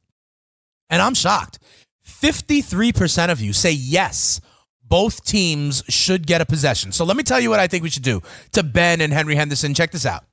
and 0.90 1.02
I'm 1.02 1.14
shocked. 1.14 1.60
Fifty-three 2.04 2.94
percent 2.94 3.32
of 3.32 3.42
you 3.42 3.54
say 3.54 3.72
yes. 3.72 4.42
Both 4.88 5.26
teams 5.26 5.84
should 5.90 6.28
get 6.28 6.42
a 6.42 6.46
possession. 6.46 6.92
So 6.92 7.06
let 7.06 7.18
me 7.18 7.24
tell 7.24 7.40
you 7.40 7.50
what 7.50 7.60
I 7.60 7.66
think 7.66 7.82
we 7.82 7.90
should 7.90 8.04
do. 8.04 8.22
To 8.52 8.62
Ben 8.62 9.02
and 9.02 9.12
Henry 9.12 9.34
Henderson, 9.34 9.74
check 9.74 9.90
this 9.92 10.06
out. 10.06 10.24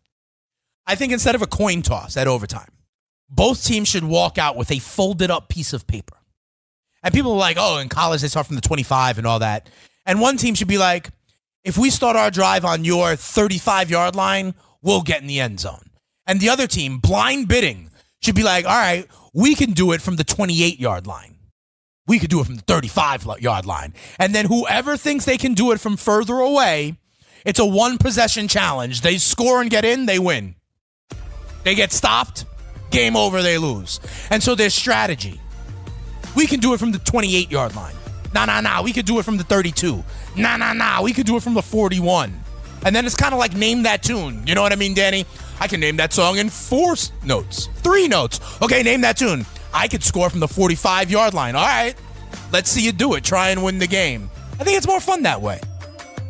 I 0.86 0.94
think 0.94 1.10
instead 1.10 1.34
of 1.34 1.40
a 1.40 1.46
coin 1.46 1.80
toss 1.80 2.18
at 2.18 2.28
overtime, 2.28 2.68
both 3.30 3.64
teams 3.64 3.88
should 3.88 4.04
walk 4.04 4.36
out 4.36 4.56
with 4.56 4.70
a 4.70 4.78
folded 4.78 5.30
up 5.30 5.48
piece 5.48 5.72
of 5.72 5.86
paper. 5.86 6.16
And 7.02 7.12
people 7.12 7.32
are 7.32 7.38
like, 7.38 7.56
oh, 7.58 7.78
in 7.78 7.88
college 7.88 8.22
they 8.22 8.28
start 8.28 8.46
from 8.46 8.56
the 8.56 8.62
25 8.62 9.18
and 9.18 9.26
all 9.26 9.40
that. 9.40 9.68
And 10.06 10.20
one 10.20 10.36
team 10.36 10.54
should 10.54 10.68
be 10.68 10.78
like, 10.78 11.10
if 11.64 11.78
we 11.78 11.90
start 11.90 12.16
our 12.16 12.30
drive 12.30 12.64
on 12.64 12.84
your 12.84 13.16
35 13.16 13.90
yard 13.90 14.16
line, 14.16 14.54
we'll 14.82 15.02
get 15.02 15.20
in 15.20 15.26
the 15.28 15.40
end 15.40 15.60
zone. 15.60 15.90
And 16.26 16.40
the 16.40 16.48
other 16.48 16.66
team, 16.66 16.98
blind 16.98 17.48
bidding, 17.48 17.90
should 18.20 18.34
be 18.34 18.42
like, 18.42 18.64
all 18.64 18.70
right, 18.70 19.06
we 19.34 19.54
can 19.54 19.72
do 19.72 19.92
it 19.92 20.00
from 20.00 20.16
the 20.16 20.24
28 20.24 20.78
yard 20.78 21.06
line. 21.06 21.36
we 22.06 22.18
could 22.18 22.30
do 22.30 22.40
it 22.40 22.46
from 22.46 22.56
the 22.56 22.62
35 22.62 23.26
yard 23.40 23.64
line. 23.66 23.94
And 24.18 24.34
then 24.34 24.46
whoever 24.46 24.96
thinks 24.96 25.24
they 25.24 25.38
can 25.38 25.54
do 25.54 25.72
it 25.72 25.80
from 25.80 25.96
further 25.96 26.34
away, 26.34 26.96
it's 27.44 27.58
a 27.58 27.66
one 27.66 27.98
possession 27.98 28.48
challenge. 28.48 29.00
They 29.00 29.18
score 29.18 29.60
and 29.60 29.70
get 29.70 29.84
in, 29.84 30.06
they 30.06 30.18
win. 30.18 30.54
They 31.64 31.74
get 31.74 31.92
stopped, 31.92 32.44
game 32.90 33.16
over, 33.16 33.40
they 33.40 33.56
lose. 33.58 34.00
And 34.30 34.42
so 34.42 34.54
there's 34.56 34.74
strategy. 34.74 35.40
We 36.34 36.46
can 36.46 36.60
do 36.60 36.74
it 36.74 36.80
from 36.80 36.92
the 36.92 36.98
28 36.98 37.50
yard 37.50 37.74
line. 37.74 37.94
Nah, 38.34 38.46
nah, 38.46 38.60
nah. 38.60 38.82
We 38.82 38.92
could 38.92 39.06
do 39.06 39.18
it 39.18 39.24
from 39.24 39.36
the 39.36 39.44
32. 39.44 40.02
Nah, 40.36 40.56
nah, 40.56 40.72
nah. 40.72 41.02
We 41.02 41.12
could 41.12 41.26
do 41.26 41.36
it 41.36 41.42
from 41.42 41.54
the 41.54 41.62
41. 41.62 42.32
And 42.84 42.96
then 42.96 43.06
it's 43.06 43.14
kind 43.14 43.32
of 43.32 43.38
like 43.38 43.54
name 43.54 43.82
that 43.84 44.02
tune. 44.02 44.46
You 44.46 44.54
know 44.54 44.62
what 44.62 44.72
I 44.72 44.76
mean, 44.76 44.94
Danny? 44.94 45.24
I 45.60 45.68
can 45.68 45.80
name 45.80 45.96
that 45.98 46.12
song 46.12 46.38
in 46.38 46.48
four 46.48 46.96
notes, 47.24 47.68
three 47.76 48.08
notes. 48.08 48.40
Okay, 48.60 48.82
name 48.82 49.02
that 49.02 49.16
tune. 49.16 49.46
I 49.72 49.86
could 49.86 50.02
score 50.02 50.28
from 50.28 50.40
the 50.40 50.48
45 50.48 51.10
yard 51.10 51.34
line. 51.34 51.54
All 51.54 51.64
right, 51.64 51.94
let's 52.52 52.70
see 52.70 52.84
you 52.84 52.92
do 52.92 53.14
it. 53.14 53.22
Try 53.22 53.50
and 53.50 53.62
win 53.62 53.78
the 53.78 53.86
game. 53.86 54.28
I 54.58 54.64
think 54.64 54.76
it's 54.76 54.88
more 54.88 55.00
fun 55.00 55.22
that 55.22 55.40
way. 55.40 55.60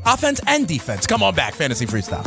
Offense 0.04 0.40
and 0.46 0.68
defense. 0.68 1.06
Come 1.06 1.22
on 1.22 1.34
back, 1.34 1.54
fantasy 1.54 1.86
freestyle. 1.86 2.26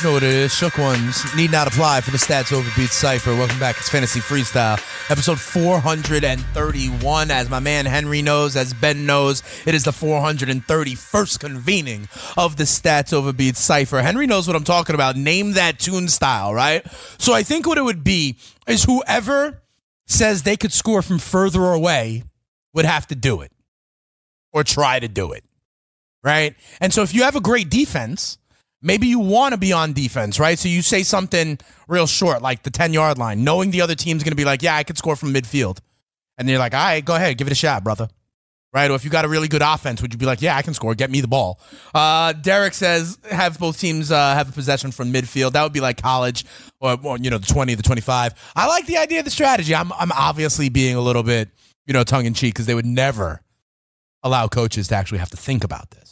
You 0.00 0.08
know 0.08 0.14
what 0.14 0.24
it 0.24 0.32
is. 0.32 0.52
Shook 0.52 0.76
ones 0.76 1.24
need 1.36 1.52
not 1.52 1.68
apply 1.68 2.00
for 2.00 2.10
the 2.10 2.18
stats 2.18 2.52
overbeat 2.52 2.90
cipher. 2.90 3.30
Welcome 3.36 3.60
back. 3.60 3.76
It's 3.78 3.88
Fantasy 3.88 4.18
Freestyle, 4.18 4.74
episode 5.08 5.38
431. 5.38 7.30
As 7.30 7.48
my 7.48 7.60
man 7.60 7.86
Henry 7.86 8.20
knows, 8.20 8.56
as 8.56 8.74
Ben 8.74 9.06
knows, 9.06 9.44
it 9.64 9.72
is 9.72 9.84
the 9.84 9.92
431st 9.92 11.38
convening 11.38 12.08
of 12.36 12.56
the 12.56 12.64
stats 12.64 13.12
overbeat 13.12 13.56
cipher. 13.56 14.02
Henry 14.02 14.26
knows 14.26 14.48
what 14.48 14.56
I'm 14.56 14.64
talking 14.64 14.96
about. 14.96 15.16
Name 15.16 15.52
that 15.52 15.78
tune 15.78 16.08
style, 16.08 16.52
right? 16.52 16.84
So 17.18 17.32
I 17.32 17.44
think 17.44 17.64
what 17.64 17.78
it 17.78 17.84
would 17.84 18.02
be 18.02 18.36
is 18.66 18.82
whoever 18.82 19.62
says 20.06 20.42
they 20.42 20.56
could 20.56 20.72
score 20.72 21.02
from 21.02 21.20
further 21.20 21.66
away 21.66 22.24
would 22.72 22.84
have 22.84 23.06
to 23.06 23.14
do 23.14 23.42
it 23.42 23.52
or 24.52 24.64
try 24.64 24.98
to 24.98 25.06
do 25.06 25.30
it, 25.30 25.44
right? 26.24 26.56
And 26.80 26.92
so 26.92 27.02
if 27.02 27.14
you 27.14 27.22
have 27.22 27.36
a 27.36 27.40
great 27.40 27.70
defense 27.70 28.38
maybe 28.84 29.08
you 29.08 29.18
want 29.18 29.52
to 29.52 29.58
be 29.58 29.72
on 29.72 29.92
defense, 29.92 30.38
right? 30.38 30.58
So 30.58 30.68
you 30.68 30.82
say 30.82 31.02
something 31.02 31.58
real 31.88 32.06
short, 32.06 32.42
like 32.42 32.62
the 32.62 32.70
10 32.70 32.92
yard 32.92 33.18
line, 33.18 33.42
knowing 33.42 33.70
the 33.70 33.80
other 33.80 33.96
team's 33.96 34.22
going 34.22 34.32
to 34.32 34.36
be 34.36 34.44
like, 34.44 34.62
yeah, 34.62 34.76
I 34.76 34.84
could 34.84 34.98
score 34.98 35.16
from 35.16 35.34
midfield. 35.34 35.78
And 36.38 36.48
you're 36.48 36.58
like, 36.58 36.74
all 36.74 36.84
right, 36.84 37.04
go 37.04 37.16
ahead, 37.16 37.38
give 37.38 37.46
it 37.46 37.52
a 37.52 37.56
shot, 37.56 37.82
brother. 37.82 38.08
Right? 38.72 38.90
Or 38.90 38.94
if 38.96 39.04
you 39.04 39.10
got 39.10 39.24
a 39.24 39.28
really 39.28 39.46
good 39.46 39.62
offense, 39.62 40.02
would 40.02 40.12
you 40.12 40.18
be 40.18 40.26
like, 40.26 40.42
yeah, 40.42 40.56
I 40.56 40.62
can 40.62 40.74
score, 40.74 40.96
get 40.96 41.08
me 41.08 41.20
the 41.20 41.28
ball? 41.28 41.60
Uh, 41.94 42.32
Derrick 42.32 42.74
says, 42.74 43.18
have 43.30 43.56
both 43.58 43.78
teams 43.78 44.10
uh, 44.10 44.34
have 44.34 44.48
a 44.48 44.52
possession 44.52 44.90
from 44.90 45.12
midfield. 45.12 45.52
That 45.52 45.62
would 45.62 45.72
be 45.72 45.80
like 45.80 46.02
college 46.02 46.44
or, 46.80 46.98
or, 47.04 47.18
you 47.18 47.30
know, 47.30 47.38
the 47.38 47.46
20, 47.46 47.76
the 47.76 47.84
25. 47.84 48.34
I 48.56 48.66
like 48.66 48.86
the 48.86 48.96
idea 48.96 49.20
of 49.20 49.24
the 49.26 49.30
strategy. 49.30 49.76
I'm, 49.76 49.92
I'm 49.92 50.10
obviously 50.10 50.70
being 50.70 50.96
a 50.96 51.00
little 51.00 51.22
bit, 51.22 51.50
you 51.86 51.94
know, 51.94 52.02
tongue 52.02 52.26
in 52.26 52.34
cheek 52.34 52.54
because 52.54 52.66
they 52.66 52.74
would 52.74 52.86
never 52.86 53.42
allow 54.24 54.48
coaches 54.48 54.88
to 54.88 54.96
actually 54.96 55.18
have 55.18 55.30
to 55.30 55.36
think 55.36 55.62
about 55.62 55.92
this. 55.92 56.03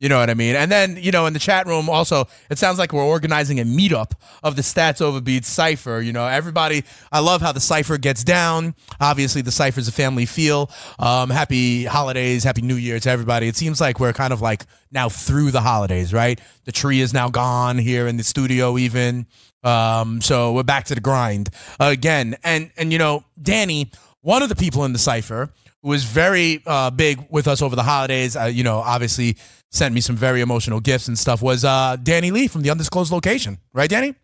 You 0.00 0.08
know 0.08 0.18
what 0.18 0.28
I 0.28 0.34
mean? 0.34 0.56
And 0.56 0.70
then, 0.72 0.98
you 1.00 1.12
know, 1.12 1.26
in 1.26 1.32
the 1.32 1.38
chat 1.38 1.66
room 1.66 1.88
also, 1.88 2.26
it 2.50 2.58
sounds 2.58 2.78
like 2.78 2.92
we're 2.92 3.04
organizing 3.04 3.60
a 3.60 3.64
meetup 3.64 4.12
of 4.42 4.56
the 4.56 4.62
Stats 4.62 5.00
Over 5.00 5.20
Beats 5.20 5.48
Cypher. 5.48 6.00
You 6.00 6.12
know, 6.12 6.26
everybody, 6.26 6.84
I 7.12 7.20
love 7.20 7.40
how 7.40 7.52
the 7.52 7.60
Cypher 7.60 7.96
gets 7.96 8.24
down. 8.24 8.74
Obviously, 9.00 9.40
the 9.40 9.52
Cypher's 9.52 9.86
a 9.86 9.92
family 9.92 10.26
feel. 10.26 10.68
Um, 10.98 11.30
happy 11.30 11.84
holidays, 11.84 12.42
happy 12.42 12.60
new 12.60 12.74
year 12.74 12.98
to 12.98 13.08
everybody. 13.08 13.46
It 13.46 13.56
seems 13.56 13.80
like 13.80 14.00
we're 14.00 14.12
kind 14.12 14.32
of 14.32 14.40
like 14.40 14.66
now 14.90 15.08
through 15.08 15.52
the 15.52 15.60
holidays, 15.60 16.12
right? 16.12 16.40
The 16.64 16.72
tree 16.72 17.00
is 17.00 17.14
now 17.14 17.28
gone 17.28 17.78
here 17.78 18.08
in 18.08 18.16
the 18.16 18.24
studio, 18.24 18.76
even. 18.76 19.26
Um, 19.62 20.20
so 20.20 20.52
we're 20.52 20.64
back 20.64 20.86
to 20.86 20.94
the 20.94 21.00
grind 21.00 21.50
again. 21.78 22.36
And, 22.42 22.72
and, 22.76 22.92
you 22.92 22.98
know, 22.98 23.24
Danny, 23.40 23.92
one 24.22 24.42
of 24.42 24.48
the 24.48 24.56
people 24.56 24.84
in 24.84 24.92
the 24.92 24.98
Cypher, 24.98 25.50
who 25.82 25.88
was 25.88 26.04
very 26.04 26.62
uh, 26.66 26.90
big 26.90 27.24
with 27.30 27.46
us 27.46 27.62
over 27.62 27.76
the 27.76 27.82
holidays. 27.82 28.36
Uh, 28.36 28.44
you 28.44 28.64
know, 28.64 28.78
obviously 28.78 29.36
sent 29.74 29.94
me 29.94 30.00
some 30.00 30.16
very 30.16 30.40
emotional 30.40 30.80
gifts 30.80 31.08
and 31.08 31.18
stuff. 31.18 31.42
Was 31.42 31.64
uh, 31.64 31.96
Danny 32.02 32.30
Lee 32.30 32.48
from 32.48 32.62
the 32.62 32.70
undisclosed 32.70 33.12
location, 33.12 33.58
right, 33.72 33.90
Danny? 33.90 34.14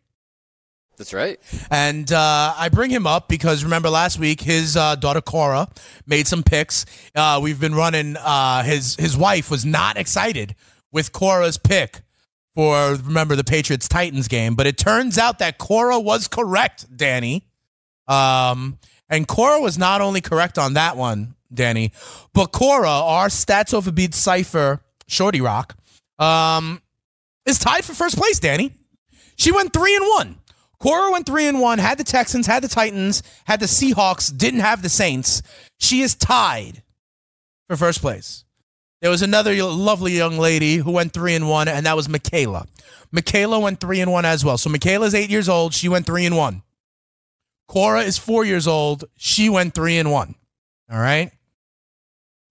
That's 0.96 1.14
right. 1.14 1.40
And 1.70 2.12
uh, 2.12 2.54
I 2.58 2.68
bring 2.68 2.90
him 2.90 3.06
up 3.06 3.26
because 3.26 3.64
remember 3.64 3.88
last 3.88 4.18
week 4.18 4.42
his 4.42 4.76
uh, 4.76 4.96
daughter 4.96 5.22
Cora 5.22 5.66
made 6.06 6.26
some 6.28 6.42
picks. 6.42 6.84
Uh, 7.14 7.40
we've 7.42 7.58
been 7.58 7.74
running. 7.74 8.16
Uh, 8.18 8.62
his 8.62 8.96
his 8.96 9.16
wife 9.16 9.50
was 9.50 9.64
not 9.64 9.96
excited 9.96 10.54
with 10.92 11.12
Cora's 11.12 11.56
pick 11.56 12.02
for 12.54 12.94
remember 12.96 13.34
the 13.34 13.44
Patriots 13.44 13.88
Titans 13.88 14.28
game, 14.28 14.54
but 14.54 14.66
it 14.66 14.76
turns 14.76 15.16
out 15.16 15.38
that 15.38 15.56
Cora 15.56 15.98
was 15.98 16.28
correct, 16.28 16.94
Danny. 16.94 17.46
Um, 18.06 18.78
and 19.08 19.26
Cora 19.26 19.60
was 19.60 19.78
not 19.78 20.02
only 20.02 20.20
correct 20.20 20.58
on 20.58 20.74
that 20.74 20.98
one, 20.98 21.34
Danny, 21.52 21.92
but 22.34 22.52
Cora, 22.52 22.90
our 22.90 23.28
stats 23.28 23.72
over 23.72 23.90
beat 23.90 24.14
cipher, 24.14 24.82
Shorty 25.10 25.40
Rock, 25.40 25.76
um, 26.18 26.80
is 27.44 27.58
tied 27.58 27.84
for 27.84 27.94
first 27.94 28.16
place, 28.16 28.38
Danny. 28.38 28.72
She 29.36 29.52
went 29.52 29.72
three 29.72 29.96
and 29.96 30.06
one. 30.06 30.36
Cora 30.78 31.10
went 31.10 31.26
three 31.26 31.46
and 31.46 31.60
one, 31.60 31.78
had 31.78 31.98
the 31.98 32.04
Texans, 32.04 32.46
had 32.46 32.62
the 32.62 32.68
Titans, 32.68 33.22
had 33.44 33.60
the 33.60 33.66
Seahawks, 33.66 34.34
didn't 34.34 34.60
have 34.60 34.82
the 34.82 34.88
Saints. 34.88 35.42
She 35.78 36.00
is 36.00 36.14
tied 36.14 36.82
for 37.68 37.76
first 37.76 38.00
place. 38.00 38.44
There 39.02 39.10
was 39.10 39.22
another 39.22 39.54
lovely 39.64 40.12
young 40.12 40.38
lady 40.38 40.76
who 40.76 40.90
went 40.92 41.12
three 41.12 41.34
and 41.34 41.48
one, 41.48 41.68
and 41.68 41.86
that 41.86 41.96
was 41.96 42.08
Michaela. 42.08 42.66
Michaela 43.10 43.58
went 43.58 43.80
three 43.80 44.00
and 44.00 44.12
one 44.12 44.24
as 44.24 44.44
well. 44.44 44.58
So 44.58 44.70
Michaela's 44.70 45.14
eight 45.14 45.30
years 45.30 45.48
old. 45.48 45.74
She 45.74 45.88
went 45.88 46.06
three 46.06 46.24
and 46.24 46.36
one. 46.36 46.62
Cora 47.66 48.02
is 48.02 48.18
four 48.18 48.44
years 48.44 48.66
old. 48.66 49.04
She 49.16 49.48
went 49.48 49.74
three 49.74 49.98
and 49.98 50.10
one. 50.10 50.34
All 50.90 50.98
right. 50.98 51.32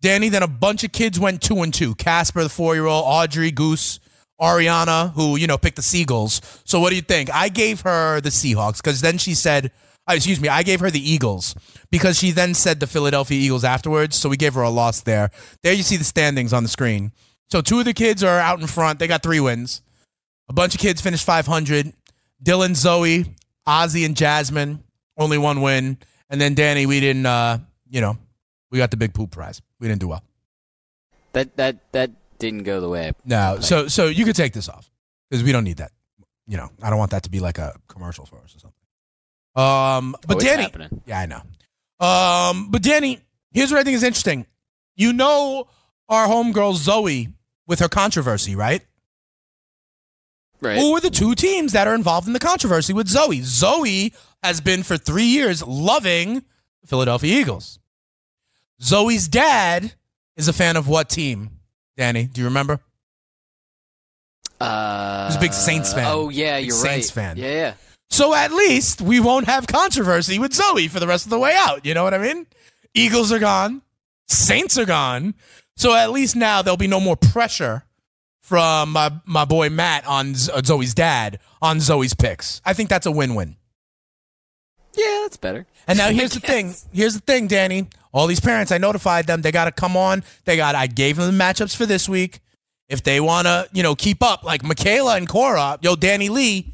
Danny, 0.01 0.29
then 0.29 0.43
a 0.43 0.47
bunch 0.47 0.83
of 0.83 0.91
kids 0.91 1.19
went 1.19 1.41
two 1.41 1.61
and 1.61 1.73
two. 1.73 1.95
Casper, 1.95 2.43
the 2.43 2.49
four 2.49 2.75
year 2.75 2.85
old, 2.85 3.03
Audrey, 3.05 3.51
Goose, 3.51 3.99
Ariana, 4.39 5.13
who, 5.13 5.35
you 5.35 5.47
know, 5.47 5.57
picked 5.57 5.75
the 5.75 5.81
Seagulls. 5.81 6.41
So 6.65 6.79
what 6.79 6.91
do 6.91 6.95
you 6.95 7.01
think? 7.01 7.33
I 7.33 7.49
gave 7.49 7.81
her 7.81 8.21
the 8.21 8.29
Seahawks 8.29 8.77
because 8.77 9.01
then 9.01 9.17
she 9.17 9.33
said, 9.33 9.71
uh, 10.09 10.13
excuse 10.13 10.39
me, 10.39 10.47
I 10.47 10.63
gave 10.63 10.79
her 10.79 10.89
the 10.89 11.11
Eagles 11.11 11.53
because 11.91 12.17
she 12.17 12.31
then 12.31 12.53
said 12.53 12.79
the 12.79 12.87
Philadelphia 12.87 13.37
Eagles 13.39 13.63
afterwards. 13.63 14.15
So 14.15 14.29
we 14.29 14.37
gave 14.37 14.53
her 14.53 14.61
a 14.61 14.69
loss 14.69 15.01
there. 15.01 15.29
There 15.63 15.73
you 15.73 15.83
see 15.83 15.97
the 15.97 16.03
standings 16.03 16.53
on 16.53 16.63
the 16.63 16.69
screen. 16.69 17.11
So 17.51 17.61
two 17.61 17.79
of 17.79 17.85
the 17.85 17.93
kids 17.93 18.23
are 18.23 18.39
out 18.39 18.61
in 18.61 18.67
front. 18.67 18.99
They 18.99 19.07
got 19.07 19.21
three 19.21 19.39
wins. 19.39 19.81
A 20.47 20.53
bunch 20.53 20.73
of 20.73 20.79
kids 20.79 21.01
finished 21.01 21.25
500. 21.25 21.93
Dylan, 22.43 22.75
Zoe, 22.75 23.35
Ozzy, 23.67 24.05
and 24.05 24.15
Jasmine, 24.15 24.83
only 25.17 25.37
one 25.37 25.61
win. 25.61 25.97
And 26.29 26.39
then 26.39 26.53
Danny, 26.53 26.85
we 26.85 26.99
didn't, 26.99 27.25
uh, 27.25 27.59
you 27.89 28.01
know, 28.01 28.17
we 28.71 28.77
got 28.77 28.91
the 28.91 28.97
big 28.97 29.13
poop 29.13 29.31
prize. 29.31 29.61
We 29.79 29.87
didn't 29.87 30.01
do 30.01 30.07
well. 30.09 30.23
That 31.33 31.55
that 31.57 31.91
that 31.91 32.11
didn't 32.39 32.63
go 32.63 32.81
the 32.81 32.89
way. 32.89 33.07
I 33.09 33.13
No, 33.25 33.35
planned. 33.51 33.65
so 33.65 33.87
so 33.87 34.07
you 34.07 34.25
could 34.25 34.35
take 34.35 34.53
this 34.53 34.69
off 34.69 34.89
because 35.29 35.43
we 35.43 35.51
don't 35.51 35.63
need 35.63 35.77
that. 35.77 35.91
You 36.47 36.57
know, 36.57 36.69
I 36.81 36.89
don't 36.89 36.97
want 36.99 37.11
that 37.11 37.23
to 37.23 37.29
be 37.29 37.39
like 37.39 37.57
a 37.59 37.75
commercial 37.87 38.25
for 38.25 38.37
us 38.37 38.55
or 38.55 38.59
something. 38.59 38.73
Um, 39.55 40.15
but 40.27 40.39
Danny, 40.39 40.63
happening. 40.63 41.01
yeah, 41.05 41.19
I 41.19 41.25
know. 41.25 41.41
Um, 42.05 42.71
but 42.71 42.81
Danny, 42.81 43.19
here's 43.51 43.71
what 43.71 43.79
I 43.79 43.83
think 43.83 43.95
is 43.95 44.03
interesting. 44.03 44.45
You 44.95 45.13
know, 45.13 45.67
our 46.07 46.27
homegirl 46.27 46.75
Zoe 46.75 47.29
with 47.67 47.79
her 47.79 47.89
controversy, 47.89 48.55
right? 48.55 48.81
Right. 50.61 50.77
Who 50.77 50.95
are 50.95 50.99
the 50.99 51.09
two 51.09 51.35
teams 51.35 51.71
that 51.73 51.87
are 51.87 51.95
involved 51.95 52.27
in 52.27 52.33
the 52.33 52.39
controversy 52.39 52.91
with 52.93 53.07
Zoe? 53.07 53.41
Zoe 53.43 54.13
has 54.43 54.59
been 54.59 54.83
for 54.83 54.97
three 54.97 55.23
years 55.25 55.65
loving 55.65 56.43
Philadelphia 56.85 57.39
Eagles. 57.39 57.78
Zoe's 58.81 59.27
dad 59.27 59.93
is 60.37 60.47
a 60.47 60.53
fan 60.53 60.77
of 60.77 60.87
what 60.87 61.09
team? 61.09 61.49
Danny, 61.97 62.25
do 62.25 62.41
you 62.41 62.47
remember? 62.47 62.79
Uh, 64.59 65.27
He's 65.27 65.37
a 65.37 65.39
big 65.39 65.53
Saints 65.53 65.93
fan. 65.93 66.05
Oh 66.07 66.29
yeah, 66.29 66.57
Big 66.57 66.67
you're 66.67 66.75
Saints 66.75 67.15
right. 67.15 67.23
fan. 67.23 67.37
Yeah, 67.37 67.51
yeah. 67.51 67.73
So 68.09 68.33
at 68.33 68.51
least 68.51 69.01
we 69.01 69.19
won't 69.19 69.45
have 69.45 69.67
controversy 69.67 70.39
with 70.39 70.53
Zoe 70.53 70.87
for 70.87 70.99
the 70.99 71.07
rest 71.07 71.25
of 71.25 71.29
the 71.29 71.39
way 71.39 71.53
out. 71.55 71.85
You 71.85 71.93
know 71.93 72.03
what 72.03 72.13
I 72.13 72.17
mean? 72.17 72.47
Eagles 72.93 73.31
are 73.31 73.39
gone, 73.39 73.81
Saints 74.27 74.77
are 74.77 74.85
gone. 74.85 75.35
So 75.77 75.95
at 75.95 76.11
least 76.11 76.35
now 76.35 76.61
there'll 76.61 76.75
be 76.77 76.87
no 76.87 76.99
more 76.99 77.15
pressure 77.15 77.83
from 78.41 78.91
my, 78.91 79.11
my 79.25 79.45
boy 79.45 79.69
Matt 79.69 80.05
on 80.07 80.33
Zoe's 80.35 80.93
dad 80.93 81.39
on 81.61 81.79
Zoe's 81.79 82.13
picks. 82.13 82.61
I 82.65 82.73
think 82.73 82.89
that's 82.89 83.05
a 83.05 83.11
win 83.11 83.35
win. 83.35 83.55
Yeah, 84.99 85.19
that's 85.21 85.37
better. 85.37 85.65
And 85.87 85.97
now 85.97 86.09
here's 86.11 86.33
the 86.33 86.39
thing. 86.39 86.75
Here's 86.91 87.13
the 87.13 87.21
thing, 87.21 87.47
Danny. 87.47 87.87
All 88.11 88.27
these 88.27 88.39
parents, 88.39 88.71
I 88.71 88.77
notified 88.77 89.27
them. 89.27 89.41
They 89.41 89.51
got 89.51 89.65
to 89.65 89.71
come 89.71 89.95
on. 89.95 90.23
They 90.45 90.57
got. 90.57 90.75
I 90.75 90.87
gave 90.87 91.17
them 91.17 91.37
the 91.37 91.43
matchups 91.43 91.75
for 91.75 91.85
this 91.85 92.09
week. 92.09 92.39
If 92.87 93.03
they 93.03 93.19
want 93.19 93.45
to, 93.45 93.69
you 93.71 93.83
know, 93.83 93.93
keep 93.93 94.23
up, 94.23 94.43
like 94.43 94.63
Michaela 94.63 95.15
and 95.15 95.29
Cora, 95.29 95.77
yo, 95.81 95.95
Danny 95.95 96.29
Lee. 96.29 96.73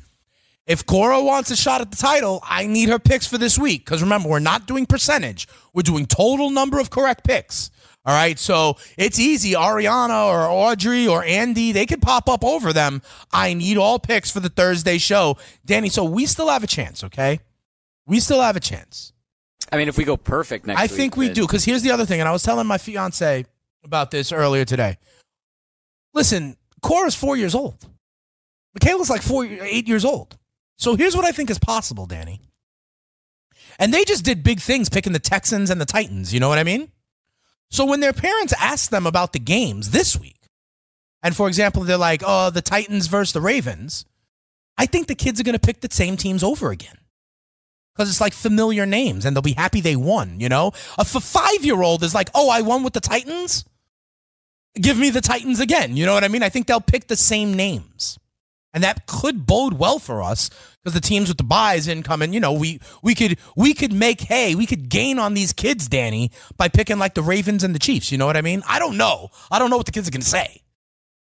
If 0.65 0.85
Cora 0.85 1.21
wants 1.21 1.51
a 1.51 1.55
shot 1.55 1.81
at 1.81 1.91
the 1.91 1.97
title, 1.97 2.39
I 2.43 2.65
need 2.65 2.89
her 2.89 2.97
picks 2.97 3.27
for 3.27 3.37
this 3.37 3.59
week. 3.59 3.85
Because 3.85 4.01
remember, 4.01 4.29
we're 4.29 4.39
not 4.39 4.65
doing 4.65 4.85
percentage. 4.85 5.47
We're 5.73 5.83
doing 5.83 6.05
total 6.07 6.49
number 6.49 6.79
of 6.79 6.89
correct 6.89 7.25
picks. 7.25 7.69
All 8.05 8.15
right. 8.15 8.39
So 8.39 8.77
it's 8.97 9.19
easy. 9.19 9.53
Ariana 9.53 10.27
or 10.27 10.49
Audrey 10.49 11.05
or 11.07 11.23
Andy, 11.23 11.71
they 11.71 11.85
could 11.85 12.01
pop 12.01 12.29
up 12.29 12.43
over 12.43 12.71
them. 12.71 13.01
I 13.31 13.53
need 13.53 13.77
all 13.77 13.99
picks 13.99 14.31
for 14.31 14.39
the 14.39 14.49
Thursday 14.49 14.97
show. 14.97 15.37
Danny, 15.65 15.89
so 15.89 16.03
we 16.03 16.25
still 16.25 16.49
have 16.49 16.63
a 16.63 16.67
chance, 16.67 17.03
okay? 17.03 17.41
We 18.07 18.19
still 18.19 18.41
have 18.41 18.55
a 18.55 18.59
chance. 18.59 19.13
I 19.71 19.77
mean, 19.77 19.87
if 19.87 19.97
we 19.97 20.03
go 20.03 20.15
perfect 20.15 20.67
next 20.67 20.79
I 20.79 20.83
week, 20.83 20.91
think 20.91 21.17
we 21.17 21.25
then- 21.27 21.35
do. 21.35 21.41
Because 21.47 21.65
here's 21.65 21.81
the 21.81 21.91
other 21.91 22.05
thing, 22.05 22.19
and 22.19 22.29
I 22.29 22.31
was 22.31 22.43
telling 22.43 22.67
my 22.67 22.77
fiance 22.77 23.45
about 23.83 24.11
this 24.11 24.31
earlier 24.31 24.65
today. 24.65 24.97
Listen, 26.13 26.55
Cora's 26.81 27.15
four 27.15 27.35
years 27.35 27.55
old. 27.55 27.87
Michaela's 28.73 29.09
like 29.09 29.21
four, 29.21 29.45
eight 29.45 29.87
years 29.87 30.05
old. 30.05 30.37
So 30.77 30.95
here's 30.95 31.15
what 31.15 31.25
I 31.25 31.31
think 31.31 31.49
is 31.49 31.59
possible, 31.59 32.05
Danny. 32.05 32.41
And 33.79 33.93
they 33.93 34.03
just 34.05 34.23
did 34.23 34.43
big 34.43 34.59
things 34.59 34.89
picking 34.89 35.13
the 35.13 35.19
Texans 35.19 35.69
and 35.69 35.79
the 35.81 35.85
Titans. 35.85 36.33
You 36.33 36.39
know 36.39 36.49
what 36.49 36.59
I 36.59 36.63
mean? 36.63 36.91
So 37.71 37.85
when 37.85 37.99
their 37.99 38.13
parents 38.13 38.53
ask 38.59 38.89
them 38.91 39.07
about 39.07 39.33
the 39.33 39.39
games 39.39 39.91
this 39.91 40.19
week, 40.19 40.47
and 41.23 41.35
for 41.35 41.47
example, 41.47 41.83
they're 41.83 41.97
like, 41.97 42.21
oh, 42.25 42.49
the 42.51 42.61
Titans 42.61 43.07
versus 43.07 43.33
the 43.33 43.41
Ravens, 43.41 44.05
I 44.77 44.85
think 44.85 45.07
the 45.07 45.15
kids 45.15 45.39
are 45.39 45.43
going 45.43 45.57
to 45.57 45.59
pick 45.59 45.81
the 45.81 45.89
same 45.91 46.17
teams 46.17 46.43
over 46.43 46.71
again 46.71 46.97
because 47.95 48.09
it's 48.09 48.21
like 48.21 48.33
familiar 48.33 48.85
names 48.85 49.25
and 49.25 49.35
they'll 49.35 49.41
be 49.41 49.53
happy 49.53 49.79
they 49.79 49.95
won, 49.95 50.39
you 50.39 50.49
know? 50.49 50.71
A 50.97 51.05
five 51.05 51.63
year 51.63 51.81
old 51.81 52.03
is 52.03 52.13
like, 52.13 52.29
oh, 52.35 52.49
I 52.49 52.61
won 52.61 52.83
with 52.83 52.93
the 52.93 52.99
Titans? 52.99 53.63
Give 54.75 54.97
me 54.97 55.09
the 55.09 55.21
Titans 55.21 55.61
again. 55.61 55.95
You 55.95 56.05
know 56.05 56.13
what 56.13 56.25
I 56.25 56.27
mean? 56.27 56.43
I 56.43 56.49
think 56.49 56.67
they'll 56.67 56.81
pick 56.81 57.07
the 57.07 57.15
same 57.15 57.53
names. 57.53 58.19
And 58.73 58.83
that 58.83 59.07
could 59.07 59.45
bode 59.47 59.75
well 59.75 59.99
for 59.99 60.21
us 60.21 60.49
because 60.83 60.93
the 60.93 60.99
teams 60.99 61.29
with 61.29 61.37
the 61.37 61.45
buys 61.45 61.87
incoming, 61.87 62.33
you 62.33 62.41
know, 62.41 62.51
we 62.51 62.81
we 63.01 63.15
could 63.15 63.39
we 63.55 63.73
could 63.73 63.93
make 63.93 64.19
hay, 64.19 64.53
we 64.53 64.65
could 64.65 64.89
gain 64.89 65.17
on 65.17 65.33
these 65.33 65.53
kids, 65.53 65.87
Danny, 65.87 66.29
by 66.57 66.67
picking 66.67 66.99
like 66.99 67.13
the 67.13 67.21
Ravens 67.21 67.63
and 67.63 67.73
the 67.73 67.79
Chiefs. 67.79 68.11
You 68.11 68.17
know 68.17 68.25
what 68.25 68.35
I 68.35 68.41
mean? 68.41 68.63
I 68.67 68.79
don't 68.79 68.97
know. 68.97 69.29
I 69.49 69.59
don't 69.59 69.69
know 69.69 69.77
what 69.77 69.85
the 69.85 69.93
kids 69.93 70.09
are 70.09 70.11
gonna 70.11 70.25
say. 70.25 70.61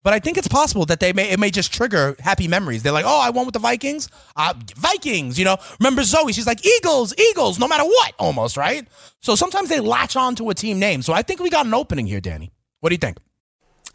But 0.02 0.14
I 0.14 0.18
think 0.18 0.38
it's 0.38 0.48
possible 0.48 0.86
that 0.86 1.00
they 1.00 1.12
may 1.12 1.30
it 1.30 1.38
may 1.38 1.50
just 1.50 1.72
trigger 1.74 2.16
happy 2.20 2.48
memories. 2.48 2.82
They're 2.82 2.92
like, 2.92 3.04
oh, 3.06 3.20
I 3.20 3.30
won 3.30 3.44
with 3.44 3.52
the 3.52 3.58
Vikings, 3.58 4.08
uh, 4.34 4.54
Vikings. 4.76 5.38
You 5.38 5.44
know, 5.44 5.58
remember 5.78 6.02
Zoe? 6.04 6.32
She's 6.32 6.46
like 6.46 6.64
Eagles, 6.64 7.14
Eagles, 7.18 7.58
no 7.58 7.68
matter 7.68 7.84
what, 7.84 8.14
almost 8.18 8.56
right. 8.56 8.88
So 9.20 9.34
sometimes 9.34 9.68
they 9.68 9.80
latch 9.80 10.16
on 10.16 10.34
to 10.36 10.48
a 10.48 10.54
team 10.54 10.78
name. 10.78 11.02
So 11.02 11.12
I 11.12 11.20
think 11.22 11.40
we 11.40 11.50
got 11.50 11.66
an 11.66 11.74
opening 11.74 12.06
here, 12.06 12.20
Danny. 12.20 12.50
What 12.80 12.88
do 12.88 12.94
you 12.94 12.98
think? 12.98 13.18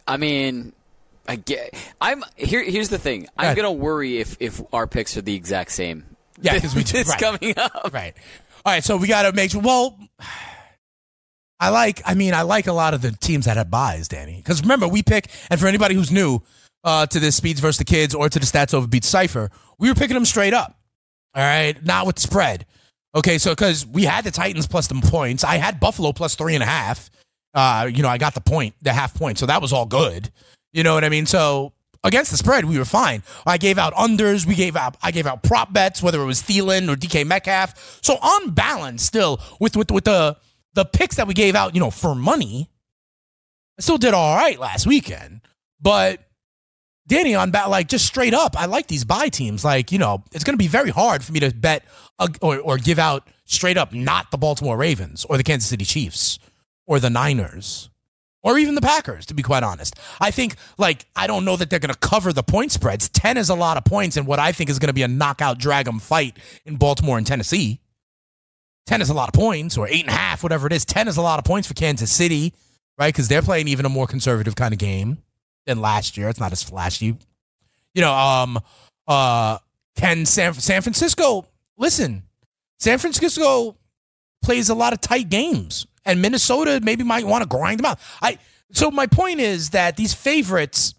I 0.08 0.18
mean, 0.18 0.74
I 1.28 1.38
get. 1.38 1.74
I'm 2.00 2.24
here. 2.36 2.64
Here's 2.64 2.90
the 2.90 3.00
thing. 3.00 3.28
I'm 3.38 3.46
ahead. 3.46 3.58
gonna 3.58 3.72
worry 3.72 4.20
if 4.20 4.38
if 4.40 4.62
our 4.74 4.86
picks 4.86 5.18
are 5.18 5.22
the 5.22 5.34
exact 5.34 5.72
same. 5.72 6.06
Yeah, 6.40 6.54
because 6.54 6.76
we. 6.76 6.82
It's 6.82 7.10
right. 7.10 7.20
coming 7.20 7.58
up. 7.58 7.90
Right. 7.92 8.14
All 8.64 8.74
right. 8.74 8.84
So 8.84 8.98
we 8.98 9.08
got 9.08 9.24
to 9.24 9.34
make 9.34 9.52
sure. 9.52 9.62
Well, 9.62 9.98
I 11.60 11.70
like. 11.70 12.02
I 12.06 12.14
mean, 12.14 12.34
I 12.34 12.42
like 12.42 12.68
a 12.68 12.74
lot 12.74 12.94
of 12.94 13.02
the 13.02 13.12
teams 13.12 13.46
that 13.46 13.58
have 13.58 13.72
buys, 13.72 14.08
Danny. 14.08 14.38
Because 14.38 14.62
remember, 14.62 14.88
we 14.88 15.04
pick. 15.04 15.30
And 15.50 15.60
for 15.60 15.68
anybody 15.68 15.96
who's 15.96 16.12
new 16.12 16.42
uh, 16.84 17.06
to 17.08 17.20
this 17.20 17.36
Speeds 17.36 17.60
versus 17.60 17.78
the 17.78 17.86
Kids 17.86 18.14
or 18.14 18.30
to 18.30 18.40
the 18.40 18.46
Stats 18.46 18.74
Over 18.74 18.88
Beat 18.88 19.04
Cipher, 19.04 19.50
we 19.80 19.90
were 19.90 19.96
picking 19.96 20.16
them 20.16 20.26
straight 20.26 20.54
up. 20.54 20.80
All 21.34 21.44
right, 21.44 21.84
not 21.84 22.06
with 22.06 22.20
spread. 22.20 22.66
Okay, 23.14 23.38
so 23.38 23.52
because 23.52 23.86
we 23.86 24.04
had 24.04 24.26
the 24.26 24.32
Titans 24.32 24.68
plus 24.68 24.88
the 24.88 24.96
points, 24.96 25.44
I 25.44 25.56
had 25.56 25.80
Buffalo 25.80 26.12
plus 26.12 26.36
three 26.36 26.54
and 26.54 26.64
a 26.64 26.68
half. 26.68 27.10
Uh, 27.54 27.90
you 27.92 28.04
know, 28.04 28.10
I 28.10 28.18
got 28.18 28.34
the 28.34 28.42
point, 28.42 28.76
the 28.82 28.92
half 28.92 29.14
point, 29.14 29.38
so 29.38 29.46
that 29.46 29.62
was 29.62 29.72
all 29.72 29.86
good. 29.86 30.30
You 30.74 30.84
know 30.84 30.94
what 30.94 31.06
I 31.06 31.10
mean? 31.10 31.26
So 31.26 31.72
against 32.04 32.32
the 32.32 32.38
spread, 32.38 32.66
we 32.66 32.78
were 32.78 32.86
fine. 32.86 33.24
I 33.46 33.58
gave 33.58 33.78
out 33.78 33.94
unders, 33.94 34.46
we 34.46 34.56
gave 34.56 34.76
out, 34.76 34.98
I 35.02 35.12
gave 35.12 35.26
out 35.26 35.44
prop 35.44 35.72
bets, 35.72 36.04
whether 36.04 36.22
it 36.22 36.26
was 36.26 36.42
Thielen 36.42 36.90
or 36.92 36.98
DK 36.98 37.26
Metcalf. 37.26 38.00
So 38.02 38.16
on 38.16 38.52
balance, 38.52 39.04
still 39.04 39.40
with 39.60 39.78
with 39.78 39.92
with 39.92 40.04
the 40.04 40.36
the 40.76 40.86
picks 40.86 41.16
that 41.16 41.28
we 41.28 41.34
gave 41.34 41.56
out, 41.56 41.74
you 41.74 41.80
know, 41.80 41.90
for 41.90 42.14
money, 42.14 42.70
I 43.80 43.82
still 43.82 43.98
did 43.98 44.14
all 44.14 44.36
right 44.36 44.60
last 44.60 44.86
weekend. 44.86 45.42
But 45.82 46.22
Danny, 47.08 47.36
on 47.36 47.52
bat, 47.52 47.70
like 47.70 47.88
just 47.88 48.06
straight 48.06 48.34
up, 48.34 48.60
I 48.60 48.66
like 48.66 48.88
these 48.88 49.04
buy 49.04 49.30
teams. 49.30 49.64
Like, 49.66 49.92
you 49.92 50.00
know, 50.00 50.24
it's 50.34 50.44
going 50.44 50.54
to 50.54 50.64
be 50.64 50.68
very 50.68 50.90
hard 50.90 51.24
for 51.24 51.32
me 51.32 51.40
to 51.42 51.54
bet 51.54 51.84
uh, 52.20 52.28
or, 52.42 52.60
or 52.60 52.78
give 52.78 53.00
out 53.00 53.28
straight 53.46 53.78
up 53.78 53.94
not 53.94 54.32
the 54.32 54.38
Baltimore 54.38 54.78
Ravens 54.78 55.26
or 55.26 55.38
the 55.38 55.44
Kansas 55.44 55.70
City 55.70 55.86
Chiefs 55.86 56.40
or 56.88 57.00
the 57.00 57.10
Niners 57.10 57.90
or 58.44 58.60
even 58.60 58.76
the 58.76 58.82
Packers, 58.82 59.26
to 59.26 59.34
be 59.34 59.42
quite 59.42 59.64
honest. 59.64 59.96
I 60.22 60.30
think, 60.30 60.56
like, 60.78 61.06
I 61.16 61.26
don't 61.26 61.46
know 61.46 61.56
that 61.56 61.72
they're 61.72 61.80
going 61.80 61.94
to 61.94 62.00
cover 62.00 62.32
the 62.32 62.44
point 62.44 62.72
spreads. 62.72 63.10
10 63.10 63.38
is 63.38 63.50
a 63.50 63.56
lot 63.56 63.76
of 63.76 63.86
points 63.86 64.18
in 64.18 64.26
what 64.26 64.38
I 64.38 64.52
think 64.52 64.70
is 64.70 64.78
going 64.78 64.90
to 64.90 64.94
be 64.94 65.02
a 65.02 65.08
knockout 65.08 65.58
drag 65.58 65.88
'em 65.88 66.00
fight 66.00 66.38
in 66.64 66.76
Baltimore 66.76 67.18
and 67.18 67.26
Tennessee. 67.26 67.80
10 68.86 69.02
is 69.02 69.10
a 69.10 69.14
lot 69.14 69.30
of 69.30 69.34
points, 69.34 69.78
or 69.78 69.88
8.5, 69.88 70.44
whatever 70.44 70.68
it 70.68 70.74
is. 70.74 70.86
10 70.86 71.08
is 71.08 71.18
a 71.18 71.22
lot 71.22 71.40
of 71.40 71.46
points 71.46 71.68
for 71.68 71.74
Kansas 71.74 72.12
City, 72.12 72.54
right? 72.98 73.14
Because 73.14 73.28
they're 73.28 73.42
playing 73.42 73.68
even 73.68 73.86
a 73.86 73.90
more 73.90 74.08
conservative 74.08 74.56
kind 74.56 74.74
of 74.74 74.80
game 74.80 75.18
than 75.66 75.82
last 75.82 76.18
year. 76.18 76.30
It's 76.30 76.40
not 76.40 76.52
as 76.52 76.64
flashy. 76.64 77.18
You 77.94 78.02
know, 78.02 78.14
um, 78.14 78.60
uh, 79.08 79.58
can 79.96 80.26
San 80.26 80.54
San 80.54 80.82
Francisco 80.82 81.48
listen? 81.78 82.24
San 82.80 82.98
Francisco 82.98 83.78
plays 84.44 84.70
a 84.70 84.76
lot 84.76 84.94
of 84.94 85.02
tight 85.02 85.30
games, 85.30 85.88
and 86.04 86.22
Minnesota 86.22 86.80
maybe 86.84 87.04
might 87.04 87.26
want 87.26 87.42
to 87.42 87.50
grind 87.50 87.80
them 87.80 87.86
out. 87.86 88.00
I 88.22 88.38
so 88.72 88.92
my 88.92 89.08
point 89.08 89.40
is 89.40 89.72
that 89.72 89.96
these 89.96 90.14
favorites, 90.14 90.94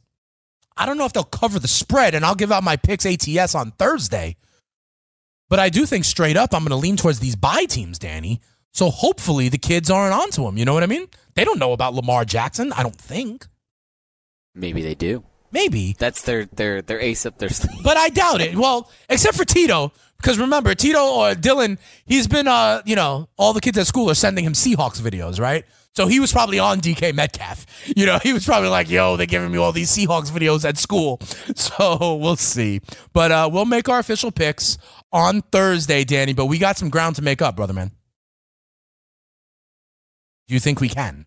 I 0.77 0.87
don't 0.87 0.99
know 0.99 1.05
if 1.05 1.13
they'll 1.13 1.25
cover 1.25 1.59
the 1.59 1.69
spread, 1.69 2.15
and 2.15 2.25
I'll 2.25 2.35
give 2.35 2.51
out 2.51 2.65
my 2.65 2.77
picks 2.77 3.07
ATS 3.07 3.55
on 3.55 3.73
Thursday. 3.73 4.37
But 5.49 5.59
I 5.59 5.69
do 5.69 5.87
think 5.87 6.05
straight 6.05 6.37
up, 6.37 6.53
I'm 6.55 6.61
going 6.63 6.71
to 6.71 6.77
lean 6.77 6.97
towards 6.97 7.21
these 7.21 7.37
buy 7.37 7.65
teams, 7.65 7.99
Danny. 7.99 8.41
So 8.73 8.91
hopefully 8.91 9.49
the 9.49 9.59
kids 9.59 9.91
aren't 9.91 10.15
onto 10.15 10.45
them. 10.45 10.59
You 10.59 10.65
know 10.65 10.75
what 10.75 10.83
I 10.83 10.87
mean? 10.87 11.07
They 11.35 11.45
don't 11.45 11.59
know 11.59 11.73
about 11.73 11.95
Lamar 11.95 12.25
Jackson. 12.25 12.73
I 12.73 12.83
don't 12.83 12.97
think. 12.97 13.47
Maybe 14.55 14.83
they 14.83 14.95
do. 14.95 15.25
Maybe 15.53 15.95
that's 15.99 16.23
their 16.23 16.47
their 16.47 16.83
their 16.83 17.01
ace 17.01 17.25
up 17.25 17.39
their 17.39 17.49
sleeve. 17.49 17.83
But 17.83 17.97
I 17.97 18.09
doubt 18.09 18.41
it. 18.41 18.57
Well, 18.57 18.91
except 19.09 19.37
for 19.37 19.45
Tito, 19.45 19.93
because 20.19 20.39
remember 20.39 20.75
Tito 20.75 20.99
or 20.99 21.35
Dylan, 21.35 21.79
he's 22.05 22.27
been 22.27 22.49
uh 22.49 22.83
you 22.85 22.97
know 22.97 23.29
all 23.39 23.53
the 23.53 23.61
kids 23.61 23.79
at 23.79 23.87
school 23.87 24.11
are 24.11 24.15
sending 24.15 24.45
him 24.45 24.55
Seahawks 24.55 25.01
videos, 25.01 25.41
right? 25.41 25.65
So 25.95 26.07
he 26.07 26.21
was 26.21 26.31
probably 26.31 26.59
on 26.59 26.81
DK 26.81 27.15
Metcalf. 27.15 27.65
You 27.97 28.05
know, 28.05 28.19
he 28.19 28.33
was 28.33 28.45
probably 28.45 28.69
like, 28.69 28.91
yo, 28.91 29.17
they're 29.17 29.27
giving 29.27 29.51
me 29.51 29.59
all 29.59 29.73
these 29.73 29.91
Seahawks 29.91 30.31
videos 30.31 30.69
at 30.69 30.77
school. 30.77 31.21
So 31.55 32.17
we'll 32.17 32.37
see. 32.37 32.81
But 33.15 33.31
uh, 33.33 33.49
we'll 33.51 33.65
make 33.65 33.89
our 33.89 33.99
official 33.99 34.31
picks 34.31 34.77
on 35.17 35.41
Thursday, 35.41 36.05
Danny. 36.05 36.35
But 36.35 36.47
we 36.47 36.59
got 36.59 36.77
some 36.77 36.91
ground 36.91 37.17
to 37.17 37.23
make 37.23 37.41
up, 37.41 37.57
brother 37.57 37.73
man. 37.73 37.91
Do 40.47 40.55
you 40.55 40.61
think 40.61 40.81
we 40.81 40.89
can? 40.89 41.25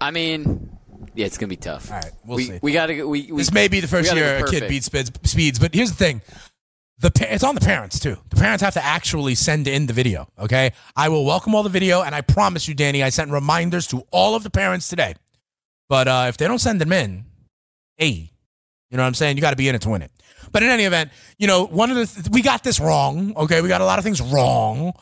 I 0.00 0.10
mean, 0.10 0.78
yeah, 1.14 1.26
it's 1.26 1.38
gonna 1.38 1.48
be 1.48 1.56
tough. 1.56 1.90
All 1.90 1.96
right, 1.96 2.12
we'll 2.24 2.36
we, 2.36 2.44
see. 2.44 2.58
We 2.62 2.72
gotta. 2.72 3.08
We, 3.08 3.32
we 3.32 3.38
this 3.38 3.52
may 3.52 3.66
be 3.66 3.80
the 3.80 3.88
first 3.88 4.14
year 4.14 4.44
a 4.44 4.48
kid 4.48 4.68
beats 4.68 4.86
speeds, 4.86 5.10
speeds, 5.24 5.58
but 5.58 5.74
here's 5.74 5.90
the 5.90 5.96
thing: 5.96 6.20
the 6.98 7.10
it's 7.28 7.42
on 7.42 7.54
the 7.54 7.60
parents 7.60 7.98
too. 7.98 8.16
The 8.28 8.36
parents 8.36 8.62
have 8.62 8.74
to 8.74 8.84
actually 8.84 9.34
send 9.34 9.66
in 9.66 9.86
the 9.86 9.92
video. 9.92 10.28
Okay, 10.38 10.72
I 10.94 11.08
will 11.08 11.24
welcome 11.24 11.54
all 11.54 11.62
the 11.62 11.70
video, 11.70 12.02
and 12.02 12.14
I 12.14 12.20
promise 12.20 12.68
you, 12.68 12.74
Danny, 12.74 13.02
I 13.02 13.08
sent 13.08 13.30
reminders 13.30 13.86
to 13.88 14.06
all 14.10 14.36
of 14.36 14.44
the 14.44 14.50
parents 14.50 14.88
today. 14.88 15.14
But 15.88 16.08
uh, 16.08 16.26
if 16.28 16.36
they 16.36 16.46
don't 16.46 16.60
send 16.60 16.80
them 16.80 16.92
in, 16.92 17.24
hey, 17.96 18.30
you 18.90 18.96
know 18.96 19.02
what 19.02 19.08
I'm 19.08 19.14
saying? 19.14 19.36
You 19.36 19.40
got 19.40 19.50
to 19.50 19.56
be 19.56 19.68
in 19.68 19.74
it 19.74 19.82
to 19.82 19.90
win 19.90 20.02
it. 20.02 20.11
But 20.52 20.62
in 20.62 20.68
any 20.68 20.84
event, 20.84 21.10
you 21.38 21.46
know, 21.46 21.66
one 21.66 21.90
of 21.90 21.96
the 21.96 22.06
th- 22.06 22.28
we 22.30 22.42
got 22.42 22.62
this 22.62 22.78
wrong. 22.78 23.34
Okay, 23.36 23.60
we 23.60 23.68
got 23.68 23.80
a 23.80 23.84
lot 23.84 23.98
of 23.98 24.04
things 24.04 24.20
wrong, 24.20 24.92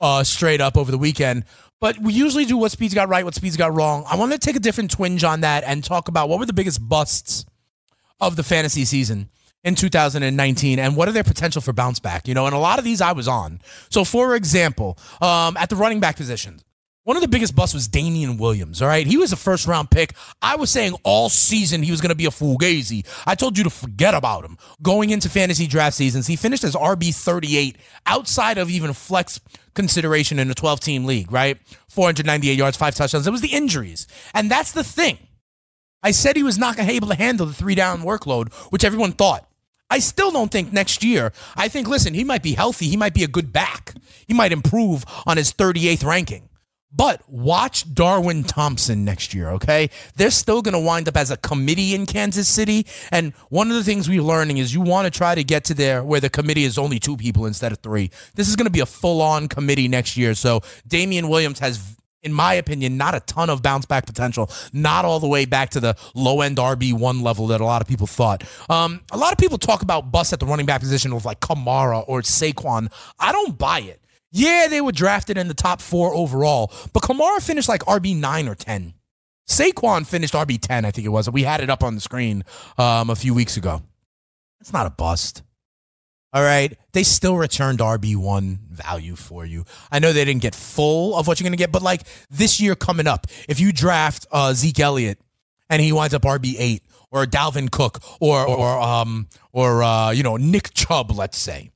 uh, 0.00 0.24
straight 0.24 0.60
up 0.60 0.76
over 0.76 0.90
the 0.90 0.98
weekend. 0.98 1.44
But 1.80 1.98
we 1.98 2.12
usually 2.12 2.44
do 2.44 2.56
what 2.56 2.72
Speeds 2.72 2.94
got 2.94 3.08
right, 3.08 3.24
what 3.24 3.34
Speeds 3.34 3.56
got 3.56 3.74
wrong. 3.74 4.04
I 4.08 4.16
want 4.16 4.32
to 4.32 4.38
take 4.38 4.56
a 4.56 4.60
different 4.60 4.90
twinge 4.90 5.24
on 5.24 5.40
that 5.40 5.64
and 5.64 5.82
talk 5.82 6.08
about 6.08 6.28
what 6.28 6.38
were 6.38 6.46
the 6.46 6.52
biggest 6.52 6.86
busts 6.86 7.44
of 8.20 8.36
the 8.36 8.42
fantasy 8.42 8.84
season 8.84 9.30
in 9.64 9.74
2019 9.74 10.78
and 10.78 10.96
what 10.96 11.08
are 11.08 11.12
their 11.12 11.24
potential 11.24 11.60
for 11.60 11.72
bounce 11.72 12.00
back 12.00 12.26
you 12.26 12.32
know 12.32 12.46
and 12.46 12.54
a 12.54 12.58
lot 12.58 12.78
of 12.78 12.84
these 12.84 13.02
i 13.02 13.12
was 13.12 13.28
on 13.28 13.60
so 13.90 14.04
for 14.04 14.34
example 14.34 14.96
um, 15.20 15.54
at 15.58 15.68
the 15.68 15.76
running 15.76 16.00
back 16.00 16.16
position 16.16 16.58
one 17.10 17.16
of 17.16 17.22
the 17.22 17.28
biggest 17.28 17.56
busts 17.56 17.74
was 17.74 17.88
Damien 17.88 18.36
Williams. 18.36 18.80
All 18.80 18.86
right, 18.86 19.04
he 19.04 19.16
was 19.16 19.32
a 19.32 19.36
first 19.36 19.66
round 19.66 19.90
pick. 19.90 20.14
I 20.40 20.54
was 20.54 20.70
saying 20.70 20.94
all 21.02 21.28
season 21.28 21.82
he 21.82 21.90
was 21.90 22.00
going 22.00 22.10
to 22.10 22.14
be 22.14 22.26
a 22.26 22.30
fugazi. 22.30 23.04
I 23.26 23.34
told 23.34 23.58
you 23.58 23.64
to 23.64 23.70
forget 23.70 24.14
about 24.14 24.44
him 24.44 24.56
going 24.80 25.10
into 25.10 25.28
fantasy 25.28 25.66
draft 25.66 25.96
seasons. 25.96 26.28
He 26.28 26.36
finished 26.36 26.62
as 26.62 26.76
RB 26.76 27.12
thirty 27.12 27.56
eight 27.56 27.78
outside 28.06 28.58
of 28.58 28.70
even 28.70 28.92
flex 28.92 29.40
consideration 29.74 30.38
in 30.38 30.52
a 30.52 30.54
twelve 30.54 30.78
team 30.78 31.04
league. 31.04 31.32
Right, 31.32 31.58
four 31.88 32.06
hundred 32.06 32.26
ninety 32.26 32.48
eight 32.48 32.58
yards, 32.58 32.76
five 32.76 32.94
touchdowns. 32.94 33.26
It 33.26 33.32
was 33.32 33.40
the 33.40 33.54
injuries, 33.54 34.06
and 34.32 34.48
that's 34.48 34.70
the 34.70 34.84
thing. 34.84 35.18
I 36.04 36.12
said 36.12 36.36
he 36.36 36.44
was 36.44 36.58
not 36.58 36.78
able 36.78 37.08
to 37.08 37.16
handle 37.16 37.46
the 37.46 37.52
three 37.52 37.74
down 37.74 38.02
workload, 38.02 38.52
which 38.70 38.84
everyone 38.84 39.14
thought. 39.14 39.48
I 39.90 39.98
still 39.98 40.30
don't 40.30 40.52
think 40.52 40.72
next 40.72 41.02
year. 41.02 41.32
I 41.56 41.66
think, 41.66 41.88
listen, 41.88 42.14
he 42.14 42.22
might 42.22 42.44
be 42.44 42.52
healthy. 42.52 42.86
He 42.86 42.96
might 42.96 43.14
be 43.14 43.24
a 43.24 43.28
good 43.28 43.52
back. 43.52 43.94
He 44.28 44.32
might 44.32 44.52
improve 44.52 45.04
on 45.26 45.38
his 45.38 45.52
38th 45.52 46.04
ranking. 46.04 46.49
But 46.92 47.22
watch 47.28 47.92
Darwin 47.94 48.42
Thompson 48.42 49.04
next 49.04 49.32
year, 49.32 49.50
okay? 49.50 49.90
They're 50.16 50.30
still 50.30 50.60
going 50.60 50.72
to 50.72 50.80
wind 50.80 51.08
up 51.08 51.16
as 51.16 51.30
a 51.30 51.36
committee 51.36 51.94
in 51.94 52.04
Kansas 52.04 52.48
City. 52.48 52.86
And 53.12 53.32
one 53.48 53.70
of 53.70 53.76
the 53.76 53.84
things 53.84 54.08
we're 54.08 54.22
learning 54.22 54.58
is 54.58 54.74
you 54.74 54.80
want 54.80 55.06
to 55.06 55.16
try 55.16 55.34
to 55.34 55.44
get 55.44 55.64
to 55.64 55.74
there 55.74 56.02
where 56.02 56.20
the 56.20 56.30
committee 56.30 56.64
is 56.64 56.78
only 56.78 56.98
two 56.98 57.16
people 57.16 57.46
instead 57.46 57.70
of 57.70 57.78
three. 57.78 58.10
This 58.34 58.48
is 58.48 58.56
going 58.56 58.66
to 58.66 58.72
be 58.72 58.80
a 58.80 58.86
full 58.86 59.22
on 59.22 59.46
committee 59.46 59.86
next 59.86 60.16
year. 60.16 60.34
So 60.34 60.62
Damien 60.86 61.28
Williams 61.28 61.60
has 61.60 61.96
in 62.22 62.32
my 62.32 62.54
opinion, 62.54 62.96
not 62.96 63.14
a 63.14 63.20
ton 63.20 63.48
of 63.48 63.62
bounce 63.62 63.86
back 63.86 64.06
potential. 64.06 64.50
Not 64.72 65.04
all 65.04 65.20
the 65.20 65.26
way 65.26 65.46
back 65.46 65.70
to 65.70 65.80
the 65.80 65.96
low 66.14 66.42
end 66.42 66.58
RB 66.58 66.92
one 66.92 67.22
level 67.22 67.46
that 67.48 67.60
a 67.60 67.64
lot 67.64 67.80
of 67.80 67.88
people 67.88 68.06
thought. 68.06 68.44
Um, 68.68 69.00
a 69.10 69.16
lot 69.16 69.32
of 69.32 69.38
people 69.38 69.58
talk 69.58 69.82
about 69.82 70.12
bust 70.12 70.32
at 70.32 70.40
the 70.40 70.46
running 70.46 70.66
back 70.66 70.80
position 70.80 71.14
with 71.14 71.24
like 71.24 71.40
Kamara 71.40 72.04
or 72.06 72.20
Saquon. 72.20 72.92
I 73.18 73.32
don't 73.32 73.56
buy 73.56 73.80
it. 73.80 74.02
Yeah, 74.32 74.68
they 74.68 74.80
were 74.80 74.92
drafted 74.92 75.36
in 75.38 75.48
the 75.48 75.54
top 75.54 75.80
four 75.80 76.14
overall, 76.14 76.72
but 76.92 77.02
Kamara 77.02 77.42
finished 77.42 77.68
like 77.68 77.82
RB 77.82 78.16
nine 78.16 78.48
or 78.48 78.54
ten. 78.54 78.94
Saquon 79.48 80.06
finished 80.06 80.34
RB 80.34 80.60
ten, 80.60 80.84
I 80.84 80.92
think 80.92 81.04
it 81.04 81.10
was. 81.10 81.28
We 81.28 81.42
had 81.42 81.60
it 81.60 81.70
up 81.70 81.82
on 81.82 81.94
the 81.96 82.00
screen 82.00 82.44
um, 82.78 83.10
a 83.10 83.16
few 83.16 83.34
weeks 83.34 83.56
ago. 83.56 83.82
It's 84.60 84.72
not 84.72 84.86
a 84.86 84.90
bust. 84.90 85.42
All 86.32 86.42
right. 86.42 86.76
They 86.92 87.02
still 87.02 87.36
returned 87.36 87.80
RB1 87.80 88.58
value 88.68 89.16
for 89.16 89.44
you. 89.44 89.64
I 89.90 89.98
know 89.98 90.12
they 90.12 90.24
didn't 90.24 90.42
get 90.42 90.54
full 90.54 91.16
of 91.16 91.26
what 91.26 91.40
you're 91.40 91.44
going 91.44 91.52
to 91.52 91.58
get, 91.58 91.72
but 91.72 91.82
like 91.82 92.02
this 92.30 92.60
year 92.60 92.76
coming 92.76 93.06
up, 93.06 93.26
if 93.48 93.58
you 93.58 93.72
draft 93.72 94.26
uh, 94.30 94.52
Zeke 94.52 94.78
Elliott 94.78 95.18
and 95.68 95.82
he 95.82 95.92
winds 95.92 96.14
up 96.14 96.22
RB8 96.22 96.80
or 97.10 97.24
Dalvin 97.26 97.70
Cook 97.70 97.98
or, 98.20 98.46
or, 98.46 98.80
um, 98.80 99.28
or, 99.52 99.82
uh, 99.82 100.10
you 100.12 100.22
know, 100.22 100.36
Nick 100.36 100.72
Chubb, 100.72 101.10
let's 101.10 101.38
say. 101.38 101.70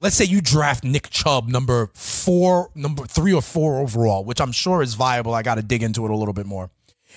Let's 0.00 0.14
say 0.16 0.24
you 0.24 0.40
draft 0.40 0.84
Nick 0.84 1.08
Chubb 1.10 1.48
number 1.48 1.90
four, 1.94 2.70
number 2.74 3.06
three 3.06 3.32
or 3.32 3.40
four 3.40 3.80
overall, 3.80 4.24
which 4.24 4.40
I'm 4.40 4.52
sure 4.52 4.82
is 4.82 4.94
viable. 4.94 5.34
I 5.34 5.42
got 5.42 5.54
to 5.54 5.62
dig 5.62 5.82
into 5.82 6.04
it 6.04 6.10
a 6.10 6.16
little 6.16 6.34
bit 6.34 6.46
more. 6.46 6.70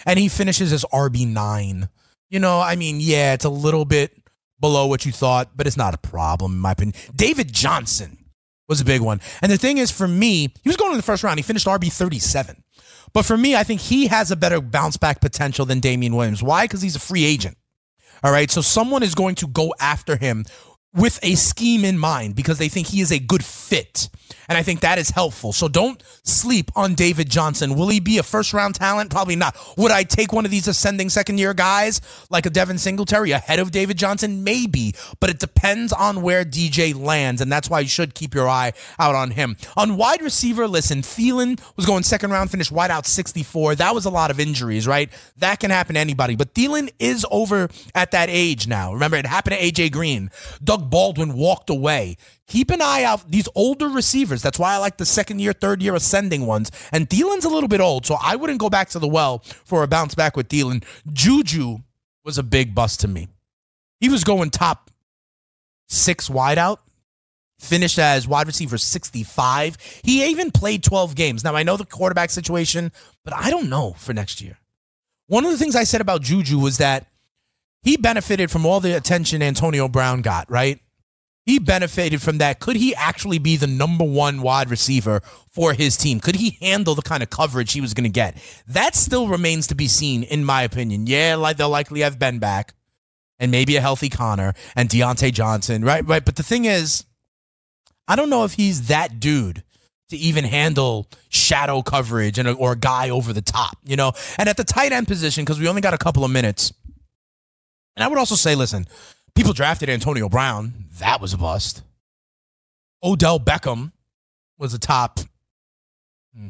And 0.05 0.17
he 0.17 0.29
finishes 0.29 0.71
as 0.71 0.85
RB9. 0.85 1.89
You 2.29 2.39
know, 2.39 2.61
I 2.61 2.75
mean, 2.75 2.99
yeah, 3.01 3.33
it's 3.33 3.43
a 3.43 3.49
little 3.49 3.83
bit 3.83 4.15
below 4.61 4.87
what 4.87 5.05
you 5.05 5.11
thought, 5.11 5.51
but 5.55 5.67
it's 5.67 5.77
not 5.77 5.93
a 5.93 5.97
problem 5.97 6.53
in 6.53 6.59
my 6.59 6.71
opinion. 6.71 6.95
David 7.13 7.51
Johnson 7.51 8.17
was 8.69 8.79
a 8.79 8.85
big 8.85 9.01
one. 9.01 9.19
And 9.41 9.51
the 9.51 9.57
thing 9.57 9.77
is, 9.77 9.91
for 9.91 10.07
me, 10.07 10.53
he 10.61 10.69
was 10.69 10.77
going 10.77 10.91
in 10.91 10.97
the 10.97 11.03
first 11.03 11.23
round. 11.23 11.39
He 11.39 11.43
finished 11.43 11.65
RB 11.65 11.91
37. 11.91 12.63
But 13.11 13.25
for 13.25 13.35
me, 13.35 13.55
I 13.55 13.63
think 13.63 13.81
he 13.81 14.07
has 14.07 14.31
a 14.31 14.35
better 14.35 14.61
bounce 14.61 14.95
back 14.95 15.19
potential 15.19 15.65
than 15.65 15.79
Damien 15.79 16.15
Williams. 16.15 16.43
Why? 16.43 16.65
Because 16.65 16.81
he's 16.81 16.95
a 16.95 16.99
free 16.99 17.25
agent. 17.25 17.57
All 18.23 18.31
right. 18.31 18.51
So 18.51 18.61
someone 18.61 19.01
is 19.01 19.15
going 19.15 19.35
to 19.35 19.47
go 19.47 19.73
after 19.79 20.15
him 20.15 20.45
with 20.93 21.19
a 21.21 21.35
scheme 21.35 21.85
in 21.85 21.97
mind 21.97 22.35
because 22.35 22.57
they 22.57 22.69
think 22.69 22.87
he 22.87 23.01
is 23.01 23.11
a 23.11 23.19
good 23.19 23.43
fit. 23.43 24.09
And 24.47 24.57
I 24.57 24.63
think 24.63 24.79
that 24.79 24.97
is 24.97 25.11
helpful. 25.11 25.53
So 25.53 25.67
don't 25.67 26.01
sleep 26.23 26.71
on 26.75 26.95
David 26.95 27.29
Johnson. 27.29 27.75
Will 27.75 27.87
he 27.87 27.99
be 27.99 28.17
a 28.17 28.23
first 28.23 28.51
round 28.51 28.75
talent? 28.75 29.11
Probably 29.11 29.35
not. 29.35 29.55
Would 29.77 29.91
I 29.91 30.03
take 30.03 30.33
one 30.33 30.43
of 30.43 30.51
these 30.51 30.67
ascending 30.67 31.09
second 31.09 31.37
year 31.37 31.53
guys 31.53 32.01
like 32.31 32.47
a 32.47 32.49
Devin 32.49 32.79
Singletary 32.79 33.31
ahead 33.31 33.59
of 33.59 33.69
David 33.69 33.97
Johnson? 33.97 34.43
Maybe, 34.43 34.95
but 35.19 35.29
it 35.29 35.39
depends 35.39 35.93
on 35.93 36.23
where 36.23 36.43
DJ 36.43 36.99
lands. 36.99 37.41
And 37.41 37.51
that's 37.51 37.69
why 37.69 37.81
you 37.81 37.87
should 37.87 38.15
keep 38.15 38.33
your 38.33 38.49
eye 38.49 38.73
out 38.97 39.13
on 39.13 39.31
him. 39.31 39.55
On 39.77 39.97
wide 39.97 40.23
receiver, 40.23 40.67
listen, 40.67 41.03
Thielen 41.03 41.61
was 41.75 41.85
going 41.85 42.01
second 42.01 42.31
round, 42.31 42.49
finished 42.49 42.71
wide 42.71 42.91
out 42.91 43.05
64. 43.05 43.75
That 43.75 43.93
was 43.93 44.05
a 44.05 44.09
lot 44.09 44.31
of 44.31 44.39
injuries, 44.39 44.87
right? 44.87 45.11
That 45.37 45.59
can 45.59 45.69
happen 45.69 45.93
to 45.93 45.99
anybody. 45.99 46.35
But 46.35 46.55
Thielen 46.55 46.91
is 46.97 47.23
over 47.29 47.69
at 47.93 48.11
that 48.11 48.29
age 48.29 48.67
now. 48.67 48.93
Remember, 48.93 49.17
it 49.17 49.27
happened 49.27 49.57
to 49.57 49.61
AJ 49.61 49.91
Green. 49.91 50.31
Doug 50.63 50.78
Baldwin 50.79 51.33
walked 51.33 51.69
away. 51.69 52.17
Keep 52.47 52.71
an 52.71 52.81
eye 52.81 53.03
out 53.03 53.29
these 53.29 53.47
older 53.55 53.87
receivers. 53.87 54.41
That's 54.41 54.57
why 54.57 54.73
I 54.73 54.77
like 54.77 54.97
the 54.97 55.05
second 55.05 55.39
year, 55.39 55.53
third 55.53 55.81
year 55.81 55.95
ascending 55.95 56.45
ones. 56.45 56.71
And 56.91 57.09
Thielen's 57.09 57.45
a 57.45 57.49
little 57.49 57.69
bit 57.69 57.81
old, 57.81 58.05
so 58.05 58.17
I 58.21 58.35
wouldn't 58.35 58.59
go 58.59 58.69
back 58.69 58.89
to 58.89 58.99
the 58.99 59.07
well 59.07 59.39
for 59.65 59.83
a 59.83 59.87
bounce 59.87 60.15
back 60.15 60.35
with 60.35 60.49
Thielen. 60.49 60.83
Juju 61.11 61.79
was 62.23 62.37
a 62.37 62.43
big 62.43 62.73
bust 62.73 62.99
to 63.01 63.07
me. 63.07 63.27
He 63.99 64.09
was 64.09 64.23
going 64.23 64.49
top 64.49 64.89
six 65.87 66.29
wide 66.29 66.57
out, 66.57 66.81
finished 67.59 67.99
as 67.99 68.27
wide 68.27 68.47
receiver 68.47 68.77
65. 68.77 69.77
He 70.03 70.25
even 70.29 70.51
played 70.51 70.83
12 70.83 71.15
games. 71.15 71.43
Now, 71.43 71.55
I 71.55 71.63
know 71.63 71.77
the 71.77 71.85
quarterback 71.85 72.29
situation, 72.29 72.91
but 73.23 73.33
I 73.33 73.49
don't 73.49 73.69
know 73.69 73.93
for 73.97 74.13
next 74.13 74.41
year. 74.41 74.57
One 75.27 75.45
of 75.45 75.51
the 75.51 75.57
things 75.57 75.75
I 75.75 75.83
said 75.83 76.01
about 76.01 76.21
Juju 76.21 76.57
was 76.57 76.77
that 76.77 77.07
he 77.83 77.97
benefited 77.97 78.51
from 78.51 78.65
all 78.65 78.79
the 78.79 78.95
attention 78.95 79.41
Antonio 79.41 79.87
Brown 79.87 80.21
got, 80.21 80.49
right? 80.49 80.79
He 81.45 81.57
benefited 81.57 82.21
from 82.21 82.37
that. 82.37 82.59
Could 82.59 82.75
he 82.75 82.93
actually 82.93 83.39
be 83.39 83.55
the 83.55 83.65
number 83.65 84.03
one 84.03 84.41
wide 84.41 84.69
receiver 84.69 85.21
for 85.49 85.73
his 85.73 85.97
team? 85.97 86.19
Could 86.19 86.35
he 86.35 86.57
handle 86.61 86.93
the 86.93 87.01
kind 87.01 87.23
of 87.23 87.29
coverage 87.31 87.71
he 87.73 87.81
was 87.81 87.95
going 87.95 88.03
to 88.03 88.09
get? 88.09 88.37
That 88.67 88.95
still 88.95 89.27
remains 89.27 89.65
to 89.67 89.75
be 89.75 89.87
seen, 89.87 90.23
in 90.23 90.45
my 90.45 90.61
opinion. 90.61 91.07
Yeah, 91.07 91.35
like 91.35 91.57
they'll 91.57 91.69
likely 91.69 92.01
have 92.01 92.19
Ben 92.19 92.37
back 92.37 92.75
and 93.39 93.49
maybe 93.49 93.77
a 93.77 93.81
healthy 93.81 94.09
Conner 94.09 94.53
and 94.75 94.89
Diontae 94.89 95.33
Johnson, 95.33 95.83
right? 95.83 96.05
Right. 96.05 96.23
But 96.23 96.35
the 96.35 96.43
thing 96.43 96.65
is, 96.65 97.05
I 98.07 98.15
don't 98.15 98.29
know 98.29 98.43
if 98.43 98.53
he's 98.53 98.87
that 98.87 99.19
dude 99.19 99.63
to 100.09 100.17
even 100.17 100.43
handle 100.43 101.07
shadow 101.29 101.81
coverage 101.81 102.37
and 102.37 102.47
or 102.47 102.73
a 102.73 102.77
guy 102.77 103.09
over 103.09 103.31
the 103.33 103.41
top, 103.41 103.77
you 103.85 103.95
know. 103.95 104.11
And 104.37 104.49
at 104.49 104.57
the 104.57 104.63
tight 104.63 104.91
end 104.91 105.07
position, 105.07 105.45
because 105.45 105.59
we 105.59 105.67
only 105.67 105.81
got 105.81 105.93
a 105.93 105.97
couple 105.97 106.23
of 106.23 106.31
minutes. 106.31 106.73
And 107.95 108.03
I 108.03 108.07
would 108.07 108.17
also 108.17 108.35
say, 108.35 108.55
listen, 108.55 108.87
People 109.39 109.53
drafted 109.53 109.89
Antonio 109.89 110.27
Brown. 110.27 110.73
That 110.99 111.21
was 111.21 111.33
a 111.33 111.37
bust. 111.37 111.81
Odell 113.01 113.39
Beckham 113.39 113.93
was 114.57 114.73
a 114.73 114.77
top 114.77 115.21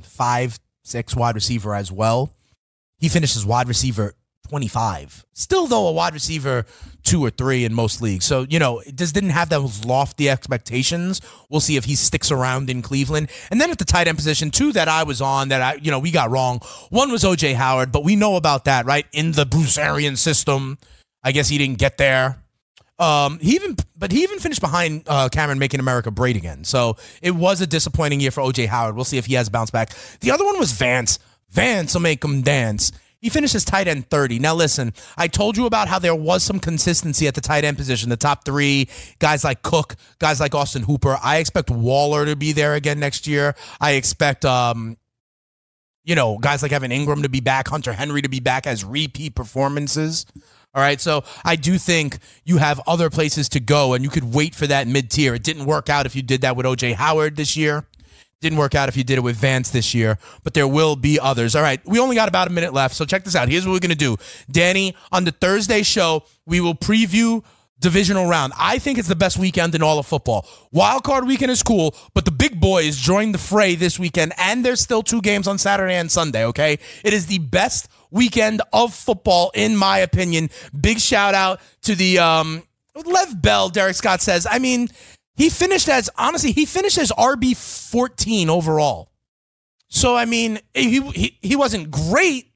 five, 0.02 0.60
six 0.84 1.16
wide 1.16 1.36
receiver 1.36 1.76
as 1.76 1.92
well. 1.92 2.34
He 2.98 3.08
finished 3.08 3.36
as 3.36 3.46
wide 3.46 3.68
receiver 3.68 4.16
25. 4.48 5.24
Still, 5.34 5.68
though, 5.68 5.88
a 5.88 5.92
wide 5.92 6.16
receiver 6.16 6.66
two 7.04 7.24
or 7.24 7.30
three 7.30 7.64
in 7.64 7.76
most 7.76 8.02
leagues. 8.02 8.26
So, 8.26 8.48
you 8.50 8.58
know, 8.58 8.82
just 8.96 9.14
didn't 9.14 9.30
have 9.30 9.50
those 9.50 9.86
lofty 9.86 10.28
expectations. 10.28 11.22
We'll 11.48 11.62
see 11.62 11.76
if 11.76 11.86
he 11.86 11.96
sticks 11.96 12.32
around 12.32 12.72
in 12.72 12.82
Cleveland. 12.82 13.30
And 13.52 13.62
then 13.62 13.70
at 13.70 13.78
the 13.78 13.86
tight 13.86 14.08
end 14.08 14.18
position, 14.18 14.50
two 14.50 14.72
that 14.72 14.88
I 14.88 15.04
was 15.04 15.22
on 15.22 15.50
that 15.50 15.62
I, 15.62 15.74
you 15.76 15.92
know, 15.92 16.00
we 16.00 16.10
got 16.10 16.32
wrong. 16.32 16.60
One 16.90 17.12
was 17.12 17.24
OJ 17.24 17.54
Howard, 17.54 17.92
but 17.92 18.04
we 18.04 18.16
know 18.16 18.36
about 18.36 18.66
that, 18.66 18.88
right? 18.88 19.06
In 19.12 19.34
the 19.34 19.46
Bruce 19.46 19.78
Arians 19.78 20.20
system. 20.20 20.80
I 21.24 21.32
guess 21.32 21.50
he 21.50 21.58
didn't 21.58 21.78
get 21.78 21.98
there. 21.98 22.44
Um, 23.00 23.40
he 23.40 23.56
even, 23.56 23.78
but 23.98 24.12
he 24.12 24.24
even 24.24 24.40
finished 24.40 24.60
behind 24.62 25.04
uh, 25.08 25.30
Cameron 25.30 25.58
making 25.58 25.80
America 25.80 26.12
great 26.12 26.36
again. 26.36 26.66
So 26.66 26.98
it 27.22 27.32
was 27.32 27.62
a 27.62 27.68
disappointing 27.68 28.20
year 28.20 28.32
for 28.32 28.42
OJ 28.42 28.68
Howard. 28.68 28.96
We'll 28.96 29.06
see 29.06 29.18
if 29.18 29.26
he 29.26 29.36
has 29.36 29.48
bounced 29.50 29.72
back. 29.72 29.92
The 30.20 30.32
other 30.32 30.44
one 30.44 30.60
was 30.60 30.74
Vance. 30.74 31.18
Vance 31.50 31.94
will 31.94 32.02
make 32.02 32.24
him 32.24 32.42
dance. 32.42 32.92
He 33.22 33.30
finishes 33.30 33.66
tight 33.66 33.88
end 33.88 34.10
30. 34.10 34.40
Now, 34.40 34.56
listen, 34.56 34.94
I 35.18 35.28
told 35.28 35.58
you 35.58 35.66
about 35.66 35.88
how 35.88 36.00
there 36.00 36.16
was 36.16 36.42
some 36.42 36.60
consistency 36.60 37.28
at 37.28 37.36
the 37.36 37.42
tight 37.42 37.66
end 37.66 37.78
position. 37.78 38.10
The 38.10 38.18
top 38.18 38.46
three, 38.46 38.88
guys 39.20 39.44
like 39.44 39.62
Cook, 39.62 39.96
guys 40.20 40.40
like 40.40 40.56
Austin 40.56 40.84
Hooper. 40.84 41.18
I 41.22 41.38
expect 41.38 41.70
Waller 41.70 42.26
to 42.26 42.36
be 42.36 42.54
there 42.54 42.76
again 42.76 43.00
next 43.00 43.28
year. 43.28 43.56
I 43.82 43.92
expect, 43.92 44.46
um, 44.46 44.98
you 46.06 46.16
know, 46.16 46.38
guys 46.38 46.62
like 46.62 46.72
Evan 46.72 46.92
Engram 46.92 47.24
to 47.24 47.30
be 47.30 47.42
back, 47.42 47.68
Hunter 47.68 47.92
Henry 47.92 48.22
to 48.22 48.30
be 48.30 48.40
back 48.40 48.66
as 48.66 48.86
repeat 48.86 49.36
performances. 49.36 50.26
All 50.76 50.82
right. 50.82 51.02
So 51.02 51.24
I 51.44 51.56
do 51.56 51.78
think 51.78 52.20
you 52.44 52.58
have 52.58 52.80
other 52.86 53.10
places 53.10 53.50
to 53.50 53.60
go 53.60 53.94
and 53.94 54.04
you 54.04 54.10
could 54.10 54.34
wait 54.34 54.54
for 54.54 54.68
that 54.68 54.88
mid 54.88 55.10
tier. 55.10 55.34
It 55.34 55.44
didn't 55.44 55.66
work 55.66 55.90
out 55.90 56.06
if 56.06 56.16
you 56.16 56.22
did 56.22 56.42
that 56.42 56.56
with 56.56 56.66
OJ 56.66 56.94
Howard 56.94 57.36
this 57.36 57.58
year. 57.58 57.86
Didn't 58.42 58.58
work 58.58 58.74
out 58.74 58.88
if 58.88 58.96
you 58.96 59.04
did 59.04 59.18
it 59.18 59.22
with 59.22 59.36
Vance 59.36 59.70
this 59.70 59.94
year, 59.94 60.18
but 60.44 60.54
there 60.54 60.68
will 60.68 60.96
be 60.96 61.20
others. 61.20 61.58
All 61.58 61.62
right, 61.62 61.82
we 61.86 62.00
only 62.00 62.16
got 62.16 62.30
about 62.30 62.48
a 62.48 62.52
minute 62.52 62.74
left, 62.74 62.96
so 62.96 63.04
check 63.04 63.26
this 63.26 63.36
out. 63.36 63.50
Here's 63.50 63.66
what 63.66 63.74
we're 63.74 63.80
going 63.80 63.90
to 63.90 63.96
do. 63.96 64.16
Danny, 64.50 64.96
on 65.12 65.26
the 65.26 65.32
Thursday 65.32 65.84
show, 65.84 66.24
we 66.46 66.62
will 66.62 66.74
preview 66.74 67.44
divisional 67.80 68.28
round. 68.28 68.54
I 68.58 68.80
think 68.80 68.98
it's 68.98 69.10
the 69.10 69.16
best 69.16 69.38
weekend 69.38 69.76
in 69.76 69.84
all 69.84 70.00
of 70.00 70.06
football. 70.06 70.48
Wild 70.72 71.04
card 71.04 71.26
weekend 71.26 71.52
is 71.52 71.64
cool, 71.64 71.96
but 72.14 72.24
the 72.24 72.32
big 72.32 72.62
boys 72.62 72.98
join 72.98 73.34
the 73.34 73.38
fray 73.38 73.76
this 73.76 74.00
weekend, 74.00 74.34
and 74.38 74.64
there's 74.64 74.80
still 74.80 75.04
two 75.04 75.22
games 75.22 75.46
on 75.46 75.58
Saturday 75.58 75.96
and 75.96 76.10
Sunday, 76.10 76.46
okay? 76.46 76.80
It 77.04 77.14
is 77.14 77.26
the 77.26 77.40
best 77.40 77.90
weekend 78.12 78.62
of 78.74 78.94
football, 78.94 79.52
in 79.54 79.76
my 79.76 80.00
opinion. 80.00 80.50
Big 80.80 81.00
shout 81.00 81.34
out 81.34 81.60
to 81.84 81.96
the 81.96 82.20
um, 82.20 82.64
Lev 82.96 83.42
Bell, 83.42 83.70
Derrick 83.70 83.96
Scott 83.96 84.22
says. 84.22 84.48
I 84.50 84.60
mean, 84.60 84.90
he 85.36 85.50
finished 85.50 85.88
as 85.90 86.10
honestly, 86.18 86.52
he 86.52 86.66
finished 86.66 86.98
as 86.98 87.12
RB 87.12 87.56
14 87.56 88.50
overall. 88.50 89.12
So 89.88 90.16
I 90.16 90.26
mean, 90.26 90.60
he 90.74 91.02
he, 91.12 91.38
he 91.42 91.56
wasn't 91.56 91.90
great, 91.90 92.52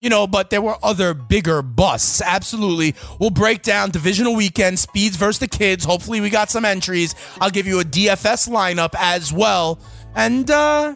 you 0.00 0.10
know, 0.10 0.26
but 0.26 0.50
there 0.50 0.60
were 0.60 0.76
other 0.82 1.14
bigger 1.14 1.62
busts. 1.62 2.20
Absolutely. 2.20 2.94
We'll 3.18 3.30
break 3.30 3.62
down 3.62 3.90
divisional 3.90 4.34
weekend, 4.34 4.78
speeds 4.78 5.16
versus 5.16 5.38
the 5.38 5.48
kids. 5.48 5.84
Hopefully 5.84 6.20
we 6.20 6.28
got 6.28 6.50
some 6.50 6.64
entries. 6.64 7.14
I'll 7.40 7.50
give 7.50 7.66
you 7.66 7.80
a 7.80 7.84
DFS 7.84 8.48
lineup 8.48 8.94
as 8.98 9.32
well. 9.32 9.78
And 10.14 10.50
uh 10.50 10.94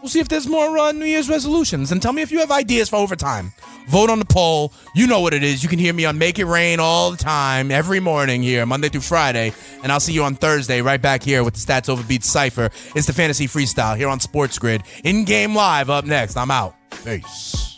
We'll 0.00 0.08
see 0.08 0.20
if 0.20 0.28
there's 0.28 0.46
more 0.46 0.78
uh, 0.78 0.92
New 0.92 1.04
Year's 1.04 1.28
resolutions. 1.28 1.90
And 1.90 2.00
tell 2.00 2.12
me 2.12 2.22
if 2.22 2.30
you 2.30 2.38
have 2.38 2.50
ideas 2.50 2.88
for 2.88 2.96
overtime. 2.96 3.52
Vote 3.88 4.10
on 4.10 4.18
the 4.18 4.24
poll. 4.24 4.72
You 4.94 5.06
know 5.06 5.20
what 5.20 5.34
it 5.34 5.42
is. 5.42 5.62
You 5.62 5.68
can 5.68 5.78
hear 5.78 5.92
me 5.92 6.04
on 6.04 6.18
Make 6.18 6.38
It 6.38 6.44
Rain 6.44 6.78
all 6.78 7.10
the 7.10 7.16
time, 7.16 7.70
every 7.70 8.00
morning 8.00 8.42
here, 8.42 8.64
Monday 8.64 8.88
through 8.88 9.00
Friday. 9.00 9.52
And 9.82 9.90
I'll 9.90 10.00
see 10.00 10.12
you 10.12 10.24
on 10.24 10.34
Thursday, 10.36 10.82
right 10.82 11.00
back 11.00 11.22
here 11.22 11.42
with 11.42 11.54
the 11.54 11.60
Stats 11.60 11.88
Over 11.88 12.02
Beats 12.04 12.28
Cypher. 12.28 12.70
It's 12.94 13.06
the 13.06 13.12
Fantasy 13.12 13.46
Freestyle 13.46 13.96
here 13.96 14.08
on 14.08 14.20
Sports 14.20 14.58
Grid. 14.58 14.82
In 15.04 15.24
game 15.24 15.54
live 15.54 15.90
up 15.90 16.04
next. 16.04 16.36
I'm 16.36 16.50
out. 16.50 16.76
Peace. 17.04 17.77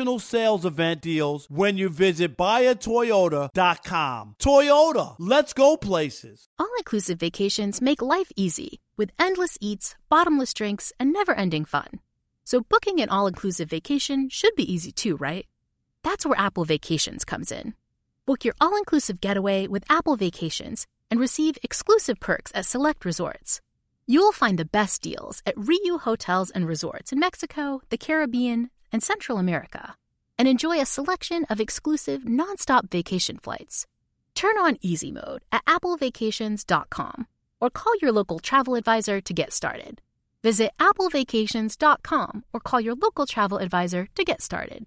national 0.00 0.18
sales 0.18 0.64
event 0.64 1.02
deals 1.02 1.46
when 1.50 1.76
you 1.76 1.90
visit 1.90 2.34
buyatoyota.com. 2.36 4.34
Toyota, 4.38 5.14
let's 5.18 5.52
go 5.52 5.76
places. 5.76 6.48
All 6.58 6.70
inclusive 6.78 7.18
vacations 7.18 7.82
make 7.82 8.00
life 8.00 8.30
easy 8.34 8.80
with 8.96 9.10
endless 9.18 9.58
eats, 9.60 9.96
bottomless 10.08 10.54
drinks, 10.54 10.90
and 10.98 11.12
never 11.12 11.34
ending 11.34 11.66
fun. 11.66 12.00
So 12.44 12.62
booking 12.62 13.00
an 13.00 13.10
all 13.10 13.26
inclusive 13.26 13.68
vacation 13.68 14.30
should 14.30 14.54
be 14.56 14.72
easy 14.72 14.90
too, 14.90 15.16
right? 15.16 15.46
That's 16.02 16.24
where 16.24 16.40
Apple 16.40 16.64
Vacations 16.64 17.26
comes 17.26 17.52
in. 17.52 17.74
Book 18.24 18.44
your 18.46 18.54
all 18.58 18.76
inclusive 18.78 19.20
getaway 19.20 19.66
with 19.66 19.84
Apple 19.90 20.16
Vacations 20.16 20.86
and 21.10 21.20
receive 21.20 21.58
exclusive 21.62 22.18
perks 22.20 22.52
at 22.54 22.64
select 22.64 23.04
resorts. 23.04 23.60
You'll 24.06 24.32
find 24.32 24.58
the 24.58 24.64
best 24.64 25.02
deals 25.02 25.42
at 25.44 25.56
Riu 25.56 26.00
Hotels 26.00 26.50
and 26.50 26.66
Resorts 26.66 27.12
in 27.12 27.18
Mexico, 27.18 27.82
the 27.90 27.98
Caribbean, 27.98 28.70
and 28.92 29.02
Central 29.02 29.38
America, 29.38 29.96
and 30.38 30.48
enjoy 30.48 30.80
a 30.80 30.86
selection 30.86 31.44
of 31.50 31.60
exclusive 31.60 32.22
nonstop 32.22 32.90
vacation 32.90 33.38
flights. 33.38 33.86
Turn 34.34 34.56
on 34.58 34.78
easy 34.80 35.12
mode 35.12 35.42
at 35.52 35.64
applevacations.com 35.66 37.26
or 37.60 37.70
call 37.70 37.92
your 38.00 38.12
local 38.12 38.38
travel 38.38 38.74
advisor 38.74 39.20
to 39.20 39.34
get 39.34 39.52
started. 39.52 40.00
Visit 40.42 40.72
applevacations.com 40.78 42.44
or 42.52 42.60
call 42.60 42.80
your 42.80 42.94
local 42.94 43.26
travel 43.26 43.58
advisor 43.58 44.08
to 44.14 44.24
get 44.24 44.40
started. 44.40 44.86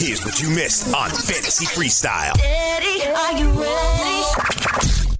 Here's 0.00 0.24
what 0.24 0.40
you 0.40 0.48
missed 0.48 0.94
on 0.94 1.10
Fantasy 1.10 1.66
Freestyle. 1.66 2.34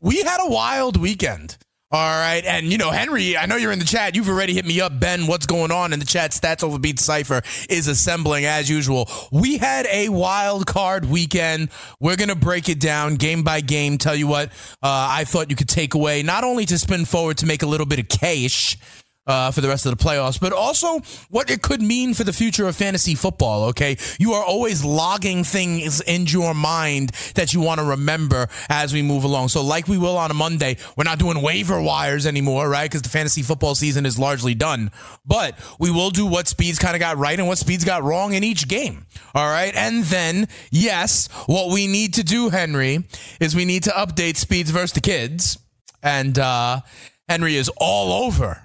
We 0.00 0.22
had 0.22 0.38
a 0.40 0.48
wild 0.48 0.96
weekend. 0.96 1.58
All 1.90 2.00
right. 2.00 2.42
And, 2.46 2.72
you 2.72 2.78
know, 2.78 2.90
Henry, 2.90 3.36
I 3.36 3.44
know 3.44 3.56
you're 3.56 3.72
in 3.72 3.78
the 3.78 3.84
chat. 3.84 4.14
You've 4.14 4.30
already 4.30 4.54
hit 4.54 4.64
me 4.64 4.80
up. 4.80 4.98
Ben, 4.98 5.26
what's 5.26 5.44
going 5.44 5.70
on 5.70 5.92
in 5.92 5.98
the 5.98 6.06
chat? 6.06 6.30
Stats 6.30 6.64
over 6.64 6.78
Beat 6.78 6.98
Cypher 6.98 7.42
is 7.68 7.88
assembling 7.88 8.46
as 8.46 8.70
usual. 8.70 9.06
We 9.30 9.58
had 9.58 9.84
a 9.84 10.08
wild 10.08 10.66
card 10.66 11.04
weekend. 11.04 11.68
We're 12.00 12.16
going 12.16 12.30
to 12.30 12.34
break 12.34 12.70
it 12.70 12.80
down 12.80 13.16
game 13.16 13.42
by 13.42 13.60
game. 13.60 13.98
Tell 13.98 14.16
you 14.16 14.28
what 14.28 14.48
uh, 14.82 15.10
I 15.10 15.24
thought 15.24 15.50
you 15.50 15.56
could 15.56 15.68
take 15.68 15.92
away, 15.92 16.22
not 16.22 16.42
only 16.42 16.64
to 16.64 16.78
spin 16.78 17.04
forward 17.04 17.36
to 17.38 17.46
make 17.46 17.62
a 17.62 17.66
little 17.66 17.86
bit 17.86 17.98
of 17.98 18.08
cash 18.08 18.78
uh, 19.26 19.50
for 19.50 19.60
the 19.60 19.68
rest 19.68 19.86
of 19.86 19.96
the 19.96 20.02
playoffs, 20.02 20.40
but 20.40 20.52
also 20.52 21.00
what 21.28 21.50
it 21.50 21.62
could 21.62 21.82
mean 21.82 22.14
for 22.14 22.24
the 22.24 22.32
future 22.32 22.66
of 22.66 22.74
fantasy 22.74 23.14
football. 23.14 23.64
Okay, 23.64 23.96
you 24.18 24.32
are 24.32 24.44
always 24.44 24.84
logging 24.84 25.44
things 25.44 26.00
in 26.00 26.26
your 26.26 26.54
mind 26.54 27.10
that 27.34 27.52
you 27.52 27.60
want 27.60 27.80
to 27.80 27.84
remember 27.84 28.48
as 28.68 28.92
we 28.92 29.02
move 29.02 29.24
along. 29.24 29.48
So, 29.48 29.62
like 29.62 29.88
we 29.88 29.98
will 29.98 30.16
on 30.16 30.30
a 30.30 30.34
Monday, 30.34 30.76
we're 30.96 31.04
not 31.04 31.18
doing 31.18 31.42
waiver 31.42 31.80
wires 31.80 32.26
anymore, 32.26 32.68
right? 32.68 32.90
Because 32.90 33.02
the 33.02 33.08
fantasy 33.08 33.42
football 33.42 33.74
season 33.74 34.06
is 34.06 34.18
largely 34.18 34.54
done. 34.54 34.90
But 35.24 35.58
we 35.78 35.90
will 35.90 36.10
do 36.10 36.26
what 36.26 36.48
Speeds 36.48 36.78
kind 36.78 36.94
of 36.94 37.00
got 37.00 37.18
right 37.18 37.38
and 37.38 37.46
what 37.46 37.58
Speeds 37.58 37.84
got 37.84 38.02
wrong 38.02 38.32
in 38.32 38.42
each 38.42 38.68
game. 38.68 39.06
All 39.34 39.48
right, 39.48 39.74
and 39.74 40.04
then 40.04 40.48
yes, 40.70 41.28
what 41.46 41.70
we 41.70 41.86
need 41.86 42.14
to 42.14 42.24
do, 42.24 42.48
Henry, 42.48 43.04
is 43.38 43.54
we 43.54 43.64
need 43.64 43.84
to 43.84 43.90
update 43.90 44.36
Speeds 44.36 44.70
versus 44.70 44.92
the 44.92 45.00
kids, 45.00 45.58
and 46.02 46.38
uh, 46.38 46.80
Henry 47.28 47.56
is 47.56 47.70
all 47.76 48.24
over 48.24 48.64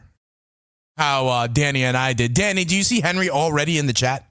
how 0.97 1.27
uh, 1.27 1.47
Danny 1.47 1.83
and 1.83 1.95
I 1.97 2.13
did. 2.13 2.33
Danny, 2.33 2.65
do 2.65 2.75
you 2.75 2.83
see 2.83 3.01
Henry 3.01 3.29
already 3.29 3.77
in 3.77 3.85
the 3.87 3.93
chat? 3.93 4.25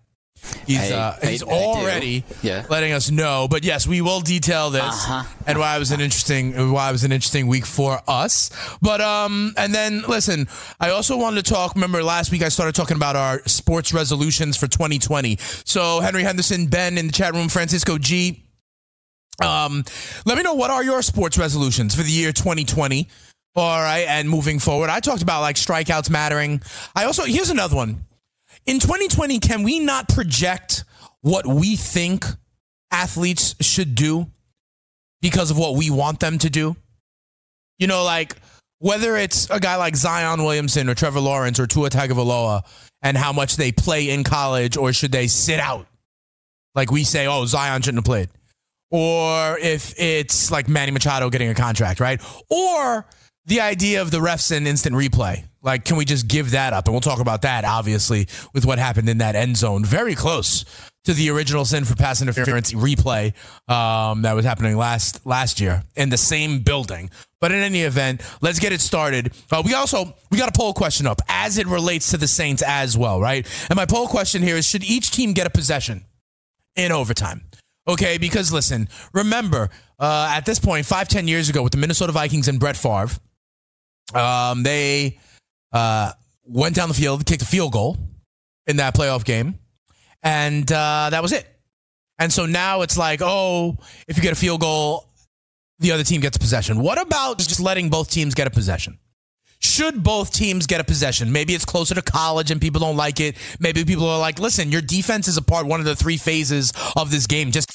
He's 0.66 0.78
I- 0.92 0.94
uh, 0.94 1.16
he's 1.26 1.42
I- 1.42 1.46
I 1.46 1.50
already. 1.52 2.24
Yeah. 2.42 2.66
letting 2.68 2.92
us 2.92 3.10
know. 3.10 3.48
But 3.50 3.64
yes, 3.64 3.86
we 3.86 4.02
will 4.02 4.20
detail 4.20 4.68
this 4.70 4.82
Uh-huh. 4.82 5.22
and 5.46 5.58
why 5.58 5.74
it 5.76 5.78
was 5.78 5.90
an 5.90 6.00
interesting 6.02 6.52
why 6.72 6.90
it 6.90 6.92
was 6.92 7.02
an 7.04 7.12
interesting 7.12 7.46
week 7.46 7.64
for 7.64 8.00
us. 8.06 8.50
But 8.82 9.00
um, 9.00 9.54
and 9.56 9.74
then 9.74 10.02
listen, 10.06 10.46
I 10.80 10.90
also 10.90 11.16
wanted 11.16 11.44
to 11.46 11.50
talk. 11.50 11.74
Remember 11.74 12.02
last 12.02 12.30
week 12.30 12.42
I 12.42 12.50
started 12.50 12.74
talking 12.74 12.96
about 12.96 13.16
our 13.16 13.40
sports 13.46 13.94
resolutions 13.94 14.56
for 14.58 14.66
2020. 14.66 15.38
So 15.64 16.00
Henry 16.00 16.22
Henderson, 16.24 16.66
Ben 16.66 16.98
in 16.98 17.06
the 17.06 17.12
chat 17.12 17.32
room, 17.34 17.48
Francisco 17.48 17.96
G. 17.96 18.42
Um, 19.42 19.82
let 20.26 20.36
me 20.36 20.42
know 20.44 20.54
what 20.54 20.70
are 20.70 20.84
your 20.84 21.00
sports 21.02 21.36
resolutions 21.38 21.94
for 21.94 22.02
the 22.02 22.10
year 22.10 22.32
2020. 22.32 23.08
All 23.57 23.80
right, 23.80 24.07
and 24.09 24.28
moving 24.28 24.59
forward, 24.59 24.90
I 24.90 24.98
talked 24.98 25.22
about 25.22 25.40
like 25.40 25.57
strikeouts 25.57 26.11
mattering. 26.11 26.61
I 26.94 27.05
also 27.05 27.24
here's 27.24 27.50
another 27.50 27.76
one. 27.76 28.05
In 28.66 28.80
2020, 28.80 29.38
can 29.38 29.62
we 29.62 29.78
not 29.78 30.09
project 30.09 30.84
what 31.20 31.46
we 31.46 31.76
think 31.76 32.24
athletes 32.90 33.55
should 33.61 33.94
do 33.94 34.26
because 35.20 35.50
of 35.50 35.59
what 35.59 35.76
we 35.76 35.90
want 35.90 36.18
them 36.20 36.38
to 36.38 36.50
do? 36.50 36.76
You 37.78 37.86
know, 37.86 38.02
like 38.02 38.36
whether 38.78 39.16
it's 39.16 39.48
a 39.50 39.61
guy 39.61 39.76
like 39.76 39.96
Zion 39.96 40.42
Williamson 40.42 40.88
or 40.88 40.94
Trevor 40.94 41.20
Lawrence 41.20 41.61
or 41.61 41.66
Tua 41.66 41.90
Tagovailoa 41.90 42.62
and 43.02 43.16
how 43.16 43.32
much 43.32 43.57
they 43.57 43.70
play 43.70 44.11
in 44.11 44.24
college 44.24 44.76
or 44.76 44.92
should 44.92 45.12
they 45.12 45.26
sit 45.26 45.61
out? 45.61 45.86
Like 46.74 46.90
we 46.90 47.05
say, 47.05 47.26
oh, 47.26 47.46
Zion 47.46 47.82
shouldn't 47.82 47.98
have 47.98 48.05
played. 48.05 48.28
Or 48.90 49.59
if 49.59 49.98
it's 49.98 50.50
like 50.50 50.68
Manny 50.68 50.90
Machado 50.90 51.30
getting 51.30 51.48
a 51.48 51.55
contract, 51.55 52.00
right? 52.00 52.20
Or 52.50 53.07
the 53.47 53.61
idea 53.61 54.03
of 54.03 54.11
the 54.11 54.18
refs 54.18 54.55
and 54.55 54.66
instant 54.66 54.95
replay. 54.95 55.45
Like, 55.62 55.84
can 55.84 55.97
we 55.97 56.05
just 56.05 56.28
give 56.28 56.51
that 56.51 56.72
up? 56.72 56.86
And 56.86 56.95
we'll 56.95 57.01
talk 57.01 57.20
about 57.20 57.42
that, 57.42 57.64
obviously, 57.64 58.28
with 58.53 58.66
what 58.66 58.78
happened 58.78 59.09
in 59.09 59.18
that 59.18 59.34
end 59.34 59.57
zone. 59.57 59.84
Very 59.84 60.14
close 60.14 60.64
to 61.05 61.14
the 61.14 61.30
original 61.30 61.64
sin 61.64 61.84
for 61.84 61.95
pass 61.95 62.22
interference 62.22 62.72
replay 62.72 63.32
um, 63.70 64.22
that 64.22 64.34
was 64.34 64.45
happening 64.45 64.76
last 64.76 65.24
last 65.26 65.61
year 65.61 65.82
in 65.97 66.09
the 66.09 66.16
same 66.16 66.61
building. 66.61 67.11
But 67.40 67.53
in 67.53 67.62
any 67.62 67.82
event, 67.82 68.22
let's 68.40 68.59
get 68.59 68.72
it 68.72 68.80
started. 68.80 69.32
Uh, 69.51 69.62
we 69.64 69.74
also 69.74 70.14
we 70.30 70.38
got 70.38 70.49
a 70.49 70.59
poll 70.59 70.72
question 70.72 71.07
up 71.07 71.20
as 71.28 71.59
it 71.59 71.66
relates 71.66 72.11
to 72.11 72.16
the 72.16 72.28
Saints 72.28 72.62
as 72.66 72.97
well, 72.97 73.20
right? 73.20 73.47
And 73.68 73.76
my 73.76 73.86
poll 73.86 74.07
question 74.07 74.42
here 74.42 74.57
is: 74.57 74.66
Should 74.66 74.84
each 74.84 75.11
team 75.11 75.32
get 75.32 75.47
a 75.47 75.51
possession 75.51 76.05
in 76.76 76.90
overtime? 76.90 77.42
Okay, 77.86 78.16
because 78.16 78.51
listen, 78.51 78.88
remember 79.12 79.68
uh, 79.99 80.28
at 80.30 80.47
this 80.47 80.59
point, 80.59 80.86
five 80.86 81.09
ten 81.09 81.28
years 81.28 81.51
ago, 81.51 81.62
with 81.62 81.72
the 81.72 81.78
Minnesota 81.78 82.12
Vikings 82.12 82.49
and 82.49 82.59
Brett 82.59 82.78
Favre, 82.78 83.11
um, 84.12 84.62
they 84.62 85.18
uh, 85.72 86.12
went 86.44 86.74
down 86.74 86.88
the 86.88 86.94
field, 86.94 87.24
kicked 87.24 87.42
a 87.42 87.46
field 87.46 87.72
goal 87.72 87.96
in 88.66 88.76
that 88.76 88.94
playoff 88.94 89.24
game, 89.24 89.59
and 90.22 90.70
uh, 90.70 91.09
that 91.11 91.22
was 91.22 91.32
it. 91.32 91.46
And 92.18 92.32
so 92.32 92.46
now 92.46 92.82
it's 92.82 92.96
like, 92.96 93.20
oh, 93.22 93.76
if 94.07 94.16
you 94.16 94.22
get 94.22 94.32
a 94.32 94.36
field 94.36 94.61
goal, 94.61 95.09
the 95.80 95.92
other 95.92 96.05
team 96.05 96.20
gets 96.20 96.38
possession. 96.38 96.80
What 96.80 97.00
about 97.00 97.38
just 97.38 97.61
letting 97.61 97.90
both 97.90 98.11
teams 98.11 98.34
get 98.34 98.46
a 98.46 98.50
possession? 98.50 98.98
Should 99.59 100.05
both 100.05 100.30
teams 100.30 100.66
get 100.66 100.80
a 100.80 100.84
possession? 100.84 101.32
Maybe 101.32 101.55
it's 101.55 101.64
closer 101.64 101.94
to 101.94 102.02
college 102.02 102.50
and 102.50 102.61
people 102.61 102.80
don't 102.80 102.96
like 102.96 103.18
it. 103.18 103.36
Maybe 103.59 103.84
people 103.84 104.07
are 104.07 104.18
like, 104.18 104.38
listen, 104.38 104.70
your 104.70 104.82
defense 104.82 105.26
is 105.26 105.36
a 105.36 105.42
part, 105.42 105.66
one 105.66 105.80
of 105.80 105.86
the 105.86 105.96
three 105.96 106.18
phases 106.18 106.72
of 106.96 107.11
this 107.11 107.26
game. 107.26 107.50
Just 107.50 107.70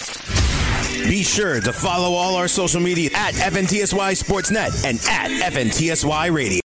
Be 1.08 1.24
sure 1.24 1.62
to 1.62 1.72
follow 1.72 2.14
all 2.14 2.36
our 2.36 2.48
social 2.48 2.82
media 2.82 3.10
at 3.14 3.34
FNTSY 3.36 4.22
Sportsnet 4.22 4.86
and 4.86 5.00
at 5.10 5.54
FNTSY 5.54 6.34
Radio. 6.34 6.62